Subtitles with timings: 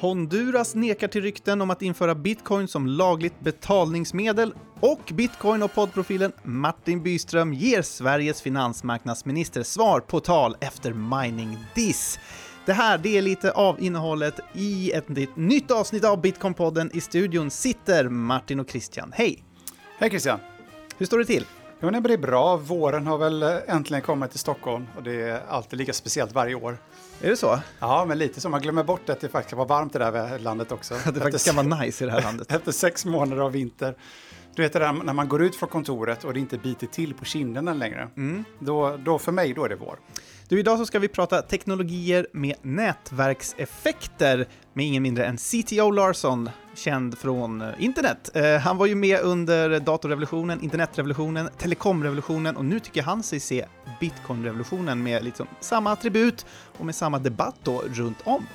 [0.00, 6.32] Honduras nekar till rykten om att införa bitcoin som lagligt betalningsmedel och bitcoin och poddprofilen
[6.42, 12.18] Martin Byström ger Sveriges finansmarknadsminister svar på tal efter mining diss.
[12.66, 16.90] Det här det är lite av innehållet i ett nytt avsnitt av Bitcoin-podden.
[16.92, 19.12] I studion sitter Martin och Christian.
[19.14, 19.44] Hej!
[19.98, 20.38] Hej Christian!
[20.98, 21.44] Hur står det till?
[21.84, 22.56] Jo, det är bra.
[22.56, 26.78] Våren har väl äntligen kommit till Stockholm och det är alltid lika speciellt varje år.
[27.20, 27.58] Är det så?
[27.78, 28.48] Ja, men lite så.
[28.48, 30.94] Man glömmer bort att det faktiskt var varmt i det här landet också.
[30.94, 32.52] Att det faktiskt kan vara nice i det här landet.
[32.52, 33.94] Efter sex månader av vinter.
[34.54, 37.14] Du vet det där när man går ut från kontoret och det inte biter till
[37.14, 38.08] på kinderna längre.
[38.16, 38.44] Mm.
[38.58, 39.98] Då, då för mig, då är det vår.
[40.48, 46.50] Du, idag så ska vi prata teknologier med nätverkseffekter med ingen mindre än CTO Larsson,
[46.74, 48.30] känd från eh, internet.
[48.34, 53.66] Eh, han var ju med under datorrevolutionen, internetrevolutionen, telekomrevolutionen och nu tycker han sig se
[54.00, 56.46] bitcoinrevolutionen med liksom samma attribut
[56.78, 58.46] och med samma debatt då runt om.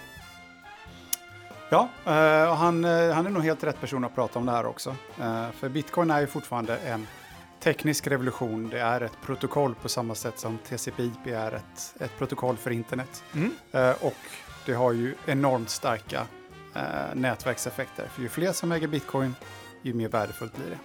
[1.69, 4.51] Ja, eh, och han, eh, han är nog helt rätt person att prata om det
[4.51, 4.95] här också.
[5.21, 7.07] Eh, för bitcoin är ju fortfarande en
[7.59, 8.69] teknisk revolution.
[8.69, 13.23] Det är ett protokoll på samma sätt som TCP/IP är ett, ett protokoll för internet.
[13.33, 13.51] Mm.
[13.99, 14.15] och
[14.65, 16.27] det har ju enormt starka
[16.75, 18.07] eh, nätverkseffekter.
[18.13, 19.35] För ju fler som äger bitcoin,
[19.81, 20.79] ju mer värdefullt blir det.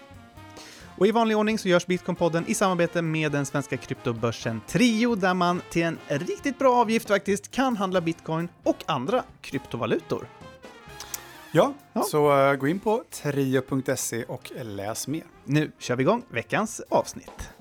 [0.97, 5.35] Och i vanlig ordning så görs Bitcoin-podden i samarbete med den svenska kryptobörsen Trio, där
[5.35, 10.29] man till en riktigt bra avgift faktiskt kan handla bitcoin och andra kryptovalutor.
[11.57, 12.03] Ja, ja.
[12.03, 15.25] så uh, gå in på trio.se och läs mer.
[15.45, 17.54] Nu kör vi igång veckans avsnitt.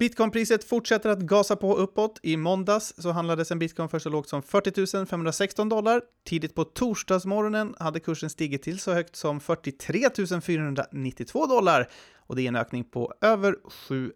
[0.00, 2.20] Bitcoinpriset fortsätter att gasa på uppåt.
[2.22, 6.02] I måndags så handlades en bitcoin för så lågt som 40 516 dollar.
[6.24, 10.08] Tidigt på torsdagsmorgonen hade kursen stigit till så högt som 43
[10.42, 14.12] 492 dollar och det är en ökning på över 7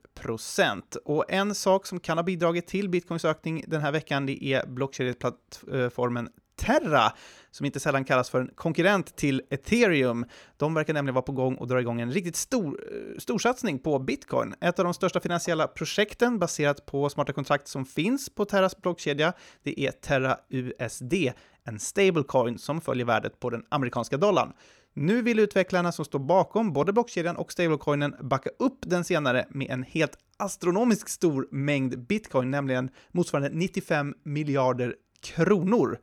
[1.04, 4.66] Och en sak som kan ha bidragit till bitcoins ökning den här veckan det är
[4.66, 7.12] blockkedjeplattformen Terra,
[7.50, 10.26] som inte sällan kallas för en konkurrent till ethereum.
[10.56, 13.78] De verkar nämligen vara på gång och dra igång en riktigt stor, eh, storsatsning satsning
[13.78, 14.54] på bitcoin.
[14.60, 19.32] Ett av de största finansiella projekten baserat på smarta kontrakt som finns på Terras blockkedja,
[19.62, 21.32] det är Terra USD,
[21.64, 24.52] en stablecoin som följer värdet på den amerikanska dollarn.
[24.94, 29.70] Nu vill utvecklarna som står bakom både blockkedjan och stablecoinen backa upp den senare med
[29.70, 35.98] en helt astronomiskt stor mängd bitcoin, nämligen motsvarande 95 miljarder kronor.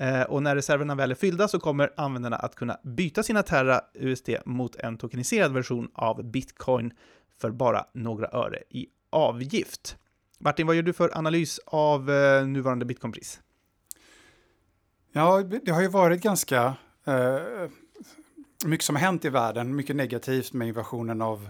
[0.00, 3.80] Eh, och när reserverna väl är fyllda så kommer användarna att kunna byta sina Terra
[3.94, 6.92] USD mot en tokeniserad version av Bitcoin
[7.40, 9.96] för bara några öre i avgift.
[10.38, 13.40] Martin, vad gör du för analys av eh, nuvarande Bitcoinpris?
[15.12, 17.38] Ja, det har ju varit ganska eh,
[18.66, 21.48] mycket som har hänt i världen, mycket negativt med invasionen av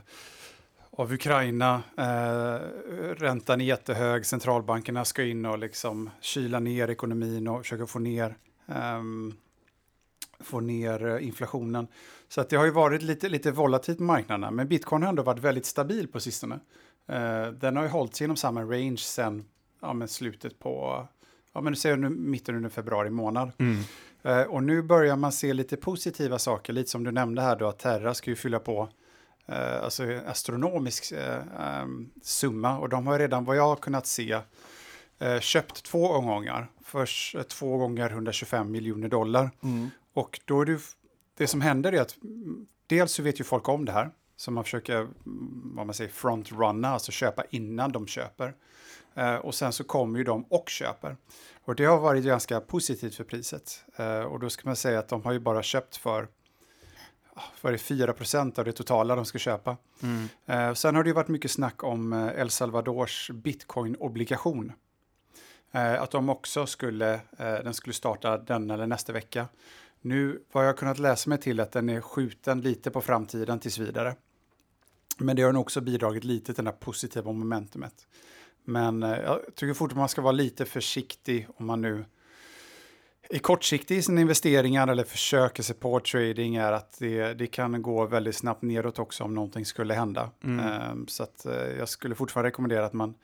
[0.97, 1.83] av Ukraina.
[1.97, 2.61] Eh,
[3.17, 8.37] räntan är jättehög, centralbankerna ska in och liksom kyla ner ekonomin och försöka få ner,
[8.69, 9.03] eh,
[10.41, 11.87] få ner eh, inflationen.
[12.29, 15.23] Så att det har ju varit lite, lite volatilt på marknaderna, men bitcoin har ändå
[15.23, 16.61] varit väldigt stabil på sistone.
[17.09, 19.45] Eh, den har ju hållit sig inom samma range sen
[19.81, 21.07] ja, men slutet på,
[21.53, 23.53] ja men du säger nu mitten under februari månad.
[23.59, 23.83] Mm.
[24.23, 27.69] Eh, och nu börjar man se lite positiva saker, lite som du nämnde här då,
[27.69, 28.89] att Terra ska ju fylla på
[29.47, 34.41] eh, alltså astronomisk eh, um, summa och de har redan vad jag har kunnat se
[35.19, 39.51] eh, köpt två omgångar för eh, två gånger 125 miljoner dollar.
[39.63, 39.91] Mm.
[40.15, 40.81] Och då är det,
[41.37, 44.51] det som händer är att mm, dels så vet ju folk om det här, så
[44.51, 48.55] man försöker, mm, vad man säger, frontrunna, alltså köpa innan de köper.
[49.15, 51.17] Eh, och sen så kommer ju de och köper.
[51.65, 53.85] Och det har varit ganska positivt för priset.
[53.97, 56.29] Eh, och då ska man säga att de har ju bara köpt för
[57.55, 59.77] för det 4% av det totala de ska köpa.
[60.03, 60.29] Mm.
[60.47, 64.73] Eh, sen har det ju varit mycket snack om eh, El Salvadors bitcoin-obligation.
[65.73, 69.49] Eh, att de också skulle, eh, den skulle starta den eller nästa vecka.
[70.01, 73.79] Nu vad jag kunnat läsa mig till att den är skjuten lite på framtiden tills
[73.79, 74.17] vidare.
[75.19, 78.07] Men det har nog också bidragit lite till det här positiva momentumet.
[78.65, 82.05] Men jag tycker fortfarande man ska vara lite försiktig om man nu
[83.31, 87.83] är kortsiktig i sina investeringar eller försöker sig på trading är att det, det kan
[87.83, 90.31] gå väldigt snabbt neråt också om någonting skulle hända.
[90.45, 90.91] Mm.
[90.91, 93.15] Um, så att, uh, jag skulle fortfarande rekommendera att man,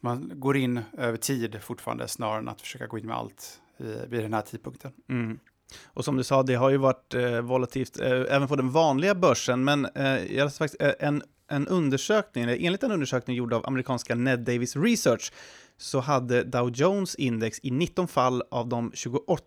[0.00, 3.84] man går in över tid fortfarande snarare än att försöka gå in med allt i,
[4.08, 4.92] vid den här tidpunkten.
[5.08, 5.38] Mm.
[5.84, 9.14] Och som du sa, det har ju varit eh, volatilt eh, även på den vanliga
[9.14, 14.14] börsen, men eh, jag faktiskt eh, en, en undersökning, enligt en undersökning gjord av amerikanska
[14.14, 15.32] Ned Davis Research,
[15.76, 19.44] så hade Dow Jones index i 19 fall av de 28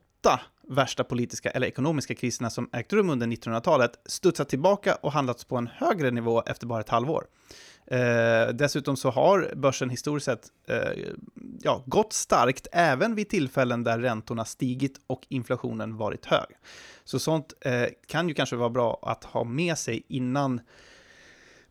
[0.70, 5.58] värsta politiska eller ekonomiska kriserna som ägt rum under 1900-talet studsat tillbaka och handlats på
[5.58, 7.28] en högre nivå efter bara ett halvår.
[7.88, 11.14] Eh, dessutom så har börsen historiskt sett eh,
[11.62, 16.48] ja, gått starkt även vid tillfällen där räntorna stigit och inflationen varit hög.
[17.04, 20.62] Så sånt eh, kan ju kanske vara bra att ha med sig innan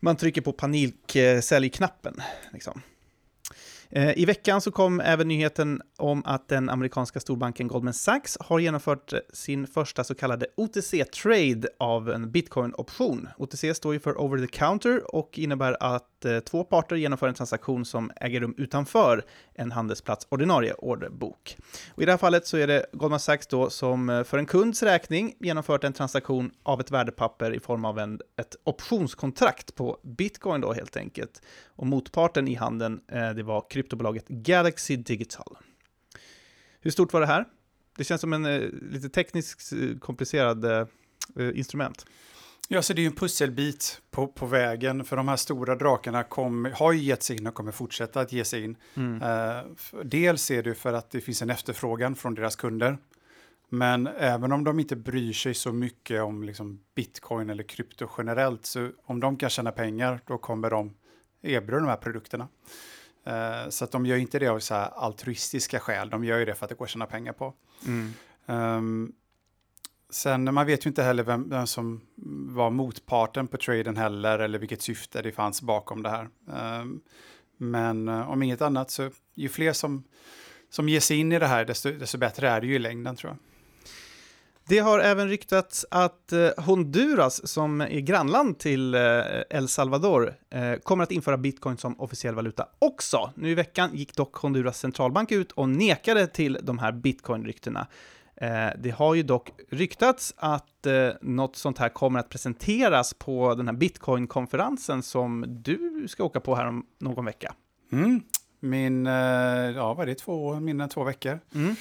[0.01, 2.15] man trycker på paniksäljknappen.
[2.19, 2.83] Eh, liksom.
[3.91, 8.59] Eh, I veckan så kom även nyheten om att den amerikanska storbanken Goldman Sachs har
[8.59, 13.29] genomfört sin första så kallade OTC-trade av en bitcoin-option.
[13.39, 17.35] OTC står ju för over the counter och innebär att eh, två parter genomför en
[17.35, 19.25] transaktion som äger rum utanför
[19.55, 21.57] en handelsplats ordinarie orderbok.
[21.95, 24.47] Och I det här fallet så är det Goldman Sachs då som eh, för en
[24.47, 29.99] kunds räkning genomfört en transaktion av ett värdepapper i form av en, ett optionskontrakt på
[30.03, 31.43] bitcoin då helt enkelt.
[31.67, 33.01] Och motparten i handeln,
[33.37, 35.57] det var kryptobolaget Galaxy Digital.
[36.81, 37.45] Hur stort var det här?
[37.97, 40.87] Det känns som en eh, lite tekniskt eh, komplicerad eh,
[41.55, 42.07] instrument.
[42.69, 46.25] Ja, så det är ju en pusselbit på, på vägen, för de här stora drakarna
[46.25, 48.77] kom, har ju gett sig in och kommer fortsätta att ge sig in.
[48.95, 49.23] Mm.
[49.23, 49.65] Eh,
[50.05, 52.99] dels är det för att det finns en efterfrågan från deras kunder,
[53.69, 58.67] men även om de inte bryr sig så mycket om liksom bitcoin eller krypto generellt,
[58.67, 60.95] så om de kan tjäna pengar, då kommer de
[61.43, 62.49] erbjuda de här produkterna.
[63.27, 66.55] Uh, så att de gör inte det av så altruistiska skäl, de gör ju det
[66.55, 67.55] för att det går att tjäna pengar på.
[67.87, 68.13] Mm.
[68.47, 69.13] Um,
[70.11, 72.01] sen, man vet ju inte heller vem, vem, som
[72.49, 76.29] var motparten på traden heller, eller vilket syfte det fanns bakom det här.
[76.81, 77.01] Um,
[77.57, 80.05] men uh, om inget annat så, ju fler som,
[80.71, 83.17] som ger sig in i det här, desto, desto bättre är det ju i längden
[83.17, 83.39] tror jag.
[84.69, 89.01] Det har även ryktats att eh, Honduras, som är grannland till eh,
[89.51, 93.33] El Salvador, eh, kommer att införa bitcoin som officiell valuta också.
[93.35, 97.87] Nu i veckan gick dock Honduras centralbank ut och nekade till de här bitcoin-ryktena.
[98.79, 100.87] Det har ju dock ryktats att
[101.21, 106.55] något sånt här kommer att presenteras på den här bitcoin-konferensen som du ska åka på
[106.55, 107.55] här om någon vecka.
[107.93, 108.23] Mm.
[108.61, 109.07] Min,
[109.77, 111.41] ja vad är det, två, mindre än två veckor.
[111.55, 111.77] Mm.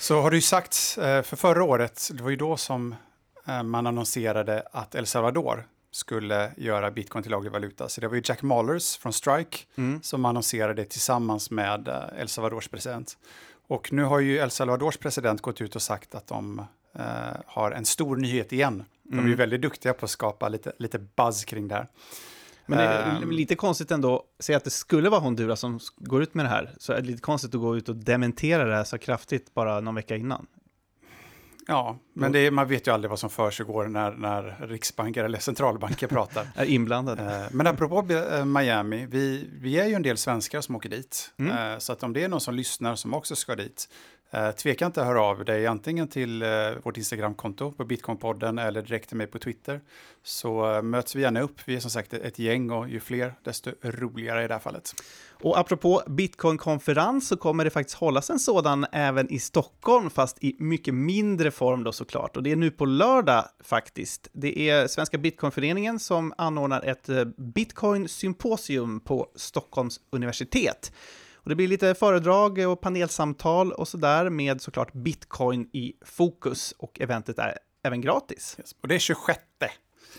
[0.00, 2.94] Så har du ju sagt, eh, för förra året, det var ju då som
[3.46, 7.88] eh, man annonserade att El Salvador skulle göra bitcoin till laglig valuta.
[7.88, 10.02] Så det var ju Jack Mallers från Strike mm.
[10.02, 13.18] som annonserade det tillsammans med eh, El Salvadors president.
[13.68, 16.58] Och nu har ju El Salvadors president gått ut och sagt att de
[16.94, 17.04] eh,
[17.46, 18.84] har en stor nyhet igen.
[19.02, 19.38] De är ju mm.
[19.38, 21.86] väldigt duktiga på att skapa lite, lite buzz kring det här.
[22.66, 26.22] Men det är um, lite konstigt ändå, säg att det skulle vara Honduras som går
[26.22, 28.74] ut med det här, så är det lite konstigt att gå ut och dementera det
[28.74, 30.46] här så kraftigt bara någon vecka innan.
[31.70, 36.06] Ja, men är, man vet ju aldrig vad som försiggår när, när riksbanker eller centralbanker
[36.06, 36.46] pratar.
[36.54, 37.22] är inblandade.
[37.22, 41.32] Eh, men apropå eh, Miami, vi, vi är ju en del svenskar som åker dit.
[41.38, 41.72] Mm.
[41.72, 43.88] Eh, så att om det är någon som lyssnar som också ska dit,
[44.32, 46.48] Eh, tveka inte att höra av dig antingen till eh,
[46.82, 49.80] vårt Instagramkonto på Bitcoinpodden eller direkt till mig på Twitter.
[50.22, 51.60] Så eh, möts vi gärna upp.
[51.64, 54.94] Vi är som sagt ett gäng och ju fler desto roligare i det här fallet.
[55.42, 60.56] Och apropå Bitcoin-konferens så kommer det faktiskt hållas en sådan även i Stockholm, fast i
[60.58, 62.36] mycket mindre form då såklart.
[62.36, 64.28] Och det är nu på lördag faktiskt.
[64.32, 70.92] Det är Svenska Bitcoinföreningen som anordnar ett Bitcoin-symposium på Stockholms universitet.
[71.42, 77.00] Och det blir lite föredrag och panelsamtal och sådär med såklart bitcoin i fokus och
[77.00, 78.56] eventet är även gratis.
[78.58, 78.74] Yes.
[78.80, 79.40] Och det är 26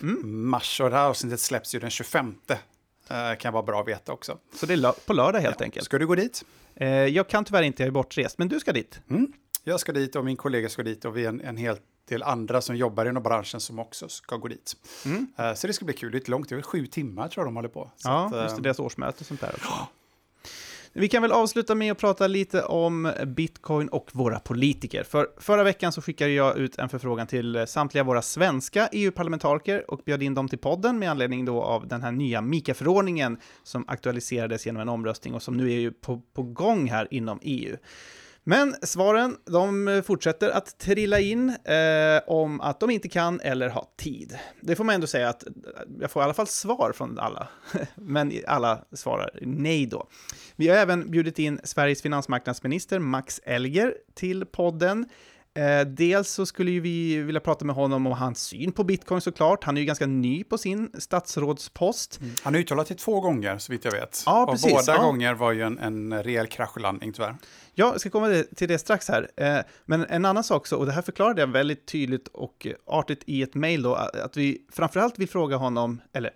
[0.02, 0.50] mm.
[0.50, 2.36] mars och det här avsnittet släpps ju den 25.
[2.52, 4.38] Uh, eh, kan vara bra att veta också.
[4.56, 5.64] Så det är på lördag helt ja.
[5.64, 5.86] enkelt.
[5.86, 6.46] Ska du gå dit?
[6.82, 9.00] Uh, jag kan tyvärr inte, jag är bortrest, men du ska dit.
[9.10, 9.34] Mm.
[9.64, 11.78] Jag ska dit och min kollega ska dit och vi är en, en hel
[12.10, 14.76] del andra som jobbar inom branschen som också ska gå dit.
[15.06, 15.28] Mm.
[15.40, 17.42] Uh, så det ska bli kul, det är lite långt, det är sju timmar tror
[17.42, 17.92] jag de håller på.
[17.96, 19.88] Så ja, att, just det, deras årsmöte och sånt där också.
[20.94, 25.04] Vi kan väl avsluta med att prata lite om bitcoin och våra politiker.
[25.04, 30.02] För förra veckan så skickade jag ut en förfrågan till samtliga våra svenska EU-parlamentariker och
[30.06, 34.66] bjöd in dem till podden med anledning då av den här nya MIKA-förordningen som aktualiserades
[34.66, 37.78] genom en omröstning och som nu är ju på, på gång här inom EU.
[38.44, 43.86] Men svaren, de fortsätter att trilla in eh, om att de inte kan eller har
[43.98, 44.38] tid.
[44.62, 45.52] Det får man ändå säga att eh,
[46.00, 47.48] jag får i alla fall svar från alla,
[47.96, 50.08] men alla svarar nej då.
[50.56, 55.06] Vi har även bjudit in Sveriges finansmarknadsminister Max Elger till podden.
[55.54, 59.64] Eh, dels så skulle vi vilja prata med honom om hans syn på bitcoin såklart.
[59.64, 62.20] Han är ju ganska ny på sin statsrådspost.
[62.22, 62.34] Mm.
[62.44, 64.24] Han har uttalat det två gånger så vitt jag vet.
[64.26, 64.66] Ja, precis.
[64.66, 65.02] Och båda ja.
[65.02, 67.36] gånger var ju en, en rejäl kraschlandning tyvärr.
[67.74, 69.32] Ja, jag ska komma till det strax här.
[69.36, 73.24] Eh, men en annan sak så, och det här förklarade jag väldigt tydligt och artigt
[73.26, 76.32] i ett mejl då, att vi framförallt vill fråga honom, eller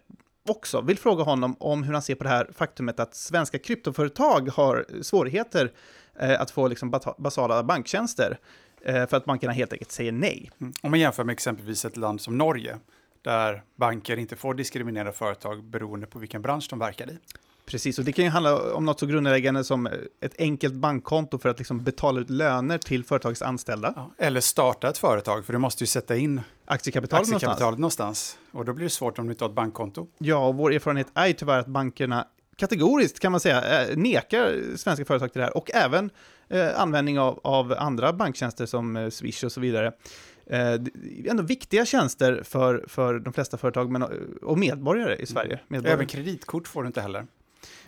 [0.49, 4.49] också vill fråga honom om hur han ser på det här faktumet att svenska kryptoföretag
[4.49, 5.71] har svårigheter
[6.19, 8.37] eh, att få liksom basala banktjänster.
[8.85, 10.51] Eh, för att bankerna helt enkelt säger nej.
[10.61, 10.73] Mm.
[10.81, 12.77] Om man jämför med exempelvis ett land som Norge,
[13.21, 17.17] där banker inte får diskriminera företag beroende på vilken bransch de verkar i.
[17.65, 19.87] Precis, och det kan ju handla om något så grundläggande som
[20.21, 23.93] ett enkelt bankkonto för att liksom betala ut löner till företagets anställda.
[23.95, 27.79] Ja, eller starta ett företag, för du måste ju sätta in aktiekapitalet, aktiekapitalet någonstans.
[27.79, 28.37] någonstans.
[28.51, 30.07] Och då blir det svårt om du inte har ett bankkonto.
[30.17, 34.77] Ja, och vår erfarenhet är ju tyvärr att bankerna kategoriskt kan man säga eh, nekar
[34.77, 36.09] svenska företag till det här och även
[36.49, 39.91] eh, användning av, av andra banktjänster som eh, Swish och så vidare.
[40.45, 40.73] Eh,
[41.25, 44.03] ändå viktiga tjänster för, för de flesta företag men,
[44.41, 45.53] och medborgare i Sverige.
[45.53, 45.65] Mm.
[45.67, 45.93] Medborgare.
[45.93, 47.27] Även kreditkort får du inte heller.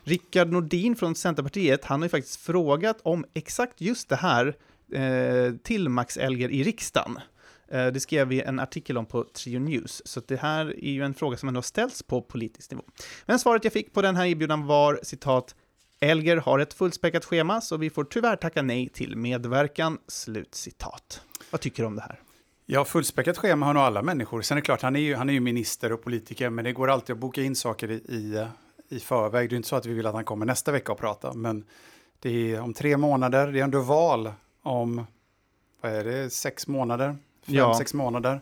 [0.04, 4.56] Rickard Nordin från Centerpartiet, han har ju faktiskt frågat om exakt just det här
[4.94, 7.20] eh, till Max Elger i riksdagen.
[7.72, 11.04] Eh, det skrev vi en artikel om på Trio News, så det här är ju
[11.04, 12.84] en fråga som ändå ställts på politisk nivå.
[13.26, 15.56] Men svaret jag fick på den här inbjudan var citat
[16.00, 19.98] Elger har ett fullspäckat schema, så vi får tyvärr tacka nej till medverkan.
[20.08, 21.22] Slut citat.
[21.52, 22.20] Vad tycker du om det här?
[22.66, 24.42] Ja, fullspäckat schema har nog alla människor.
[24.42, 26.74] Sen är det klart, han är ju, han är ju minister och politiker, men det
[26.74, 28.48] går alltid att boka in saker i, i,
[28.90, 29.50] i förväg.
[29.50, 31.66] Det är inte så att vi vill att han kommer nästa vecka och prata, men
[32.20, 34.32] det är om tre månader, det är ändå val
[34.64, 35.06] om,
[35.82, 37.16] vad är det, sex månader?
[37.48, 37.77] Fem, ja.
[37.77, 38.42] sex månader.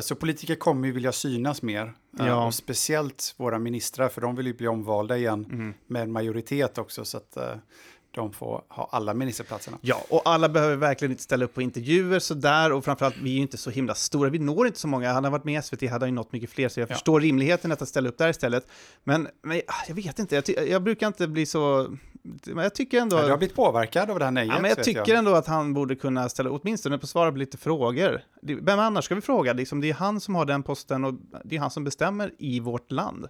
[0.00, 1.92] Så politiker kommer ju vilja synas mer.
[2.20, 2.46] Eh, ja.
[2.46, 5.74] Och speciellt våra ministrar, för de vill ju bli omvalda igen mm.
[5.86, 7.04] med en majoritet också.
[7.04, 7.54] Så att eh,
[8.10, 9.78] de får ha alla ministerplatserna.
[9.80, 12.72] Ja, och alla behöver verkligen inte ställa upp på intervjuer sådär.
[12.72, 14.30] Och framförallt, vi är ju inte så himla stora.
[14.30, 15.12] Vi når inte så många.
[15.12, 16.68] Han har varit med i SVT, hade han nått mycket fler.
[16.68, 16.94] Så jag ja.
[16.94, 18.66] förstår rimligheten att ställa upp där istället.
[19.04, 23.16] Men, men jag vet inte, jag, jag brukar inte bli så men jag tycker ändå...
[23.16, 24.54] Ja, du har blivit påverkad av det här nejet.
[24.54, 25.18] Ja, men jag tycker jag.
[25.18, 28.22] ändå att han borde kunna ställa, åtminstone på svara på lite frågor.
[28.42, 29.52] Vem annars ska vi fråga?
[29.52, 31.14] Liksom, det är han som har den posten och
[31.44, 33.28] det är han som bestämmer i vårt land.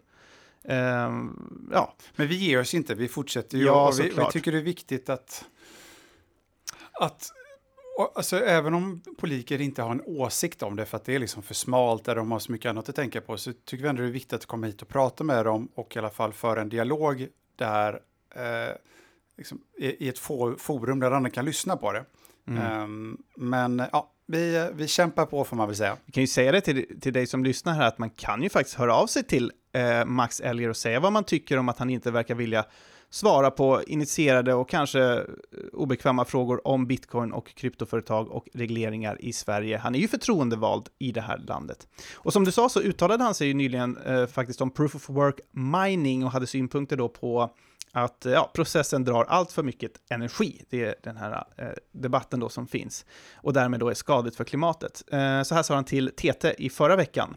[0.64, 1.94] Um, ja.
[2.16, 3.64] Men vi ger oss inte, vi fortsätter ju.
[3.64, 5.44] Ja, vi, vi, tycker det är viktigt att...
[6.92, 7.30] att
[8.14, 11.42] Alltså, även om politiker inte har en åsikt om det för att det är liksom
[11.42, 14.02] för smalt eller de har så mycket annat att tänka på så tycker vi ändå
[14.02, 16.60] det är viktigt att komma hit och prata med dem och i alla fall föra
[16.60, 18.00] en dialog där
[18.36, 18.76] eh,
[19.36, 20.18] liksom, i, i, ett
[20.58, 22.04] forum där andra kan lyssna på det.
[22.48, 22.82] Mm.
[22.82, 25.96] Um, men ja, vi, vi kämpar på får man väl säga.
[26.04, 28.48] Vi kan ju säga det till, till dig som lyssnar här att man kan ju
[28.48, 31.78] faktiskt höra av sig till eh, Max Elger och säga vad man tycker om att
[31.78, 32.64] han inte verkar vilja
[33.10, 35.24] svara på initierade och kanske eh,
[35.72, 39.78] obekväma frågor om bitcoin och kryptoföretag och regleringar i Sverige.
[39.78, 41.86] Han är ju förtroendevald i det här landet.
[42.14, 45.08] Och som du sa så uttalade han sig ju nyligen eh, faktiskt om proof of
[45.08, 47.50] work mining och hade synpunkter då på
[47.92, 50.64] att ja, processen drar allt för mycket energi.
[50.70, 53.06] Det är den här eh, debatten då som finns
[53.36, 55.02] och därmed då är skadligt för klimatet.
[55.12, 57.36] Eh, så här sa han till TT i förra veckan.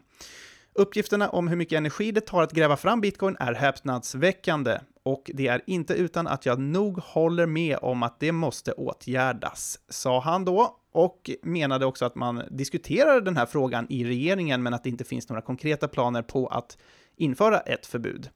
[0.72, 5.46] Uppgifterna om hur mycket energi det tar att gräva fram bitcoin är häpnadsväckande och det
[5.46, 10.44] är inte utan att jag nog håller med om att det måste åtgärdas, sa han
[10.44, 14.90] då och menade också att man diskuterar den här frågan i regeringen men att det
[14.90, 16.78] inte finns några konkreta planer på att
[17.16, 18.30] införa ett förbud.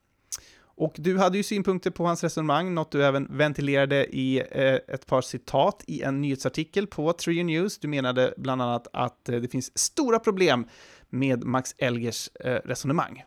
[0.81, 5.07] Och du hade ju synpunkter på hans resonemang, något du även ventilerade i eh, ett
[5.07, 7.79] par citat i en nyhetsartikel på Trio News.
[7.79, 10.67] Du menade bland annat att eh, det finns stora problem
[11.09, 13.25] med Max Elgers eh, resonemang.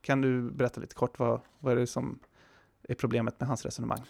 [0.00, 2.18] Kan du berätta lite kort vad, vad är det som
[2.88, 4.00] är problemet med hans resonemang?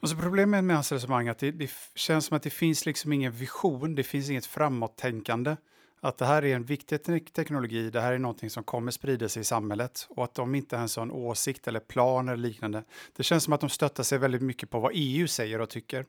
[0.00, 3.12] Alltså problemet med hans resonemang är att det, det, känns som att det finns liksom
[3.12, 5.56] ingen vision, det finns inget framåttänkande
[6.00, 9.40] att det här är en viktig teknologi, det här är någonting som kommer sprida sig
[9.40, 12.84] i samhället och att de inte ens har en åsikt eller plan eller liknande.
[13.16, 16.06] Det känns som att de stöttar sig väldigt mycket på vad EU säger och tycker.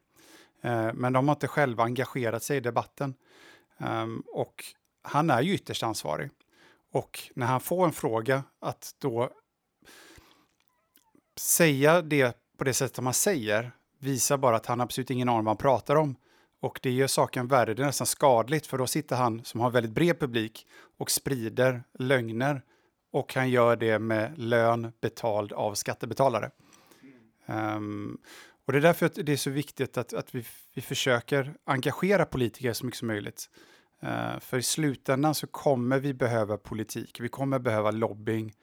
[0.61, 3.13] Eh, men de har inte själva engagerat sig i debatten.
[3.77, 4.63] Um, och
[5.01, 6.29] han är ju ytterst ansvarig.
[6.91, 9.29] Och när han får en fråga att då
[11.37, 15.39] säga det på det sättet som han säger visar bara att han absolut ingen aning
[15.39, 16.15] om vad han pratar om.
[16.61, 19.71] Och det gör saken värre, det är nästan skadligt för då sitter han som har
[19.71, 22.61] väldigt bred publik och sprider lögner
[23.11, 26.51] och han gör det med lön betald av skattebetalare.
[27.45, 28.17] Um,
[28.65, 32.25] och det är därför att det är så viktigt att, att vi, vi försöker engagera
[32.25, 33.49] politiker så mycket som möjligt.
[34.03, 38.53] Uh, för i slutändan så kommer vi behöva politik, vi kommer behöva lobbying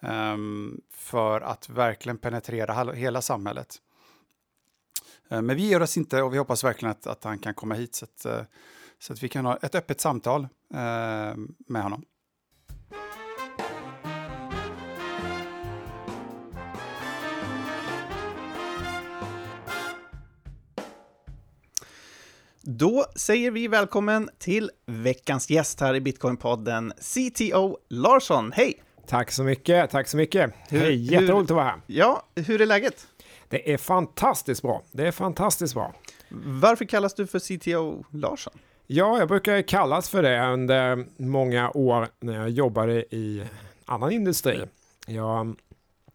[0.00, 3.78] um, för att verkligen penetrera hela samhället.
[5.28, 7.74] Eh, men vi ger oss inte och vi hoppas verkligen att, att han kan komma
[7.74, 8.42] hit så att, eh,
[8.98, 10.42] så att vi kan ha ett öppet samtal
[10.74, 11.34] eh,
[11.68, 12.04] med honom.
[22.64, 28.52] Då säger vi välkommen till veckans gäst här i Bitcoinpodden, CTO Larsson.
[28.52, 28.82] Hej!
[29.06, 30.54] Tack så mycket, tack så mycket.
[30.68, 31.80] Hur, Hej, jätteroligt att vara här.
[31.86, 33.06] Ja, hur är läget?
[33.52, 34.82] Det är fantastiskt bra.
[34.92, 35.92] Det är fantastiskt bra.
[36.44, 38.52] Varför kallas du för CTO Larsson?
[38.86, 43.42] Ja, jag brukar kallas för det under många år när jag jobbade i
[43.86, 44.64] annan industri.
[45.06, 45.54] Jag har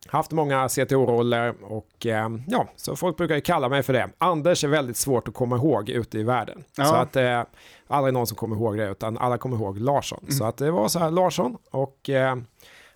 [0.07, 4.09] haft många CTO-roller och eh, ja, så folk brukar kalla mig för det.
[4.17, 6.63] Anders är väldigt svårt att komma ihåg ute i världen.
[6.75, 6.85] Ja.
[6.85, 7.43] Så att eh,
[7.87, 10.19] aldrig någon som kommer ihåg det, utan alla kommer ihåg Larsson.
[10.21, 10.31] Mm.
[10.31, 12.37] Så att det var så här, Larsson och eh,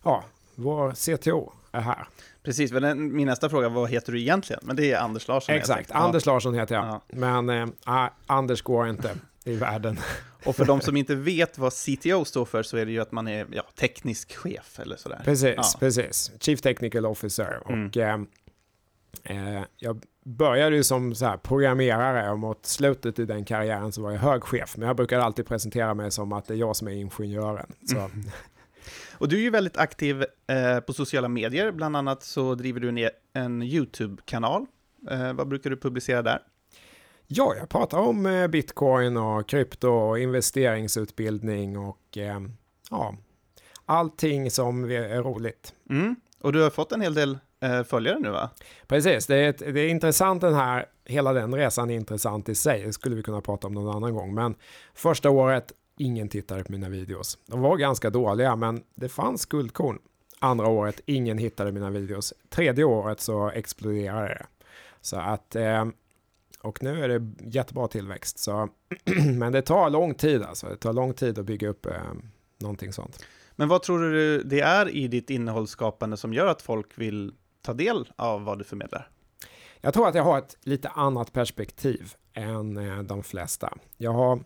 [0.03, 0.24] ja,
[0.55, 2.07] vår CTO är här.
[2.43, 4.62] Precis, men min nästa fråga, vad heter du egentligen?
[4.65, 5.55] Men det är Anders Larsson.
[5.55, 6.25] Exakt, Anders.
[6.25, 6.86] Larsson heter jag.
[6.86, 7.01] Ja.
[7.07, 10.00] Men äh, Anders går inte i världen.
[10.45, 13.12] Och för de som inte vet vad CTO står för så är det ju att
[13.12, 15.21] man är ja, teknisk chef eller sådär.
[15.25, 15.63] Precis, ja.
[15.79, 16.31] precis.
[16.39, 17.62] Chief Technical Officer.
[17.69, 17.88] Mm.
[17.88, 23.91] Och eh, jag började ju som så här programmerare och mot slutet i den karriären
[23.91, 24.77] så var jag hög chef.
[24.77, 27.71] Men jag brukar alltid presentera mig som att det är jag som är ingenjören.
[27.86, 27.98] Så.
[27.98, 28.10] Mm.
[29.22, 31.72] Och du är ju väldigt aktiv eh, på sociala medier.
[31.72, 34.66] Bland annat så driver du en, en YouTube-kanal.
[35.12, 36.40] Eh, vad brukar du publicera där?
[37.28, 42.40] Ja, jag pratar om eh, bitcoin och krypto och investeringsutbildning och eh,
[42.90, 43.16] ja,
[43.86, 45.74] allting som är roligt.
[45.90, 46.16] Mm.
[46.42, 48.50] Och du har fått en hel del eh, följare nu va?
[48.88, 52.56] Precis, det är, ett, det är intressant den här, hela den resan är intressant i
[52.56, 54.56] sig, det skulle vi kunna prata om någon annan gång, men
[54.94, 57.38] första året, ingen tittade på mina videos.
[57.46, 60.00] De var ganska dåliga, men det fanns guldkorn.
[60.39, 62.34] Andra året, ingen hittade mina videos.
[62.50, 64.46] Tredje året så exploderade det.
[65.01, 65.86] Så att eh,
[66.62, 68.39] och nu är det jättebra tillväxt.
[68.39, 68.70] Så,
[69.38, 70.67] men det tar lång tid alltså.
[70.67, 71.93] Det tar lång tid att bygga upp eh,
[72.58, 73.25] någonting sånt.
[73.55, 77.74] Men vad tror du det är i ditt innehållsskapande som gör att folk vill ta
[77.74, 79.10] del av vad du förmedlar?
[79.81, 83.77] Jag tror att jag har ett lite annat perspektiv än eh, de flesta.
[83.98, 84.39] Jag har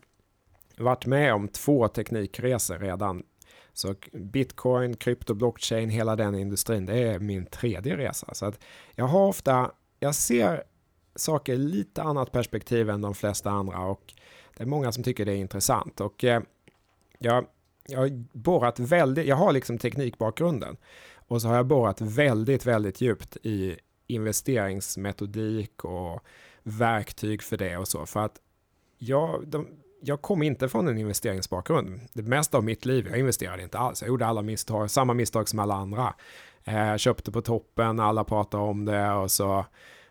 [0.78, 3.24] varit med om två teknikresor redan.
[3.74, 8.34] Så bitcoin, krypto, blockchain, hela den industrin, det är min tredje resa.
[8.34, 8.60] Så att
[8.96, 10.64] jag har ofta, jag ser
[11.16, 14.14] saker i lite annat perspektiv än de flesta andra och
[14.58, 16.02] det är många som tycker det är intressant.
[16.02, 16.42] Och eh,
[17.20, 17.46] jag,
[17.88, 20.78] jag har borrat väldigt, jag har liksom teknikbakgrunden
[21.28, 23.76] och så har jag borrat väldigt, väldigt djupt i
[24.08, 26.24] investeringsmetodik och
[26.64, 28.06] verktyg för det och så.
[28.06, 28.42] För att
[28.98, 29.68] jag, de,
[30.08, 32.00] jag kom inte från en investeringsbakgrund.
[32.14, 34.02] Det mesta av mitt liv, jag investerade inte alls.
[34.02, 36.14] Jag gjorde alla misstag, samma misstag som alla andra.
[36.64, 39.66] Eh, köpte på toppen, alla pratade om det och så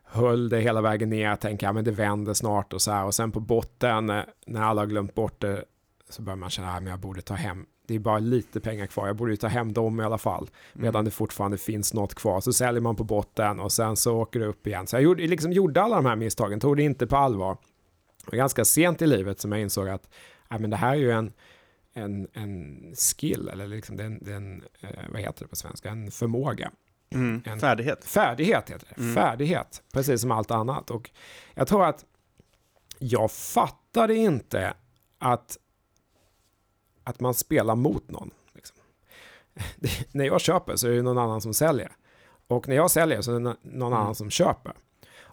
[0.04, 3.04] höll det hela vägen ner, jag tänker att ja, det vänder snart och så här.
[3.04, 5.64] Och sen på botten, eh, när alla har glömt bort det,
[6.08, 7.66] så börjar man känna att ja, jag borde ta hem.
[7.86, 10.50] Det är bara lite pengar kvar, jag borde ju ta hem dem i alla fall.
[10.72, 11.04] Medan mm.
[11.04, 12.40] det fortfarande finns något kvar.
[12.40, 14.86] Så säljer man på botten och sen så åker det upp igen.
[14.86, 17.56] Så jag gjorde, liksom gjorde alla de här misstagen, tog det inte på allvar.
[18.26, 20.08] Och ganska sent i livet som jag insåg att
[20.48, 21.32] ja, men det här är ju en,
[21.92, 26.70] en, en skill, eller liksom den, den, eh, vad heter det på svenska, en förmåga
[27.14, 28.04] Mm, en färdighet.
[28.04, 29.00] Färdighet heter det.
[29.00, 29.14] Mm.
[29.14, 30.90] Färdighet, precis som allt annat.
[30.90, 31.10] Och
[31.54, 32.04] jag tror att
[32.98, 34.74] jag fattade inte
[35.18, 35.58] att,
[37.04, 38.30] att man spelar mot någon.
[38.54, 38.76] Liksom.
[39.76, 41.92] Det, när jag köper så är det någon annan som säljer.
[42.46, 43.92] Och när jag säljer så är det någon mm.
[43.92, 44.72] annan som köper.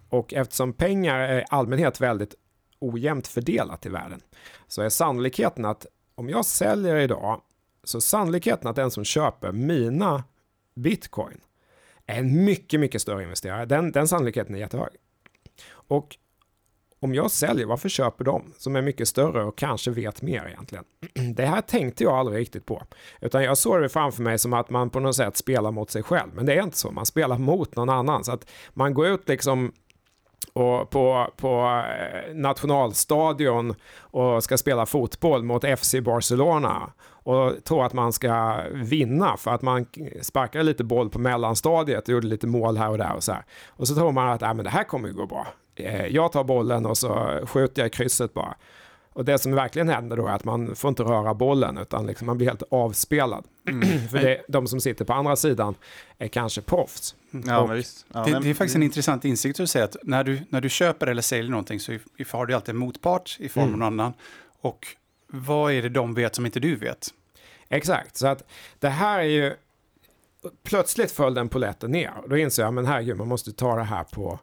[0.09, 2.35] Och eftersom pengar är i allmänhet väldigt
[2.81, 4.21] ojämnt fördelat i världen
[4.67, 7.41] så är sannolikheten att om jag säljer idag
[7.83, 10.23] så sannolikheten att den som köper mina
[10.75, 11.41] bitcoin
[12.05, 13.65] är en mycket, mycket större investerare.
[13.65, 14.91] Den, den sannolikheten är jättehög.
[15.71, 16.17] Och
[16.99, 20.83] om jag säljer, varför köper de som är mycket större och kanske vet mer egentligen?
[21.35, 22.83] Det här tänkte jag aldrig riktigt på,
[23.21, 26.03] utan jag såg det framför mig som att man på något sätt spelar mot sig
[26.03, 26.91] själv, men det är inte så.
[26.91, 29.73] Man spelar mot någon annan, så att man går ut liksom
[30.53, 36.91] och på, på eh, nationalstadion och ska spela fotboll mot FC Barcelona
[37.23, 39.85] och tror att man ska vinna för att man
[40.21, 43.43] sparkade lite boll på mellanstadiet och gjorde lite mål här och där och så här.
[43.69, 45.47] Och så tror man att äh, men det här kommer ju gå bra.
[45.75, 48.55] Eh, jag tar bollen och så skjuter jag i krysset bara.
[49.13, 52.25] Och det som verkligen händer då är att man får inte röra bollen utan liksom
[52.27, 53.45] man blir helt avspelad.
[53.69, 54.07] Mm.
[54.07, 55.75] För det, de som sitter på andra sidan
[56.17, 57.15] är kanske proffs.
[57.31, 58.05] Ja, men visst.
[58.13, 60.69] Ja, det, det, är faktiskt en intressant insikt att säga att när du, när du
[60.69, 61.97] köper eller säljer någonting så
[62.31, 63.79] har du alltid en motpart i form av mm.
[63.79, 64.13] någon annan.
[64.61, 64.87] Och
[65.27, 67.07] vad är det de vet som inte du vet?
[67.69, 68.43] Exakt, så att
[68.79, 69.53] det här är ju
[70.63, 72.11] plötsligt föll den poletten ner.
[72.27, 74.39] Då inser jag, men herregud, man måste ta det här på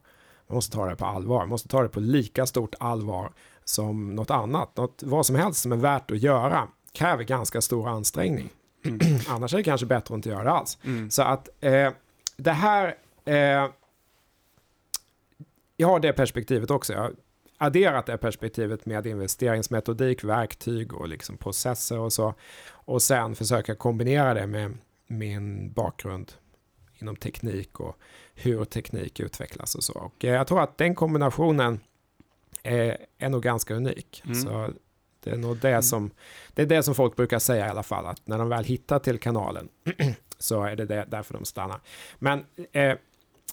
[0.48, 1.38] man måste ta det på allvar.
[1.38, 3.32] Man måste ta det på lika stort allvar
[3.68, 4.76] som något annat.
[4.76, 8.48] Något, vad som helst som är värt att göra kräver ganska stor ansträngning.
[8.84, 8.98] Mm.
[9.28, 10.78] Annars är det kanske bättre att inte göra det alls.
[10.84, 11.10] Mm.
[11.10, 11.90] Så att eh,
[12.36, 12.94] det här...
[13.24, 13.70] Eh,
[15.76, 16.92] jag har det perspektivet också.
[16.92, 17.12] Jag har
[17.58, 22.34] adderat det perspektivet med investeringsmetodik, verktyg och liksom processer och så.
[22.70, 26.32] Och sen försöka kombinera det med min bakgrund
[26.98, 27.96] inom teknik och
[28.34, 29.92] hur teknik utvecklas och så.
[29.92, 31.80] Och eh, jag tror att den kombinationen
[32.68, 34.22] är, är nog ganska unik.
[34.24, 34.34] Mm.
[34.34, 34.70] Så
[35.20, 36.10] Det är nog det som,
[36.54, 38.98] det är det som folk brukar säga i alla fall, att när de väl hittar
[38.98, 39.68] till kanalen
[40.38, 41.80] så är det, det därför de stannar.
[42.18, 42.96] Men eh,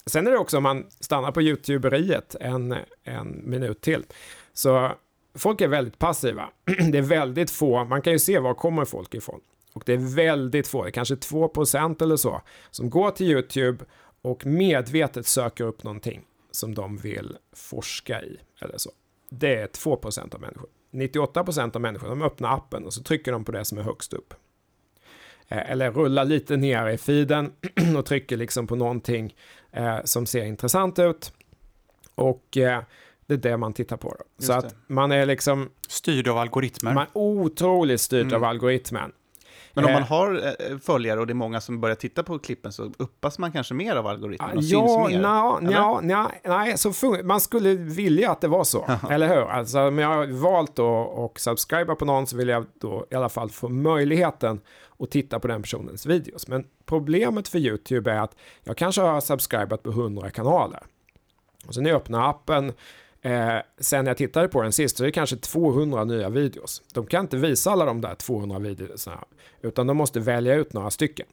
[0.06, 4.04] sen är det också om man stannar på YouTuberiet en, en minut till,
[4.52, 4.92] så
[5.34, 6.50] folk är väldigt passiva.
[6.92, 9.40] det är väldigt få, man kan ju se var kommer folk ifrån.
[9.72, 13.84] Och det är väldigt få, det är kanske 2% eller så, som går till YouTube
[14.22, 18.38] och medvetet söker upp någonting som de vill forska i.
[18.60, 18.90] Eller så.
[19.28, 20.68] Det är 2% av människor.
[20.90, 24.12] 98% av människor de öppnar appen och så trycker de på det som är högst
[24.12, 24.34] upp.
[25.48, 27.52] Eh, eller rullar lite ner i feeden
[27.96, 29.34] och trycker liksom på någonting
[29.72, 31.32] eh, som ser intressant ut.
[32.14, 32.82] Och eh,
[33.26, 34.16] det är det man tittar på.
[34.18, 34.44] Då.
[34.44, 35.70] Så att man är liksom...
[35.88, 36.94] Styrd av algoritmer.
[36.94, 38.34] Man är otroligt styrd mm.
[38.34, 39.12] av algoritmen.
[39.76, 40.08] Men om man eh.
[40.08, 43.52] har eh, följare och det är många som börjar titta på klippen så uppas man
[43.52, 45.20] kanske mer av algoritmen och ja, syns mer?
[45.20, 46.92] Ja, ja, nej, så
[47.24, 49.50] man skulle vilja att det var så, eller hur?
[49.50, 53.28] Alltså, om jag har valt att subscriba på någon så vill jag då i alla
[53.28, 54.60] fall få möjligheten
[54.98, 56.48] att titta på den personens videos.
[56.48, 60.82] Men problemet för YouTube är att jag kanske har subscribat på 100 kanaler.
[61.66, 62.72] Och sen när jag öppnar appen
[63.26, 66.82] Eh, sen jag tittade på den sist så är det kanske 200 nya videos.
[66.94, 69.24] De kan inte visa alla de där 200 videorna,
[69.60, 71.26] utan de måste välja ut några stycken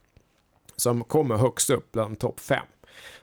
[0.75, 2.65] som kommer högst upp bland topp 5.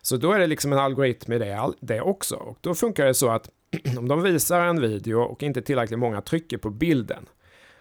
[0.03, 2.37] Så då är det liksom en algoritm i det, det också.
[2.37, 3.51] Och då funkar det så att
[3.99, 7.27] om de visar en video och inte tillräckligt många trycker på bilden,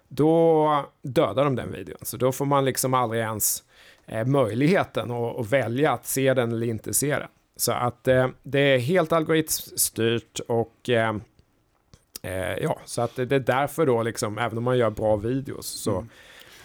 [0.08, 2.00] då dödar de den videon.
[2.02, 3.64] Så då får man liksom aldrig ens
[4.06, 7.30] eh, möjligheten att, att välja att se den eller inte se den.
[7.60, 11.16] Så att eh, det är helt algoritmstyrt och eh,
[12.22, 15.68] eh, ja, så att det är därför då liksom, även om man gör bra videos
[15.68, 16.10] så mm.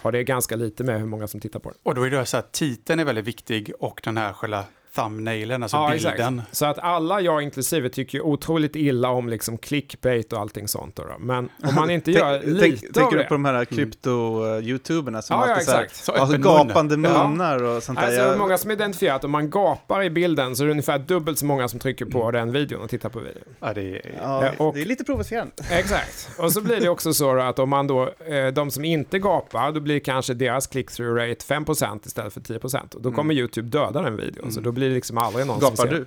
[0.01, 1.75] har det ganska lite med hur många som tittar på det.
[1.83, 4.63] Och då är det så att titeln är väldigt viktig och den här själva
[4.95, 6.39] thumbnailen, alltså ja, bilden.
[6.39, 6.55] Exakt.
[6.55, 10.95] Så att alla, jag inklusive, tycker otroligt illa om liksom clickbait och allting sånt.
[10.95, 11.15] Då, då.
[11.19, 13.23] Men om man inte gör lite tänk, av Tänker det.
[13.23, 15.95] du på de här krypto-youtuberna som ja, ja, exakt.
[15.95, 18.05] Så alltså, gapande munnar och sånt där?
[18.05, 18.37] Alltså, jag...
[18.37, 21.67] många som identifierat, om man gapar i bilden så är det ungefär dubbelt så många
[21.67, 22.33] som trycker på mm.
[22.33, 23.43] den videon och tittar på videon.
[23.59, 25.53] Ja, det är, ja, och, det är lite provocerande.
[25.71, 26.29] Exakt.
[26.37, 29.71] Och så blir det också så att om man då, eh, de som inte gapar,
[29.71, 32.95] då blir kanske deras click-through rate 5% istället för 10%.
[32.95, 33.37] Och då kommer mm.
[33.41, 34.43] YouTube döda den videon.
[34.43, 34.51] Mm.
[34.51, 36.05] Så då blir det liksom aldrig någon Gapar du?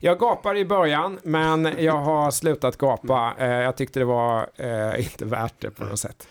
[0.00, 3.34] Jag gapar i början, men jag har slutat gapa.
[3.38, 6.28] Eh, jag tyckte det var eh, inte värt det på något sätt.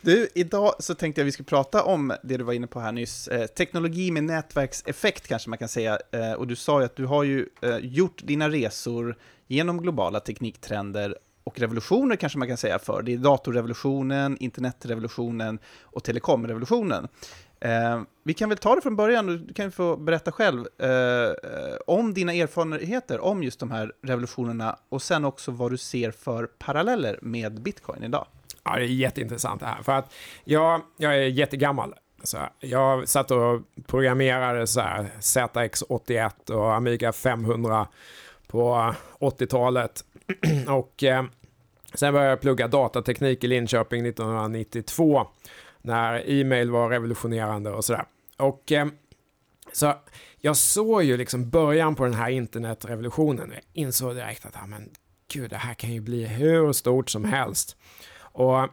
[0.00, 2.92] Du, idag så tänkte jag vi skulle prata om det du var inne på här
[2.92, 5.98] nyss, eh, teknologi med nätverkseffekt kanske man kan säga.
[6.12, 10.20] Eh, och du sa ju att du har ju eh, gjort dina resor genom globala
[10.20, 13.02] tekniktrender och revolutioner kanske man kan säga för.
[13.02, 17.08] Det är datorrevolutionen, internetrevolutionen och telekomrevolutionen.
[17.60, 21.76] Eh, vi kan väl ta det från början, du kan få berätta själv eh, eh,
[21.86, 26.46] om dina erfarenheter om just de här revolutionerna och sen också vad du ser för
[26.46, 28.26] paralleller med bitcoin idag.
[28.64, 31.94] Ja, det är jätteintressant det här, för att jag, jag är jättegammal.
[32.22, 37.86] Så jag satt och programmerade så här ZX81 och Amiga 500
[38.46, 40.04] på 80-talet.
[40.68, 41.24] och eh,
[41.94, 45.26] sen började jag plugga datateknik i Linköping 1992
[45.88, 48.04] när e-mail var revolutionerande och sådär.
[48.36, 48.86] Och eh,
[49.72, 49.94] så
[50.40, 53.50] jag såg ju liksom början på den här internetrevolutionen.
[53.54, 54.90] Jag insåg direkt att, ja men
[55.32, 57.76] gud, det här kan ju bli hur stort som helst.
[58.18, 58.68] Och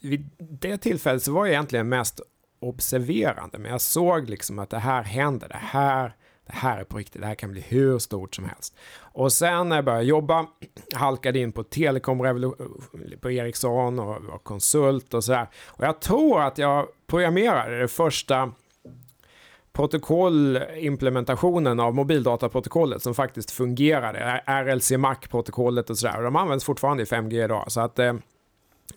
[0.00, 2.20] vid det tillfället så var jag egentligen mest
[2.60, 6.98] observerande, men jag såg liksom att det här händer, det här det här är på
[6.98, 8.76] riktigt, det här kan bli hur stort som helst.
[8.96, 10.46] Och sen när jag började jobba,
[10.94, 12.32] halkade in på telekom eh,
[13.20, 15.46] på Ericsson och var konsult och sådär.
[15.66, 18.52] Och jag tror att jag programmerade det första
[19.72, 26.16] protokollimplementationen av mobildataprotokollet som faktiskt fungerade, RLC Mac-protokollet och sådär.
[26.16, 27.72] Och de används fortfarande i 5G idag.
[27.72, 28.14] Så att eh,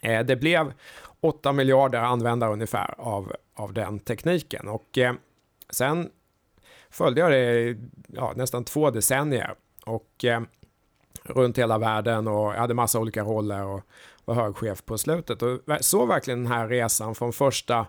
[0.02, 0.74] eh det blev
[1.22, 4.68] 8 miljarder användare ungefär av, av den tekniken.
[4.68, 5.14] Och eh,
[5.70, 6.10] sen
[6.90, 9.56] följde jag det i ja, nästan två decennier.
[9.86, 10.42] Och eh,
[11.24, 13.82] runt hela världen och jag hade massa olika roller och
[14.26, 15.42] var högchef på slutet.
[15.42, 17.88] Och såg verkligen den här resan från första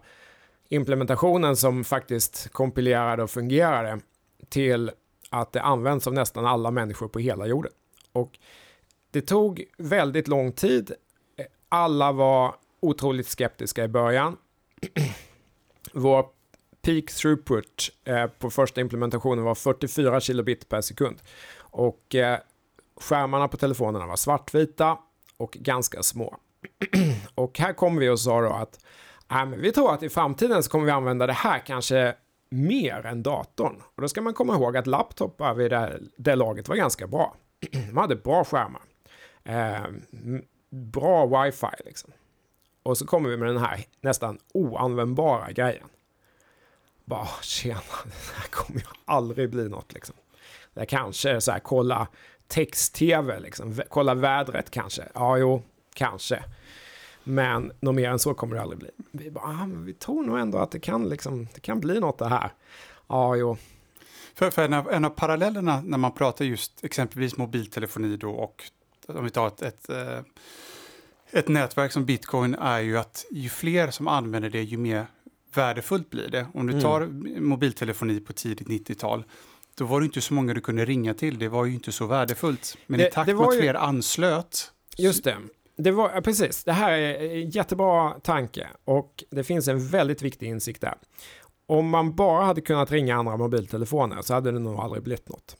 [0.68, 4.00] implementationen som faktiskt kompilerade och fungerade
[4.48, 4.90] till
[5.30, 7.72] att det används av nästan alla människor på hela jorden.
[8.12, 8.38] Och
[9.10, 10.92] det tog väldigt lång tid.
[11.68, 14.36] Alla var otroligt skeptiska i början.
[15.92, 16.26] Vår
[16.82, 21.20] peak throughput eh, på första implementationen var 44 kilobit per sekund.
[21.58, 22.38] Och eh,
[23.00, 24.98] skärmarna på telefonerna var svartvita
[25.36, 26.36] och ganska små.
[27.34, 28.84] och här kommer vi och sa då att
[29.30, 32.14] äh, men vi tror att i framtiden så kommer vi använda det här kanske
[32.50, 33.82] mer än datorn.
[33.94, 37.36] Och då ska man komma ihåg att laptopar vid det, det laget var ganska bra.
[37.70, 38.82] De hade bra skärmar.
[39.44, 39.86] Eh,
[40.70, 42.10] bra wifi liksom.
[42.82, 45.88] Och så kommer vi med den här nästan oanvändbara grejen.
[47.08, 50.14] Bara, ah, tjena, det här kommer ju aldrig bli något liksom.
[50.74, 52.08] Det kanske är så här, kolla
[52.46, 55.08] text-tv liksom, kolla vädret kanske.
[55.14, 55.62] Ja, jo,
[55.94, 56.44] kanske.
[57.24, 58.90] Men något mer än så kommer det aldrig bli.
[59.10, 62.18] Vi, bara, ah, vi tror nog ändå att det kan, liksom, det kan bli något
[62.18, 62.52] det här.
[63.06, 63.56] Ja, jo.
[64.34, 68.64] För, för en, av, en av parallellerna när man pratar just exempelvis mobiltelefoni då och
[69.06, 70.18] om vi tar ett, ett, eh,
[71.30, 75.06] ett nätverk som bitcoin är ju att ju fler som använder det ju mer
[75.54, 76.46] värdefullt blir det.
[76.54, 76.82] Om du mm.
[76.82, 77.48] tar mm.
[77.48, 79.24] mobiltelefoni på tidigt 90-tal
[79.78, 81.38] då var det inte så många du kunde ringa till.
[81.38, 82.76] Det var ju inte så värdefullt.
[82.86, 84.72] Men det, i takt med att fler anslöt.
[84.96, 85.36] Just det.
[85.76, 90.46] Det var, precis, det här är en jättebra tanke och det finns en väldigt viktig
[90.46, 90.94] insikt där.
[91.66, 95.56] Om man bara hade kunnat ringa andra mobiltelefoner så hade det nog aldrig blivit något.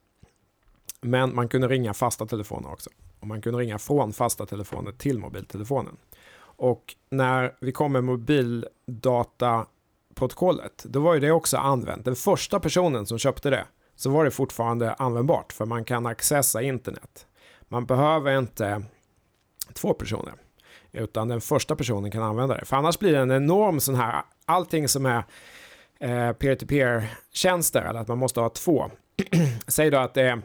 [1.00, 2.90] Men man kunde ringa fasta telefoner också.
[3.20, 5.96] Och man kunde ringa från fasta telefoner till mobiltelefonen.
[6.40, 8.04] Och när vi kom med
[10.18, 12.04] protokollet, då var ju det också använt.
[12.04, 16.62] Den första personen som köpte det, så var det fortfarande användbart, för man kan accessa
[16.62, 17.26] internet.
[17.68, 18.82] Man behöver inte
[19.72, 20.34] två personer,
[20.92, 22.64] utan den första personen kan använda det.
[22.64, 25.24] För annars blir det en enorm sån här, allting som är
[26.00, 28.90] eh, peer-to-peer-tjänster, eller att man måste ha två.
[29.66, 30.42] Säg då att det är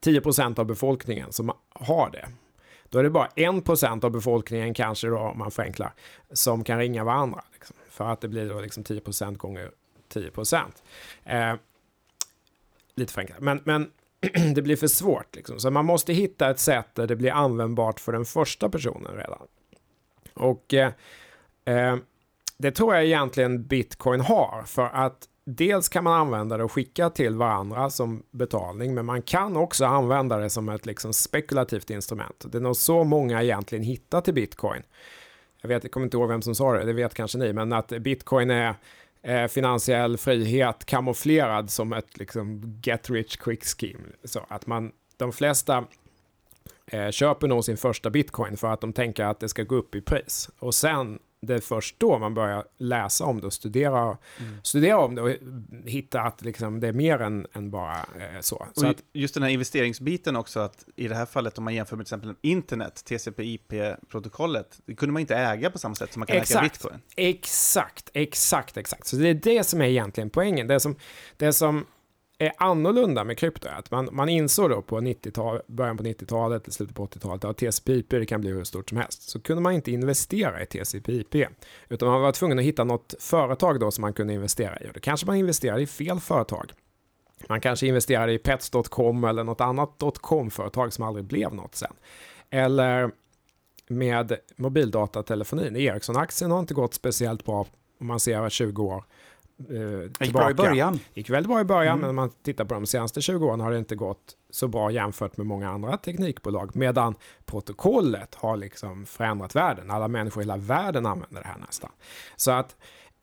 [0.00, 2.28] 10% av befolkningen som har det.
[2.90, 5.92] Då är det bara 1% av befolkningen, kanske då om man förenklar,
[6.32, 7.44] som kan ringa varandra.
[7.98, 9.70] För att det blir då liksom 10% gånger
[10.08, 10.30] 10
[11.24, 11.54] eh,
[12.94, 13.40] lite förenklat.
[13.40, 13.90] Men, men
[14.54, 15.36] det blir för svårt.
[15.36, 15.60] Liksom.
[15.60, 19.46] Så man måste hitta ett sätt där det blir användbart för den första personen redan.
[20.34, 20.92] Och eh,
[21.64, 21.96] eh,
[22.58, 24.62] det tror jag egentligen bitcoin har.
[24.66, 28.94] För att dels kan man använda det och skicka till varandra som betalning.
[28.94, 32.44] Men man kan också använda det som ett liksom, spekulativt instrument.
[32.48, 34.82] Det är nog så många egentligen hittar till bitcoin.
[35.60, 37.72] Jag, vet, jag kommer inte ihåg vem som sa det, det vet kanske ni, men
[37.72, 38.74] att bitcoin är
[39.22, 44.00] eh, finansiell frihet kamouflerad som ett liksom, get rich quick scheme.
[44.24, 45.84] Så att man, de flesta
[46.86, 49.94] eh, köper nog sin första bitcoin för att de tänker att det ska gå upp
[49.94, 50.50] i pris.
[50.58, 54.58] Och sen det är först då man börjar läsa om det och studera, mm.
[54.62, 55.30] studera om det och
[55.84, 58.66] hitta att liksom det är mer än, än bara eh, så.
[58.74, 61.96] så att, just den här investeringsbiten också, att i det här fallet om man jämför
[61.96, 66.26] med till exempel internet, TCP/IP-protokollet, det kunde man inte äga på samma sätt som man
[66.26, 67.00] kan exakt, äga bitcoin.
[67.16, 69.06] Exakt, exakt, exakt.
[69.06, 70.66] Så det är det som är egentligen poängen.
[70.66, 70.96] Det som,
[71.36, 71.86] det som
[72.38, 73.68] är annorlunda med krypto.
[73.68, 78.28] Att man, man insåg då på 90 början på 90-talet, slutet på 80-talet, att TCP/IP
[78.28, 79.30] kan bli hur stort som helst.
[79.30, 81.48] Så kunde man inte investera i TCP/IP,
[81.88, 84.88] utan man var tvungen att hitta något företag då som man kunde investera i.
[84.88, 86.72] Och då kanske man investerade i fel företag.
[87.48, 91.92] Man kanske investerade i pets.com eller något annat .com-företag som aldrig blev något sen.
[92.50, 93.10] Eller
[93.88, 95.76] med mobildatatelefonin.
[95.76, 97.66] Ericsson-aktien har inte gått speciellt bra
[98.00, 99.04] om man ser 20 år
[99.70, 101.00] eh, gick bra i början.
[101.14, 102.00] gick väldigt bra i början, mm.
[102.00, 104.90] men om man tittar på de senaste 20 åren har det inte gått så bra
[104.90, 106.76] jämfört med många andra teknikbolag.
[106.76, 109.90] Medan protokollet har liksom förändrat världen.
[109.90, 111.90] Alla människor i hela världen använder det här nästan.
[112.36, 112.76] Så att,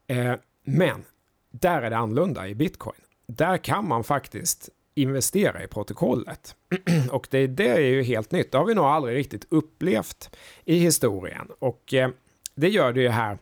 [0.07, 1.03] eh, men
[1.51, 3.01] där är det annorlunda i bitcoin.
[3.27, 6.55] Där kan man faktiskt investera i protokollet.
[7.11, 8.51] och det, det är ju helt nytt.
[8.51, 11.47] Det har vi nog aldrig riktigt upplevt i historien.
[11.59, 12.09] Och eh,
[12.55, 13.37] det gör det ju här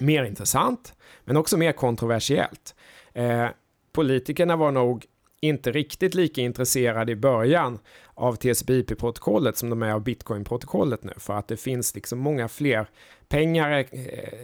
[0.00, 2.74] mer intressant, men också mer kontroversiellt.
[3.12, 3.46] Eh,
[3.92, 5.06] politikerna var nog
[5.40, 7.78] inte riktigt lika intresserade i början
[8.14, 12.86] av TCP/IP-protokollet som de är av Bitcoin-protokollet nu, för att det finns liksom många fler
[13.28, 13.84] pengar eh,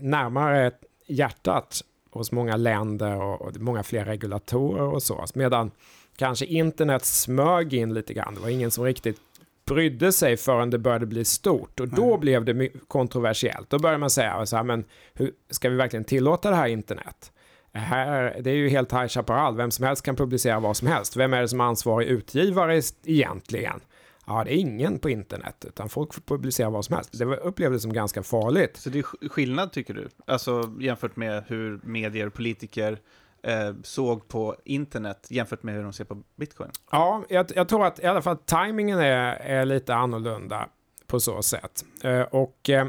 [0.01, 0.71] närmare
[1.07, 5.71] hjärtat hos många länder och många fler regulatorer och så, medan
[6.17, 8.35] kanske internet smög in lite grann.
[8.35, 9.21] Det var ingen som riktigt
[9.67, 11.81] brydde sig förrän det började bli stort.
[11.81, 12.21] Och då mm.
[12.21, 13.71] blev det kontroversiellt.
[13.71, 17.33] Då började man säga så här, men hur, ska vi verkligen tillåta det här internet?
[17.73, 21.17] Här, det är ju helt High Chaparral, vem som helst kan publicera vad som helst.
[21.17, 23.81] Vem är det som är ansvarig utgivare egentligen?
[24.27, 27.19] Ja, det är ingen på internet, utan folk får publicera vad som helst.
[27.19, 28.77] Det upplevdes som ganska farligt.
[28.77, 30.09] Så det är skillnad, tycker du?
[30.27, 32.99] Alltså jämfört med hur medier och politiker
[33.47, 36.71] Eh, såg på internet jämfört med hur de ser på bitcoin?
[36.91, 40.69] Ja, jag, jag tror att i alla fall tajmingen är, är lite annorlunda
[41.07, 41.85] på så sätt.
[42.05, 42.87] Eh, och eh,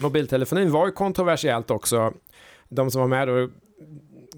[0.00, 2.12] mobiltelefonin var ju kontroversiellt också.
[2.68, 3.48] De som var med då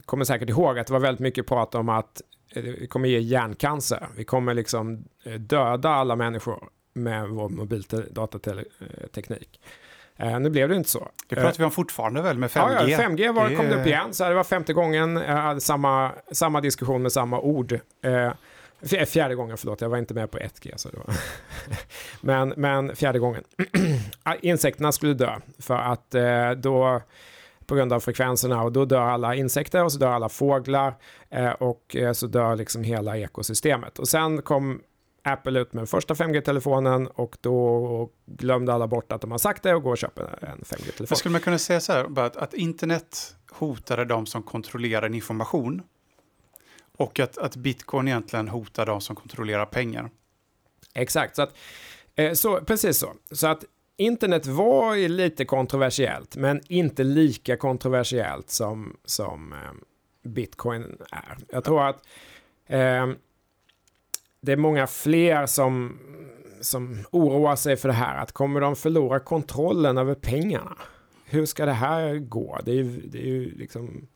[0.04, 3.18] kommer säkert ihåg att det var väldigt mycket prat om att eh, vi kommer ge
[3.18, 4.08] hjärncancer.
[4.16, 9.60] Vi kommer liksom eh, döda alla människor med vår mobildatateknik.
[10.16, 11.08] Eh, nu blev det inte så.
[11.28, 12.72] Det pratar vi om fortfarande väl med 5G?
[12.72, 13.56] Ja, ja 5G var, det...
[13.56, 14.14] kom det upp igen.
[14.14, 17.72] Så det var femte gången jag hade samma, samma diskussion med samma ord.
[18.02, 18.32] Eh,
[19.06, 20.72] Fjärde gången, förlåt, jag var inte med på 1G.
[20.76, 21.14] Så det var
[22.20, 23.44] men, men fjärde gången.
[24.40, 27.00] Insekterna skulle dö för att eh, då
[27.66, 30.94] på grund av frekvenserna och då dör alla insekter och så dör alla fåglar
[31.30, 33.98] eh, och eh, så dör liksom hela ekosystemet.
[33.98, 34.80] Och sen kom
[35.26, 39.74] Apple ut med första 5G-telefonen och då glömde alla bort att de har sagt det
[39.74, 41.16] och går och köper en 5G-telefon.
[41.16, 45.82] Skulle man kunna säga så här, att, att internet hotade de som kontrollerar information
[46.96, 50.10] och att, att bitcoin egentligen hotar de som kontrollerar pengar?
[50.94, 51.56] Exakt, så, att,
[52.14, 53.12] eh, så precis så.
[53.30, 53.64] Så att
[53.96, 59.58] internet var lite kontroversiellt, men inte lika kontroversiellt som, som eh,
[60.30, 61.36] bitcoin är.
[61.48, 62.06] Jag tror att
[62.66, 63.06] eh,
[64.46, 65.98] det är många fler som,
[66.60, 68.22] som oroar sig för det här.
[68.22, 70.76] Att kommer de förlora kontrollen över pengarna?
[71.24, 72.58] Hur ska det här gå?
[72.64, 74.06] Det är ju, det är ju liksom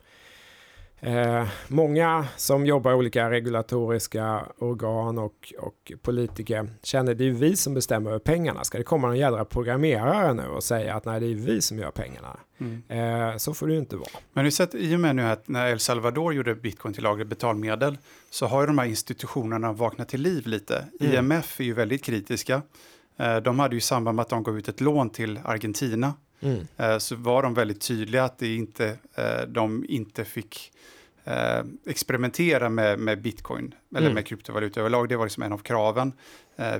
[1.02, 7.56] Eh, många som jobbar i olika regulatoriska organ och, och politiker känner det är vi
[7.56, 8.64] som bestämmer över pengarna.
[8.64, 11.78] Ska det komma någon jädra programmerare nu och säga att nej, det är vi som
[11.78, 12.36] gör pengarna?
[12.58, 12.82] Mm.
[12.88, 14.10] Eh, så får det ju inte vara.
[14.32, 17.28] Men vi sett i och med nu att när El Salvador gjorde bitcoin till lagligt
[17.28, 17.98] betalmedel
[18.30, 20.84] så har ju de här institutionerna vaknat till liv lite.
[21.00, 21.12] Mm.
[21.12, 22.62] IMF är ju väldigt kritiska.
[23.16, 26.14] Eh, de hade ju i samband med att de gav ut ett lån till Argentina
[26.40, 26.66] Mm.
[26.76, 30.72] Eh, så var de väldigt tydliga att det inte, eh, de inte fick
[31.24, 34.14] eh, experimentera med, med bitcoin eller mm.
[34.14, 35.08] med kryptovaluta överlag.
[35.08, 36.12] Det var liksom en av kraven.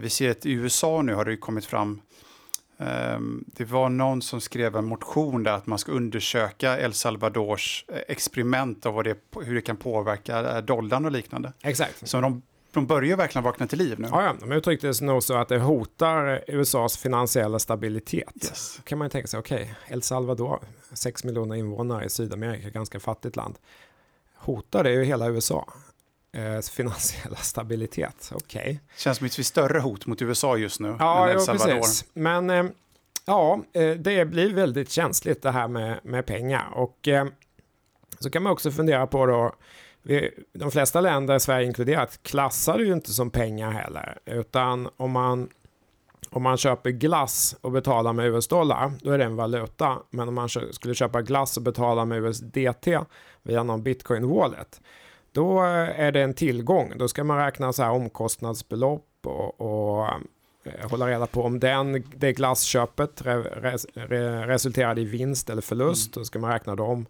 [0.01, 2.01] vi ser att i USA nu har det kommit fram
[2.79, 7.85] ehm, det var någon som skrev en motion där att man ska undersöka El Salvadors
[8.09, 11.53] experiment och det, hur det kan påverka dollarn och liknande.
[11.63, 12.09] Exakt.
[12.09, 14.09] Så de de börjar verkligen vakna till liv nu.
[14.11, 14.37] Ja, ja.
[14.41, 18.45] de uttryckte det nog så att det hotar USAs finansiella stabilitet.
[18.45, 18.81] Yes.
[18.85, 20.61] kan man ju tänka sig, okej, okay, El Salvador,
[20.93, 23.59] 6 miljoner invånare i Sydamerika, ganska fattigt land.
[24.35, 25.73] Hotar det ju hela USA?
[26.33, 28.61] Eh, finansiella stabilitet, okej.
[28.61, 28.79] Okay.
[28.97, 30.97] Känns som ett större hot mot USA just nu.
[30.99, 31.75] Ja, än El Salvador.
[31.75, 32.05] precis.
[32.13, 32.65] Men eh,
[33.27, 36.69] ja, eh, det blir väldigt känsligt det här med, med pengar.
[36.75, 37.27] Och eh,
[38.19, 39.55] så kan man också fundera på då,
[40.53, 44.19] de flesta länder, Sverige inkluderat, klassar det ju inte som pengar heller.
[44.25, 45.49] Utan om man,
[46.31, 49.99] om man köper glass och betalar med US-dollar, då är det en valuta.
[50.11, 52.89] Men om man skulle köpa glass och betala med USDT
[53.43, 54.81] via någon bitcoin-wallet,
[55.33, 56.93] då är det en tillgång.
[56.97, 60.09] Då ska man räkna så här omkostnadsbelopp och, och
[60.65, 63.37] eh, hålla reda på om den, det glassköpet re,
[63.95, 66.17] re, resulterade i vinst eller förlust.
[66.17, 66.21] Mm.
[66.21, 67.07] Då ska man räkna dem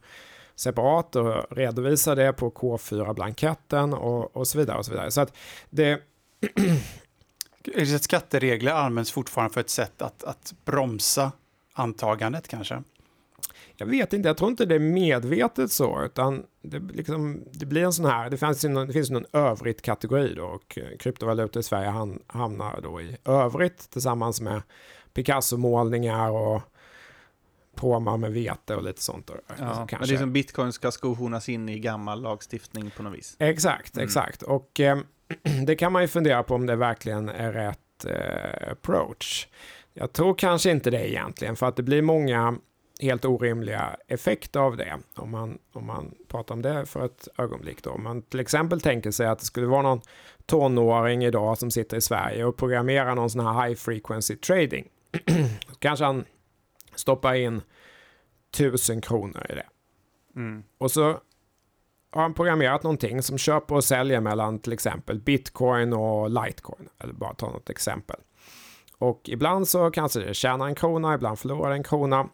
[0.60, 4.78] separat och redovisa det på K4-blanketten och, och så vidare.
[4.78, 5.10] Och så vidare.
[5.10, 5.36] Så att
[5.70, 6.00] det...
[8.00, 11.32] Skatteregler används fortfarande för ett sätt att, att bromsa
[11.72, 12.82] antagandet kanske?
[13.76, 17.84] Jag vet inte, jag tror inte det är medvetet så, utan det, liksom, det blir
[17.84, 21.62] en sån här, det finns, någon, det finns någon övrigt kategori då, och kryptovaluta i
[21.62, 24.62] Sverige hamnar då i övrigt tillsammans med
[25.12, 26.62] Picasso-målningar och
[27.80, 29.26] påmar med vete och lite sånt.
[29.26, 33.18] Då, ja, men det är som bitcoin ska skohornas in i gammal lagstiftning på något
[33.18, 33.36] vis.
[33.38, 34.04] Exakt, mm.
[34.04, 34.42] exakt.
[34.42, 34.98] Och eh,
[35.66, 39.48] det kan man ju fundera på om det verkligen är rätt eh, approach.
[39.94, 42.58] Jag tror kanske inte det egentligen, för att det blir många
[43.00, 44.98] helt orimliga effekter av det.
[45.14, 47.90] Om man, om man pratar om det för ett ögonblick då.
[47.90, 50.00] Om man till exempel tänker sig att det skulle vara någon
[50.46, 54.88] tonåring idag som sitter i Sverige och programmerar någon sån här high frequency trading.
[55.78, 56.24] kanske han
[57.00, 57.62] stoppar in
[58.50, 59.66] tusen kronor i det.
[60.36, 60.62] Mm.
[60.78, 61.20] Och så
[62.12, 66.88] har han programmerat någonting som köper och säljer mellan till exempel bitcoin och litecoin.
[66.98, 68.16] Eller bara ta något exempel.
[68.98, 72.28] Och ibland så kanske det tjänar en krona, ibland förlorar en krona.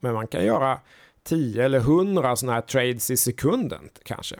[0.00, 0.80] Men man kan göra
[1.22, 4.36] 10 eller 100 sådana här trades i sekunden kanske.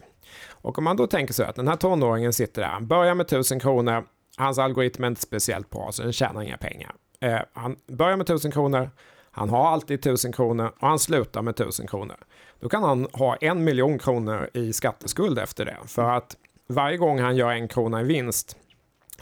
[0.51, 3.27] Och om man då tänker så att den här tonåringen sitter där, han börjar med
[3.27, 4.05] 1000 kronor,
[4.37, 6.95] hans algoritm är inte speciellt bra så den tjänar inga pengar.
[7.21, 8.91] Eh, han börjar med 1000 kronor,
[9.33, 12.17] han har alltid 1000 kronor och han slutar med 1000 kronor.
[12.61, 15.77] Då kan han ha en miljon kronor i skatteskuld efter det.
[15.87, 16.37] För att
[16.69, 18.57] varje gång han gör en krona i vinst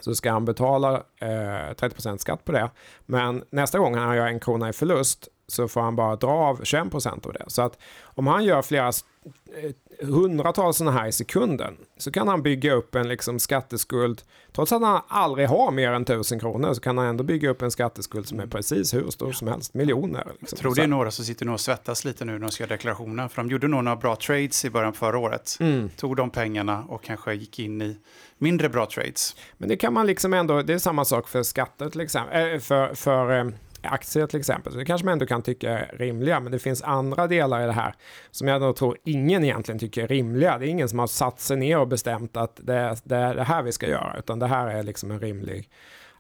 [0.01, 2.71] så ska han betala eh, 30% skatt på det.
[3.07, 6.61] Men nästa gång han gör en krona i förlust så får han bara dra av
[6.61, 7.45] 21% av det.
[7.47, 9.71] Så att om han gör flera eh,
[10.07, 14.23] hundratals sådana här i sekunden så kan han bygga upp en liksom skatteskuld.
[14.53, 17.63] Trots att han aldrig har mer än tusen kronor så kan han ändå bygga upp
[17.63, 20.27] en skatteskuld som är precis hur stor som helst, miljoner.
[20.41, 20.57] Liksom.
[20.57, 22.75] Jag tror det är några som sitter och svettas lite nu när de ska göra
[22.75, 23.29] deklarationer.
[23.29, 25.57] För de gjorde nog några bra trades i början förra året.
[25.61, 25.89] Mm.
[25.97, 27.97] Tog de pengarna och kanske gick in i
[28.39, 29.37] mindre bra trades.
[29.59, 32.61] Men det kan man liksom ändå, det är samma sak för skatter till exempel, äh,
[32.61, 33.51] för, för äh,
[33.83, 34.73] aktier till exempel.
[34.73, 37.67] Så det kanske man ändå kan tycka är rimliga, men det finns andra delar i
[37.67, 37.95] det här
[38.31, 40.59] som jag nog tror ingen egentligen tycker är rimliga.
[40.59, 43.35] Det är ingen som har satt sig ner och bestämt att det är det, är
[43.35, 45.71] det här vi ska göra, utan det här är liksom en rimlig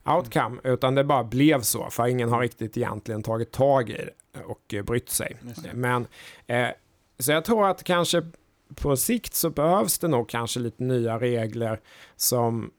[0.05, 4.45] outcome, utan det bara blev så, för ingen har riktigt egentligen tagit tag i det
[4.45, 5.37] och brytt sig.
[5.73, 6.07] Men,
[6.47, 6.69] eh,
[7.19, 8.23] så jag tror att kanske
[8.75, 11.81] på sikt så behövs det nog kanske lite nya regler
[12.17, 12.71] som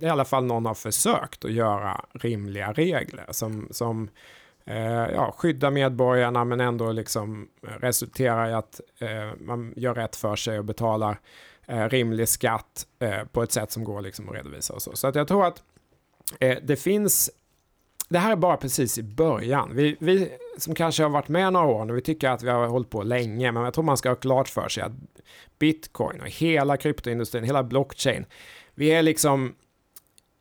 [0.00, 4.08] i alla fall någon har försökt att göra rimliga regler som, som
[4.64, 7.48] eh, ja, skyddar medborgarna men ändå liksom
[7.80, 11.18] resulterar i att eh, man gör rätt för sig och betalar
[11.66, 14.96] eh, rimlig skatt eh, på ett sätt som går liksom att redovisa och så.
[14.96, 15.62] Så att jag tror att
[16.40, 17.30] eh, det finns
[18.12, 19.70] det här är bara precis i början.
[19.74, 22.66] Vi, vi som kanske har varit med några år nu, vi tycker att vi har
[22.66, 24.92] hållit på länge, men jag tror man ska ha klart för sig att
[25.58, 28.24] bitcoin och hela kryptoindustrin, hela blockchain,
[28.74, 29.54] vi är liksom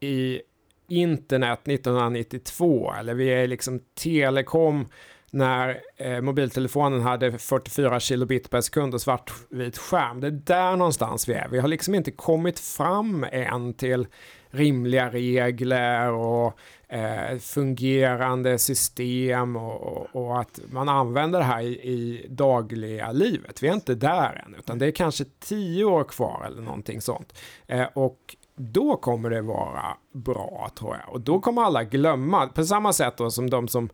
[0.02, 0.42] i
[0.88, 4.86] internet 1992 eller vi är liksom telekom
[5.32, 10.20] när eh, mobiltelefonen hade 44 kilobit per sekund och svartvit skärm.
[10.20, 11.48] Det är där någonstans vi är.
[11.48, 14.08] Vi har liksom inte kommit fram än till
[14.50, 21.74] rimliga regler och eh, fungerande system och, och, och, att man använder det här i,
[21.74, 23.64] i, dagliga livet.
[23.64, 27.40] Vi är inte där än, utan det är kanske tio år kvar eller någonting sånt.
[27.68, 31.14] Eh, och då kommer det vara bra tror jag.
[31.14, 33.90] Och då kommer alla glömma, på samma sätt då som de som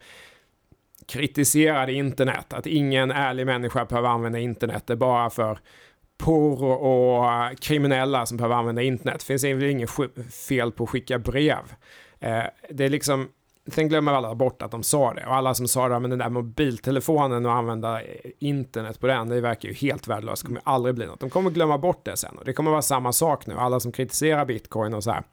[1.07, 5.59] kritiserade internet, att ingen ärlig människa behöver använda internet, det är bara för
[6.17, 9.19] porr och kriminella som behöver använda internet.
[9.19, 9.89] Det finns inget
[10.33, 11.73] fel på att skicka brev.
[12.19, 13.27] Eh, det är liksom,
[13.67, 15.25] sen glömmer alla bort att de sa det.
[15.25, 19.29] Och alla som sa det, men den där mobiltelefonen och använda eh, internet på den,
[19.29, 20.41] det verkar ju helt värdelöst.
[20.41, 21.19] Det kommer aldrig bli något.
[21.19, 22.37] De kommer glömma bort det sen.
[22.37, 23.53] Och det kommer vara samma sak nu.
[23.53, 25.23] Alla som kritiserar bitcoin och så här,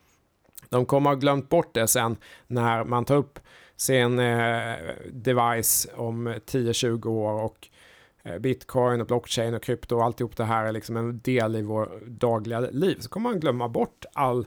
[0.68, 2.16] de kommer ha glömt bort det sen
[2.46, 3.38] när man tar upp
[3.76, 4.74] sin eh,
[5.12, 7.68] device om 10-20 år och
[8.22, 11.62] eh, bitcoin och blockchain och krypto och alltihop det här är liksom en del i
[11.62, 12.96] vår dagliga liv.
[13.00, 14.46] Så kommer man glömma bort all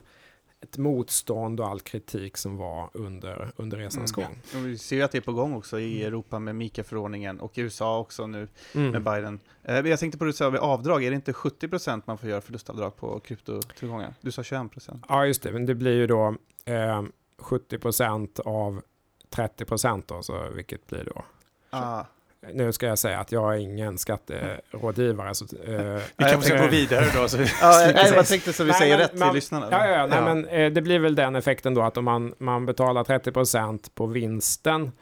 [0.60, 4.28] ett motstånd och all kritik som var under, under resans mm.
[4.28, 4.38] gång.
[4.54, 6.06] Och vi ser ju att det är på gång också i mm.
[6.06, 8.90] Europa med MIKA-förordningen och i USA också nu mm.
[8.90, 9.40] med Biden.
[9.62, 12.28] Eh, jag tänkte på det du sa vid avdrag, är det inte 70% man får
[12.28, 14.14] göra förlustavdrag på kryptotillgångar?
[14.20, 15.02] Du sa 21%.
[15.08, 16.34] Ja, just det, men det blir ju då
[16.64, 17.02] eh,
[17.38, 18.82] 70% av
[19.30, 21.24] 30% då, så vilket blir då?
[21.70, 22.04] Ah
[22.52, 25.34] nu ska jag säga att jag är ingen skatterådgivare.
[25.34, 27.28] Så, eh, vi kanske ska gå vidare då.
[27.28, 29.68] Så ja, jag, jag tänkte så vi nej, säger men, rätt man, till lyssnarna.
[29.70, 30.34] Ja, ja, nej, ja.
[30.34, 34.06] men eh, det blir väl den effekten då att om man, man betalar 30% på
[34.06, 34.92] vinsten,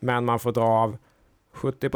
[0.00, 0.98] men man får dra av
[1.52, 1.88] 70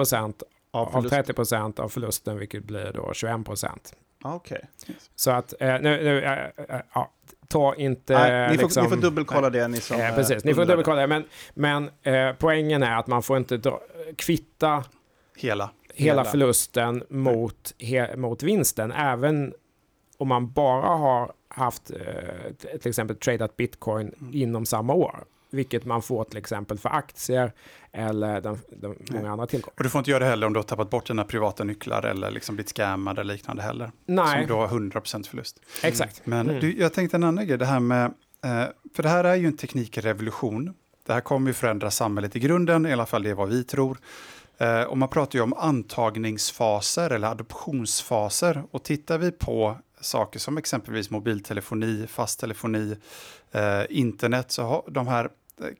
[0.71, 3.95] av, av 30% av förlusten, vilket blir då 21 procent.
[4.25, 4.61] Okej.
[4.83, 4.95] Okay.
[5.15, 7.11] Så att, eh, nu, nu äh, äh, ja,
[7.53, 8.13] ta inte...
[8.13, 10.01] Nej, ni, får, liksom, ni får dubbelkolla det ni som...
[10.01, 11.07] Eh, precis, ni får dubbelkolla det.
[11.07, 11.25] Men,
[11.55, 13.81] men eh, poängen är att man får inte dra,
[14.17, 14.85] kvitta
[15.37, 18.93] hela, hela förlusten mot, he, mot vinsten.
[18.93, 19.55] Även
[20.17, 24.35] om man bara har haft eh, till exempel tradat bitcoin mm.
[24.35, 27.53] inom samma år vilket man får till exempel för aktier
[27.93, 29.75] eller de, de många andra tillgångar.
[29.77, 32.03] Och du får inte göra det heller om du har tappat bort dina privata nycklar
[32.03, 33.93] eller liksom blivit scammad eller liknande heller.
[34.07, 34.47] Nej.
[34.47, 35.61] Som då har 100% förlust.
[35.83, 36.23] Exakt.
[36.25, 36.61] Men mm.
[36.61, 38.05] du, jag tänkte en annan grej, det här med,
[38.45, 40.75] eh, för det här är ju en teknikrevolution.
[41.07, 43.65] Det här kommer ju förändra samhället i grunden, i alla fall det är vad vi
[43.65, 43.99] tror.
[44.59, 48.63] Eh, och man pratar ju om antagningsfaser eller adoptionsfaser.
[48.71, 52.97] Och tittar vi på saker som exempelvis mobiltelefoni, fast telefoni,
[53.53, 55.29] eh, internet, så har de här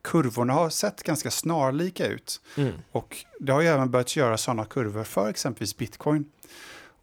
[0.03, 2.41] kurvorna har sett ganska snarlika ut.
[2.57, 2.73] Mm.
[2.93, 6.25] Och det har ju även börjat göra sådana kurvor för exempelvis bitcoin.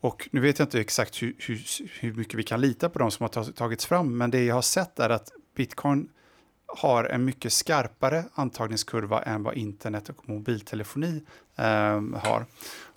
[0.01, 1.61] Och nu vet jag inte exakt hur, hur,
[1.99, 4.61] hur mycket vi kan lita på de som har tagits fram, men det jag har
[4.61, 6.09] sett är att bitcoin
[6.67, 11.23] har en mycket skarpare antagningskurva än vad internet och mobiltelefoni
[11.55, 12.45] eh, har.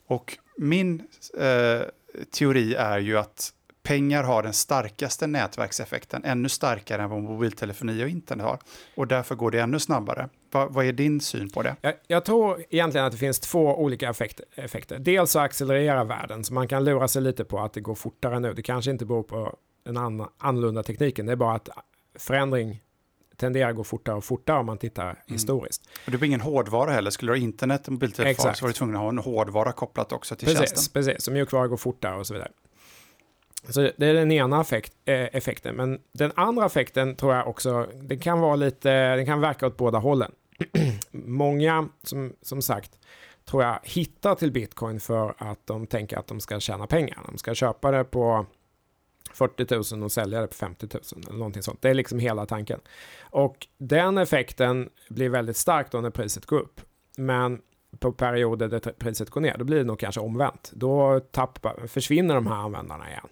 [0.06, 1.02] Och min
[1.38, 1.82] eh,
[2.30, 3.52] teori är ju att
[3.82, 8.58] pengar har den starkaste nätverkseffekten, ännu starkare än vad mobiltelefoni och internet har.
[8.94, 10.28] Och därför går det ännu snabbare.
[10.52, 11.76] Va, vad är din syn på det?
[11.80, 14.46] Jag, jag, tror egentligen att det finns två olika effekter.
[14.54, 14.98] effekter.
[14.98, 18.40] Dels så accelererar världen, så man kan lura sig lite på att det går fortare
[18.40, 18.54] nu.
[18.54, 21.68] Det kanske inte beror på den an, annorlunda tekniken, det är bara att
[22.18, 22.80] förändring
[23.36, 25.16] tenderar att gå fortare och fortare om man tittar mm.
[25.26, 25.82] historiskt.
[26.06, 27.10] Och det blir ingen hårdvara heller.
[27.10, 28.58] Skulle du ha internet och mobiltelefon Exakt.
[28.58, 31.02] så var du tvungen att ha en hårdvara kopplat också till precis, tjänsten.
[31.02, 32.50] Precis, så mjukvara går fortare och så vidare.
[33.68, 35.76] Så det är den ena effekt, eh, effekten.
[35.76, 39.76] Men den andra effekten tror jag också, det kan vara lite, den kan verka åt
[39.76, 40.32] båda hållen.
[41.10, 42.98] Många, som, som sagt,
[43.44, 47.18] tror jag hittar till bitcoin för att de tänker att de ska tjäna pengar.
[47.26, 48.46] De ska köpa det på
[49.34, 51.82] 40 000 och sälja det på 50 000 eller någonting sånt.
[51.82, 52.80] Det är liksom hela tanken.
[53.20, 56.80] Och den effekten blir väldigt stark då när priset går upp.
[57.16, 57.60] Men
[57.98, 60.70] på perioder där priset går ner, då blir det nog kanske omvänt.
[60.74, 63.28] Då tappar, försvinner de här användarna igen.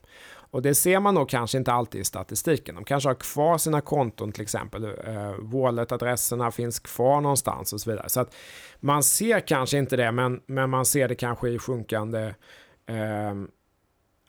[0.52, 2.74] Och det ser man nog kanske inte alltid i statistiken.
[2.74, 4.84] De kanske har kvar sina konton till exempel.
[4.84, 8.08] Eh, Wallet-adresserna finns kvar någonstans och så vidare.
[8.08, 8.34] Så att
[8.80, 12.34] man ser kanske inte det, men, men man ser det kanske i sjunkande
[12.86, 13.34] eh,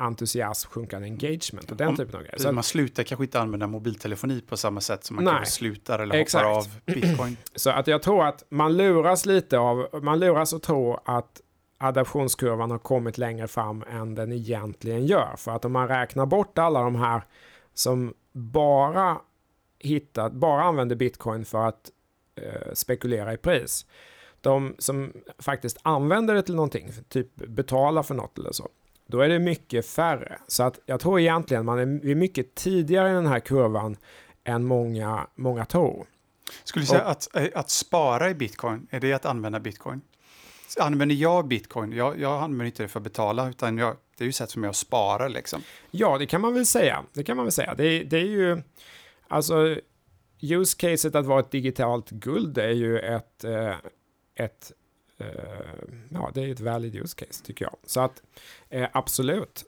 [0.02, 2.38] entusiasm, sjunkande engagement och den Om, typen av grejer.
[2.38, 5.99] Så man slutar kanske inte använda mobiltelefoni på samma sätt som man nej, kanske slutar
[5.99, 6.45] eller exakt.
[6.45, 7.38] hoppar av bitcoin.
[7.56, 11.41] Så att jag tror att man luras lite av, man luras att tro att
[11.78, 15.36] adaptionskurvan har kommit längre fram än den egentligen gör.
[15.38, 17.22] För att om man räknar bort alla de här
[17.74, 19.22] som bara
[19.80, 21.91] hittat, bara använder bitcoin för att
[22.36, 23.86] eh, spekulera i pris.
[24.41, 28.70] De som faktiskt använder det till någonting, typ betala för något eller så,
[29.12, 30.39] då är det mycket färre.
[30.47, 33.97] Så att jag tror egentligen man är, mycket tidigare i den här kurvan
[34.43, 36.05] än många, många tror.
[36.64, 40.01] Skulle du säga att, eh, att spara i bitcoin, är det att använda bitcoin?
[40.80, 41.91] Använder jag bitcoin?
[41.91, 44.59] Jag, jag använder inte det för att betala, utan jag, det är ju sätt för
[44.59, 45.62] mig att spara liksom.
[45.91, 47.03] Ja, det kan man väl säga.
[47.14, 47.76] Det kan man väl säga.
[47.76, 48.62] Det, det är ju,
[49.28, 49.78] alltså,
[50.41, 53.76] use caset att vara ett digitalt guld är ju ett, eh,
[54.36, 54.72] ett
[56.09, 57.76] ja, det är ett valid use case tycker jag.
[57.86, 58.24] Så att
[58.69, 59.65] eh, absolut.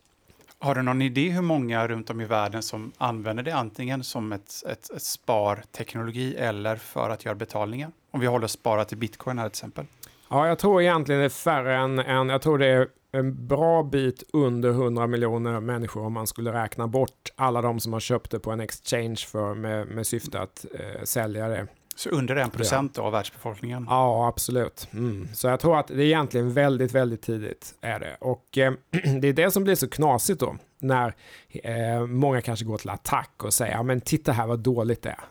[0.60, 4.34] Har du någon idé hur många runt om i världen som använder det antingen som
[4.34, 7.92] ett, ett, ett sparteknologi eller för att göra betalningar?
[8.12, 9.86] Om vi håller sparat i bitcoin här till exempel.
[10.30, 13.84] Ja, jag tror egentligen det är färre än, än jag tror det är en bra
[13.84, 18.32] bit under 100 miljoner människor om man skulle räkna bort alla de som har köpt
[18.32, 21.68] det på en exchange för med, med syfte att eh, sälja det.
[21.96, 23.86] Så under en procent av världsbefolkningen?
[23.90, 24.88] Ja, absolut.
[24.94, 25.28] Mm.
[25.34, 28.18] Så jag tror att det är egentligen väldigt, väldigt tidigt är det.
[28.20, 28.74] Och eh,
[29.22, 31.16] det är det som blir så knasigt då, när
[31.50, 35.10] eh, många kanske går till attack och säger, ja men titta här vad dåligt det
[35.10, 35.24] är.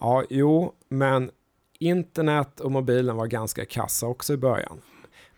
[0.00, 1.30] Ja, jo, men
[1.78, 4.80] internet och mobilen var ganska kassa också i början.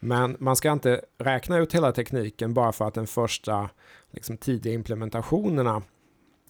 [0.01, 3.71] Men man ska inte räkna ut hela tekniken bara för att den första
[4.11, 5.83] liksom, tidiga implementationerna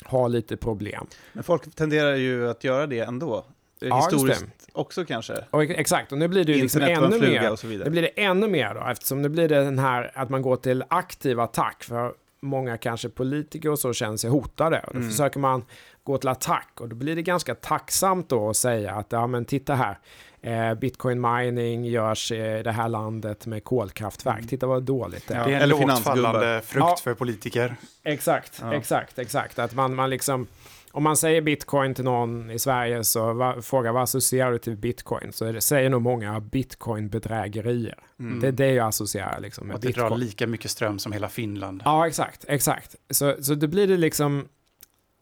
[0.04, 1.06] har lite problem.
[1.32, 3.44] Men folk tenderar ju att göra det ändå.
[3.80, 5.44] Ja, Historiskt också kanske.
[5.50, 7.52] Och, exakt, och nu blir det ju liksom ännu mer.
[7.52, 7.84] Och så vidare.
[7.84, 10.56] Nu blir det ännu mer då, eftersom nu blir det den här att man går
[10.56, 11.84] till aktiv attack.
[11.84, 14.80] För många kanske politiker och så känner sig hotade.
[14.80, 15.10] Och då mm.
[15.10, 15.64] försöker man
[16.04, 19.44] gå till attack och då blir det ganska tacksamt då att säga att ja men
[19.44, 19.98] titta här.
[20.42, 24.36] Eh, Bitcoin mining görs i det här landet med kolkraftverk.
[24.36, 24.48] Mm.
[24.48, 25.38] Titta vad dåligt det är.
[25.38, 27.76] Ja, det är en lågt fallande frukt ja, för politiker.
[28.02, 28.74] Exakt, ja.
[28.74, 29.58] exakt, exakt.
[29.58, 30.46] Att man, man liksom
[30.92, 34.76] om man säger bitcoin till någon i Sverige så va, frågar vad associerar du till
[34.76, 35.32] bitcoin?
[35.32, 37.98] Så det, säger nog många bitcoin-bedrägerier.
[38.18, 38.40] Mm.
[38.40, 40.08] Det är det jag associerar liksom, med Och det bitcoin.
[40.08, 41.82] drar lika mycket ström som hela Finland.
[41.84, 42.96] Ja, exakt, exakt.
[43.10, 44.48] Så, så då blir det liksom...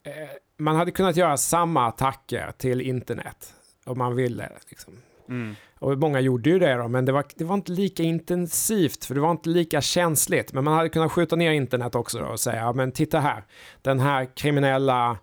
[0.05, 0.13] Eh,
[0.59, 3.55] man hade kunnat göra samma attacker till internet
[3.85, 4.53] om man ville.
[4.69, 4.93] Liksom.
[5.29, 5.57] Mm.
[5.79, 9.15] Och många gjorde ju det då, men det var, det var inte lika intensivt, för
[9.15, 10.53] det var inte lika känsligt.
[10.53, 13.45] Men man hade kunnat skjuta ner internet också då och säga, ja, men titta här,
[13.83, 15.19] den här kriminella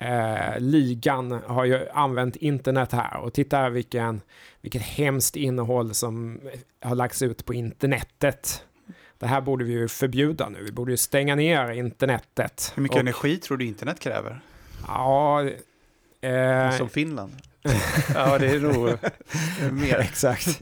[0.00, 4.20] eh, ligan har ju använt internet här och titta vilken,
[4.60, 6.40] vilket hemskt innehåll som
[6.82, 8.64] har lagts ut på internetet.
[9.18, 10.62] Det här borde vi ju förbjuda nu.
[10.64, 12.72] Vi borde ju stänga ner internetet.
[12.74, 14.40] Hur mycket och, energi tror du internet kräver?
[14.86, 15.50] Ja...
[16.20, 17.32] Eh, Som Finland.
[18.14, 18.90] ja, det är nog
[19.72, 19.98] mer.
[19.98, 20.60] Exakt.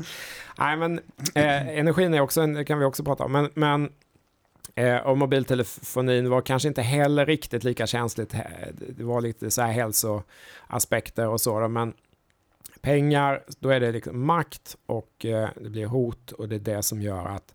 [0.58, 0.98] Nej, men
[1.34, 3.32] eh, energin är också, det kan vi också prata om.
[3.32, 3.90] Men, men
[5.04, 8.34] och mobiltelefonin var kanske inte heller riktigt lika känsligt.
[8.78, 11.68] Det var lite så här hälsoaspekter och så.
[11.68, 11.92] Men
[12.80, 16.82] pengar, då är det liksom makt och eh, det blir hot och det är det
[16.82, 17.54] som gör att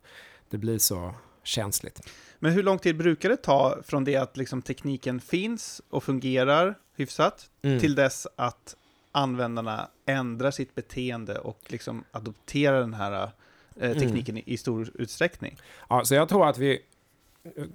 [0.49, 1.13] det blir så
[1.43, 2.09] känsligt.
[2.39, 6.76] Men hur lång tid brukar det ta från det att liksom tekniken finns och fungerar
[6.95, 7.80] hyfsat mm.
[7.80, 8.76] till dess att
[9.11, 13.32] användarna ändrar sitt beteende och liksom adopterar den här
[13.80, 14.43] eh, tekniken mm.
[14.45, 15.57] i stor utsträckning?
[15.89, 16.80] Ja, så jag tror att vi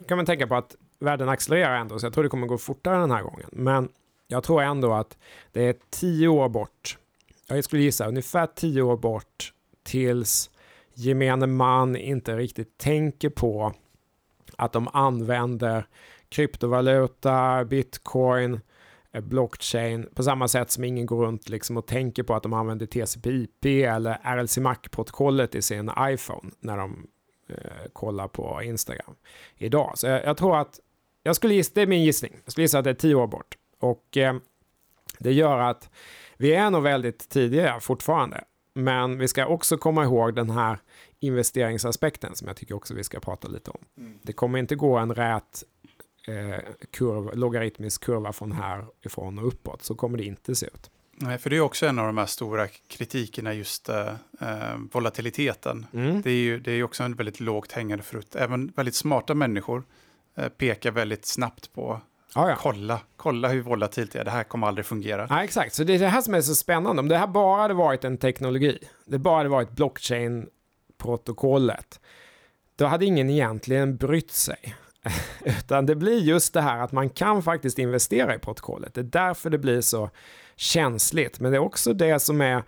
[0.08, 3.00] kan man tänka på att världen accelererar ändå, så jag tror det kommer gå fortare
[3.00, 3.48] den här gången.
[3.52, 3.88] Men
[4.26, 5.18] jag tror ändå att
[5.52, 6.98] det är tio år bort.
[7.46, 9.52] Jag skulle gissa ungefär tio år bort
[9.82, 10.50] tills
[10.94, 13.72] gemene man inte riktigt tänker på
[14.56, 15.86] att de använder
[16.28, 18.60] kryptovaluta, bitcoin,
[19.12, 22.52] eh, blockchain på samma sätt som ingen går runt liksom och tänker på att de
[22.52, 27.06] använder TCP/IP eller RLC MAC-protokollet i sin iPhone när de
[27.92, 29.14] kolla på Instagram
[29.56, 29.92] idag.
[29.98, 30.80] Så jag, jag, tror att,
[31.22, 33.26] jag skulle gissa, det är min gissning, jag skulle gissa att det är tio år
[33.26, 33.58] bort.
[33.80, 34.36] Och eh,
[35.18, 35.90] det gör att
[36.36, 38.44] vi är nog väldigt tidiga fortfarande.
[38.74, 40.78] Men vi ska också komma ihåg den här
[41.20, 43.84] investeringsaspekten som jag tycker också vi ska prata lite om.
[43.96, 44.18] Mm.
[44.22, 45.64] Det kommer inte gå en rät
[46.28, 49.82] eh, kurva, logaritmisk kurva från härifrån och uppåt.
[49.82, 50.90] Så kommer det inte se ut.
[51.20, 54.08] Nej, för det är också en av de här stora kritikerna, just eh,
[54.40, 55.86] eh volatiliteten.
[55.92, 56.22] Mm.
[56.22, 58.36] Det är ju det är också en väldigt lågt hängande frukt.
[58.36, 59.82] Även väldigt smarta människor
[60.36, 62.00] eh, pekar väldigt snabbt på
[62.34, 62.56] Ja, ja.
[62.58, 65.26] kolla, kolla hur volatilt det är, det här kommer aldrig fungera.
[65.30, 67.00] Ja, exakt, så det är det här som är så spännande.
[67.00, 72.00] Om det här bara hade varit en teknologi, det bara hade varit blockchain-protokollet,
[72.76, 74.76] då hade ingen egentligen brytt sig.
[75.44, 78.94] Utan det blir just det här att man kan faktiskt investera i protokollet.
[78.94, 80.10] Det är därför det blir så
[80.58, 81.40] känsligt.
[81.40, 82.62] Men det är också det som är,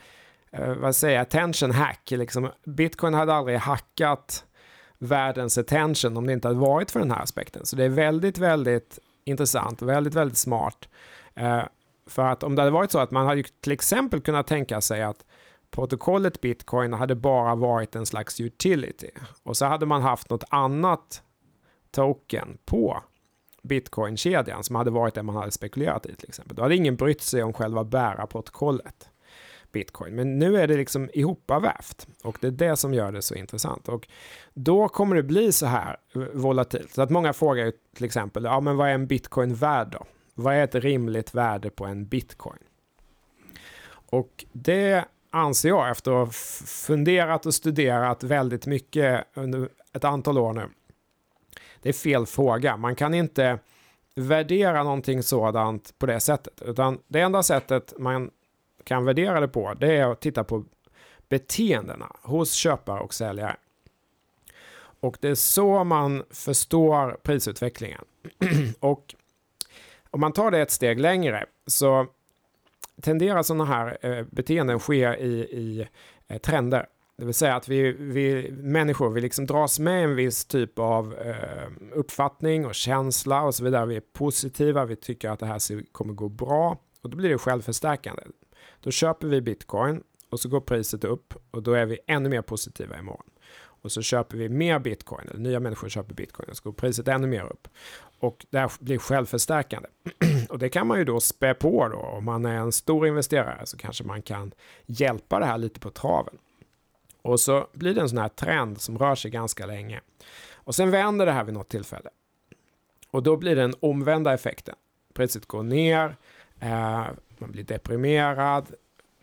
[0.52, 2.10] eh, vad säger jag, attention hack.
[2.10, 4.44] Liksom, Bitcoin hade aldrig hackat
[4.98, 7.66] världens attention om det inte hade varit för den här aspekten.
[7.66, 10.88] Så det är väldigt, väldigt intressant och väldigt, väldigt smart.
[11.34, 11.62] Eh,
[12.06, 15.02] för att om det hade varit så att man hade till exempel kunnat tänka sig
[15.02, 15.24] att
[15.70, 19.10] protokollet bitcoin hade bara varit en slags utility
[19.42, 21.22] och så hade man haft något annat
[21.90, 23.02] token på
[23.62, 26.56] bitcoin-kedjan som hade varit det man hade spekulerat i till exempel.
[26.56, 29.10] Då hade ingen brytt sig om själva bärarprotokollet
[29.72, 30.14] bitcoin.
[30.14, 33.88] Men nu är det liksom ihopavävt och det är det som gör det så intressant.
[33.88, 34.08] Och
[34.54, 35.96] då kommer det bli så här
[36.34, 36.94] volatilt.
[36.94, 40.06] Så att många frågar ju till exempel, ja men vad är en bitcoin värd då?
[40.34, 42.58] Vad är ett rimligt värde på en bitcoin?
[44.10, 46.32] Och det anser jag efter att ha
[46.66, 50.68] funderat och studerat väldigt mycket under ett antal år nu.
[51.82, 52.76] Det är fel fråga.
[52.76, 53.58] Man kan inte
[54.14, 56.62] värdera någonting sådant på det sättet.
[56.62, 58.30] Utan det enda sättet man
[58.84, 60.64] kan värdera det på det är att titta på
[61.28, 63.56] beteendena hos köpare och säljare.
[65.00, 68.04] Och det är så man förstår prisutvecklingen.
[68.80, 69.14] och
[70.10, 72.06] om man tar det ett steg längre så
[73.00, 75.88] tenderar sådana här eh, beteenden ske i, i
[76.28, 76.86] eh, trender.
[77.20, 81.14] Det vill säga att vi, vi människor vi liksom dras med en viss typ av
[81.14, 83.86] eh, uppfattning och känsla och så vidare.
[83.86, 87.38] Vi är positiva, vi tycker att det här kommer gå bra och då blir det
[87.38, 88.22] självförstärkande.
[88.80, 92.42] Då köper vi bitcoin och så går priset upp och då är vi ännu mer
[92.42, 93.30] positiva imorgon.
[93.82, 97.08] Och så köper vi mer bitcoin, eller nya människor köper bitcoin och så går priset
[97.08, 97.68] ännu mer upp.
[98.18, 99.88] Och det här blir självförstärkande.
[100.48, 101.98] och det kan man ju då spä på då.
[101.98, 104.52] Om man är en stor investerare så kanske man kan
[104.86, 106.38] hjälpa det här lite på traven.
[107.22, 110.00] Och så blir det en sån här trend som rör sig ganska länge.
[110.54, 112.10] Och sen vänder det här vid något tillfälle.
[113.10, 114.74] Och då blir det den omvända effekten.
[115.14, 116.16] Priset går ner,
[116.60, 117.06] eh,
[117.38, 118.66] man blir deprimerad,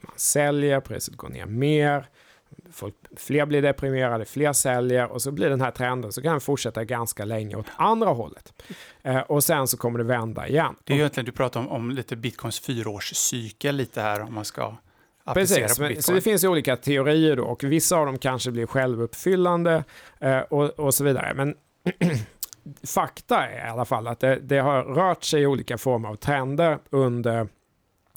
[0.02, 2.10] man säljer, priset går ner mer,
[2.72, 6.42] folk, fler blir deprimerade, fler säljer och så blir den här trenden så kan den
[6.42, 8.64] fortsätta ganska länge åt andra hållet.
[9.02, 10.76] Eh, och sen så kommer det vända igen.
[10.84, 14.76] Det är egentligen, du pratar om, om lite bitcoins fyraårscykel lite här om man ska
[15.34, 18.66] Precis, men, så det finns ju olika teorier då och vissa av dem kanske blir
[18.66, 19.84] självuppfyllande
[20.20, 21.34] eh, och, och så vidare.
[21.34, 21.56] Men
[22.84, 26.16] fakta är i alla fall att det, det, har rört sig i olika former av
[26.16, 27.48] trender under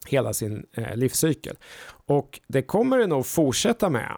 [0.07, 1.57] hela sin eh, livscykel.
[2.07, 4.17] Och det kommer det nog fortsätta med.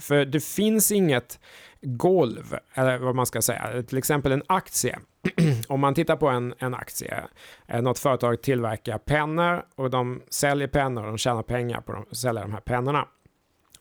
[0.00, 1.40] För det finns inget
[1.82, 3.82] golv, eller vad man ska säga.
[3.82, 4.98] Till exempel en aktie.
[5.68, 7.24] Om man tittar på en, en aktie,
[7.66, 12.16] eh, något företag tillverkar pennor och de säljer pennor och de tjänar pengar på att
[12.16, 13.08] sälja de här pennorna.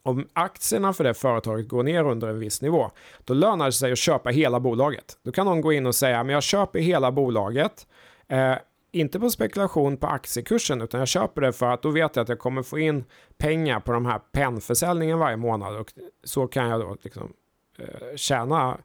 [0.03, 2.91] Om aktierna för det företaget går ner under en viss nivå,
[3.25, 5.17] då lönar det sig att köpa hela bolaget.
[5.23, 7.87] Då kan någon gå in och säga, men jag köper hela bolaget,
[8.27, 8.55] eh,
[8.91, 12.29] inte på spekulation på aktiekursen, utan jag köper det för att då vet jag att
[12.29, 13.03] jag kommer få in
[13.37, 17.33] pengar på de här pennförsäljningen varje månad och så kan jag då liksom
[17.79, 18.77] eh, tjäna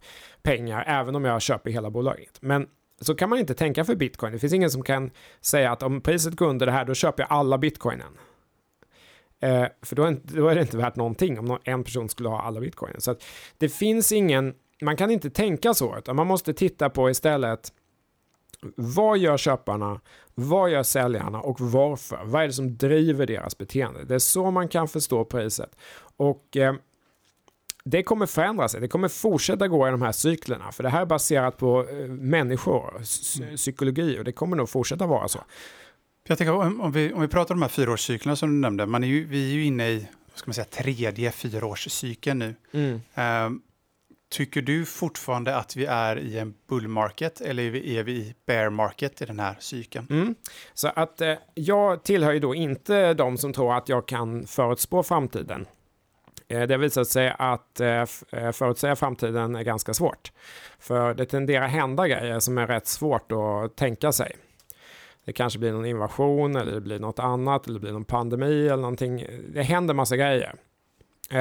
[0.46, 2.38] pengar även om jag köper hela bolaget.
[2.40, 2.66] Men
[3.00, 4.32] så kan man inte tänka för bitcoin.
[4.32, 7.22] Det finns ingen som kan säga att om priset går under det här, då köper
[7.22, 8.18] jag alla bitcoinen.
[9.40, 12.42] Eh, för då är, då är, det inte värt någonting om en person skulle ha
[12.42, 13.00] alla bitcoinen.
[13.00, 13.14] Så
[13.58, 17.72] det finns ingen, man kan inte tänka så, utan man måste titta på istället
[18.76, 20.00] vad gör köparna?
[20.34, 22.20] Vad gör säljarna och varför?
[22.24, 24.04] Vad är det som driver deras beteende?
[24.04, 25.76] Det är så man kan förstå priset.
[26.16, 26.74] Och eh,
[27.88, 28.80] det kommer förändra sig.
[28.80, 30.72] Det kommer fortsätta gå i de här cyklerna.
[30.72, 33.00] För det här är baserat på eh, människor,
[33.56, 35.44] psykologi och det kommer nog fortsätta vara så.
[36.28, 39.04] Jag tänker, om, vi, om vi pratar om de här fyraårscyklerna som du nämnde, man
[39.04, 42.54] är ju, vi är ju inne i vad ska man säga, tredje fyraårscykeln nu.
[42.72, 43.00] Mm.
[43.46, 43.62] Um,
[44.28, 48.70] Tycker du fortfarande att vi är i en bull market eller är vi i bear
[48.70, 50.06] market i den här cykeln?
[50.10, 50.34] Mm.
[50.74, 55.02] Så att eh, jag tillhör ju då inte de som tror att jag kan förutspå
[55.02, 55.66] framtiden.
[56.48, 60.32] Eh, det har visat sig att eh, eh, förutsäga framtiden är ganska svårt.
[60.78, 64.36] För det tenderar hända grejer som är rätt svårt att tänka sig.
[65.24, 68.66] Det kanske blir någon invasion eller det blir något annat eller det blir någon pandemi
[68.66, 69.26] eller någonting.
[69.48, 70.54] Det händer massa grejer.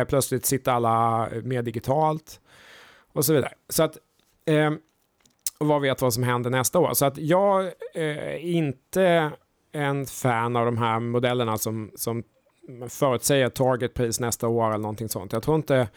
[0.08, 2.40] Plötsligt sitter alla mer digitalt
[3.14, 3.54] och så vidare.
[3.70, 3.98] Så att
[4.46, 4.80] ehm,
[5.58, 6.94] och vad vet vad som händer nästa år.
[6.94, 9.32] Så att jag är inte
[9.72, 12.24] en fan av de här modellerna som, som
[12.90, 15.34] förutsäger targetpris nästa år eller någonting sånt.
[15.34, 15.88] Jag tror inte...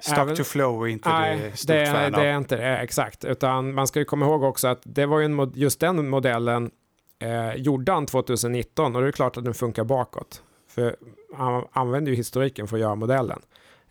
[0.00, 2.78] Stock även, to flow är inte nej, det stort det, fan det är inte det,
[2.78, 3.24] exakt.
[3.24, 6.70] Utan man ska ju komma ihåg också att det var ju en, just den modellen
[7.18, 10.42] eh, gjorde han 2019 och det är klart att den funkar bakåt.
[10.68, 10.96] För
[11.34, 13.42] han använde ju historiken för att göra modellen.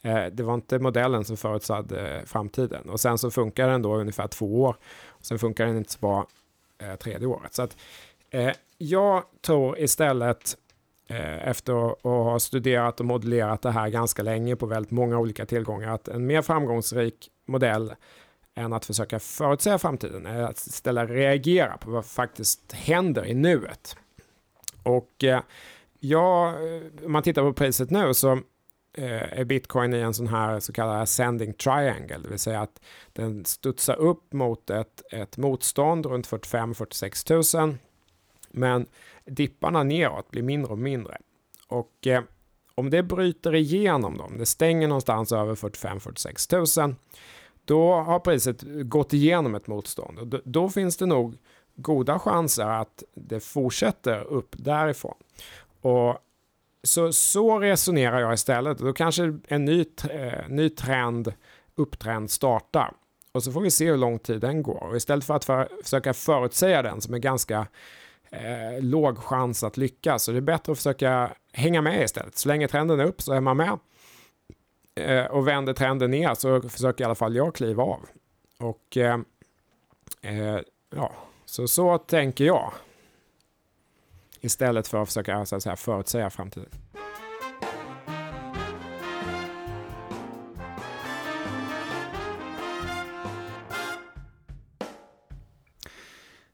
[0.02, 2.90] Eh, det var inte modellen som förutsade eh, framtiden.
[2.90, 4.76] Och sen så funkar den då ungefär två år.
[5.08, 6.28] Och sen funkar den inte så bra
[6.82, 7.54] eh, tredje året.
[7.54, 7.78] Så att,
[8.30, 10.71] eh, jag tror istället eh,
[11.12, 15.46] Eh, efter att ha studerat och modellerat det här ganska länge på väldigt många olika
[15.46, 17.94] tillgångar att en mer framgångsrik modell
[18.56, 23.96] än att försöka förutsäga framtiden är att istället reagera på vad faktiskt händer i nuet.
[24.84, 25.42] Och eh,
[26.00, 26.56] ja,
[27.06, 28.32] om man tittar på priset nu så
[28.98, 32.82] eh, är bitcoin i en sån här så kallad ascending triangle, det vill säga att
[33.14, 37.78] den studsar upp mot ett, ett motstånd runt 45-46 000
[38.52, 38.86] men
[39.26, 41.18] dipparna neråt blir mindre och mindre.
[41.68, 42.24] Och eh,
[42.76, 46.96] om det bryter igenom dem, det stänger någonstans över 45-46 000
[47.66, 50.20] då har priset gått igenom ett motstånd.
[50.20, 51.38] Och då, då, finns det nog
[51.76, 55.18] goda chanser att det fortsätter upp därifrån.
[55.82, 56.18] Och
[56.84, 58.78] så, så resonerar jag istället.
[58.78, 61.34] Då kanske en ny, eh, ny trend,
[61.76, 62.94] upptrend startar.
[63.32, 64.84] Och så får vi se hur lång tid den går.
[64.90, 67.68] Och istället för att för, försöka förutsäga den som är ganska
[68.32, 70.24] eh, låg chans att lyckas.
[70.24, 72.38] Så det är bättre att försöka hänga med istället.
[72.38, 73.80] Så länge trenden är upp så är man med.
[74.96, 78.00] Eh, och vänder trenden ner så försöker i alla fall jag kliva av.
[78.60, 79.20] Och eh,
[80.22, 80.60] eh,
[80.96, 81.12] ja,
[81.46, 82.74] så, så tänker jag.
[84.42, 86.70] Istället för att försöka så att säga, förutsäga framtiden.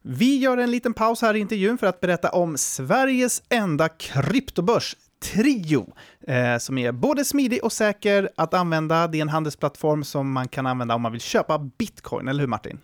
[0.09, 4.95] Vi gör en liten paus här i intervjun för att berätta om Sveriges enda kryptobörs,
[5.19, 5.93] Trio,
[6.27, 9.07] eh, som är både smidig och säker att använda.
[9.07, 12.47] Det är en handelsplattform som man kan använda om man vill köpa bitcoin, eller hur
[12.47, 12.79] Martin?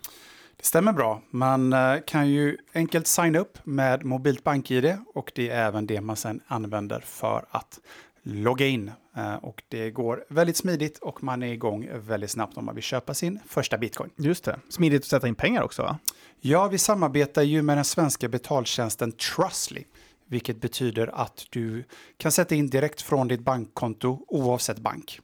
[0.56, 1.22] Det stämmer bra.
[1.30, 6.00] Man eh, kan ju enkelt signa upp med mobilt bank-id och det är även det
[6.00, 7.78] man sedan använder för att
[8.22, 8.90] logga in.
[9.16, 12.84] Eh, och det går väldigt smidigt och man är igång väldigt snabbt om man vill
[12.84, 14.10] köpa sin första bitcoin.
[14.16, 14.60] Just det.
[14.68, 15.98] Smidigt att sätta in pengar också va?
[16.40, 19.84] Ja, vi samarbetar ju med den svenska betaltjänsten Trustly
[20.26, 21.84] vilket betyder att du
[22.16, 25.20] kan sätta in direkt från ditt bankkonto oavsett bank.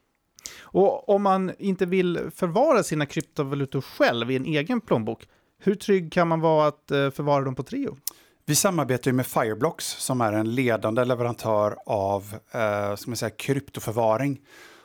[0.61, 5.28] Och om man inte vill förvara sina kryptovalutor själv i en egen plånbok,
[5.59, 7.97] hur trygg kan man vara att eh, förvara dem på Trio?
[8.51, 14.40] Vi samarbetar med Fireblocks som är en ledande leverantör av eh, ska man säga, kryptoförvaring.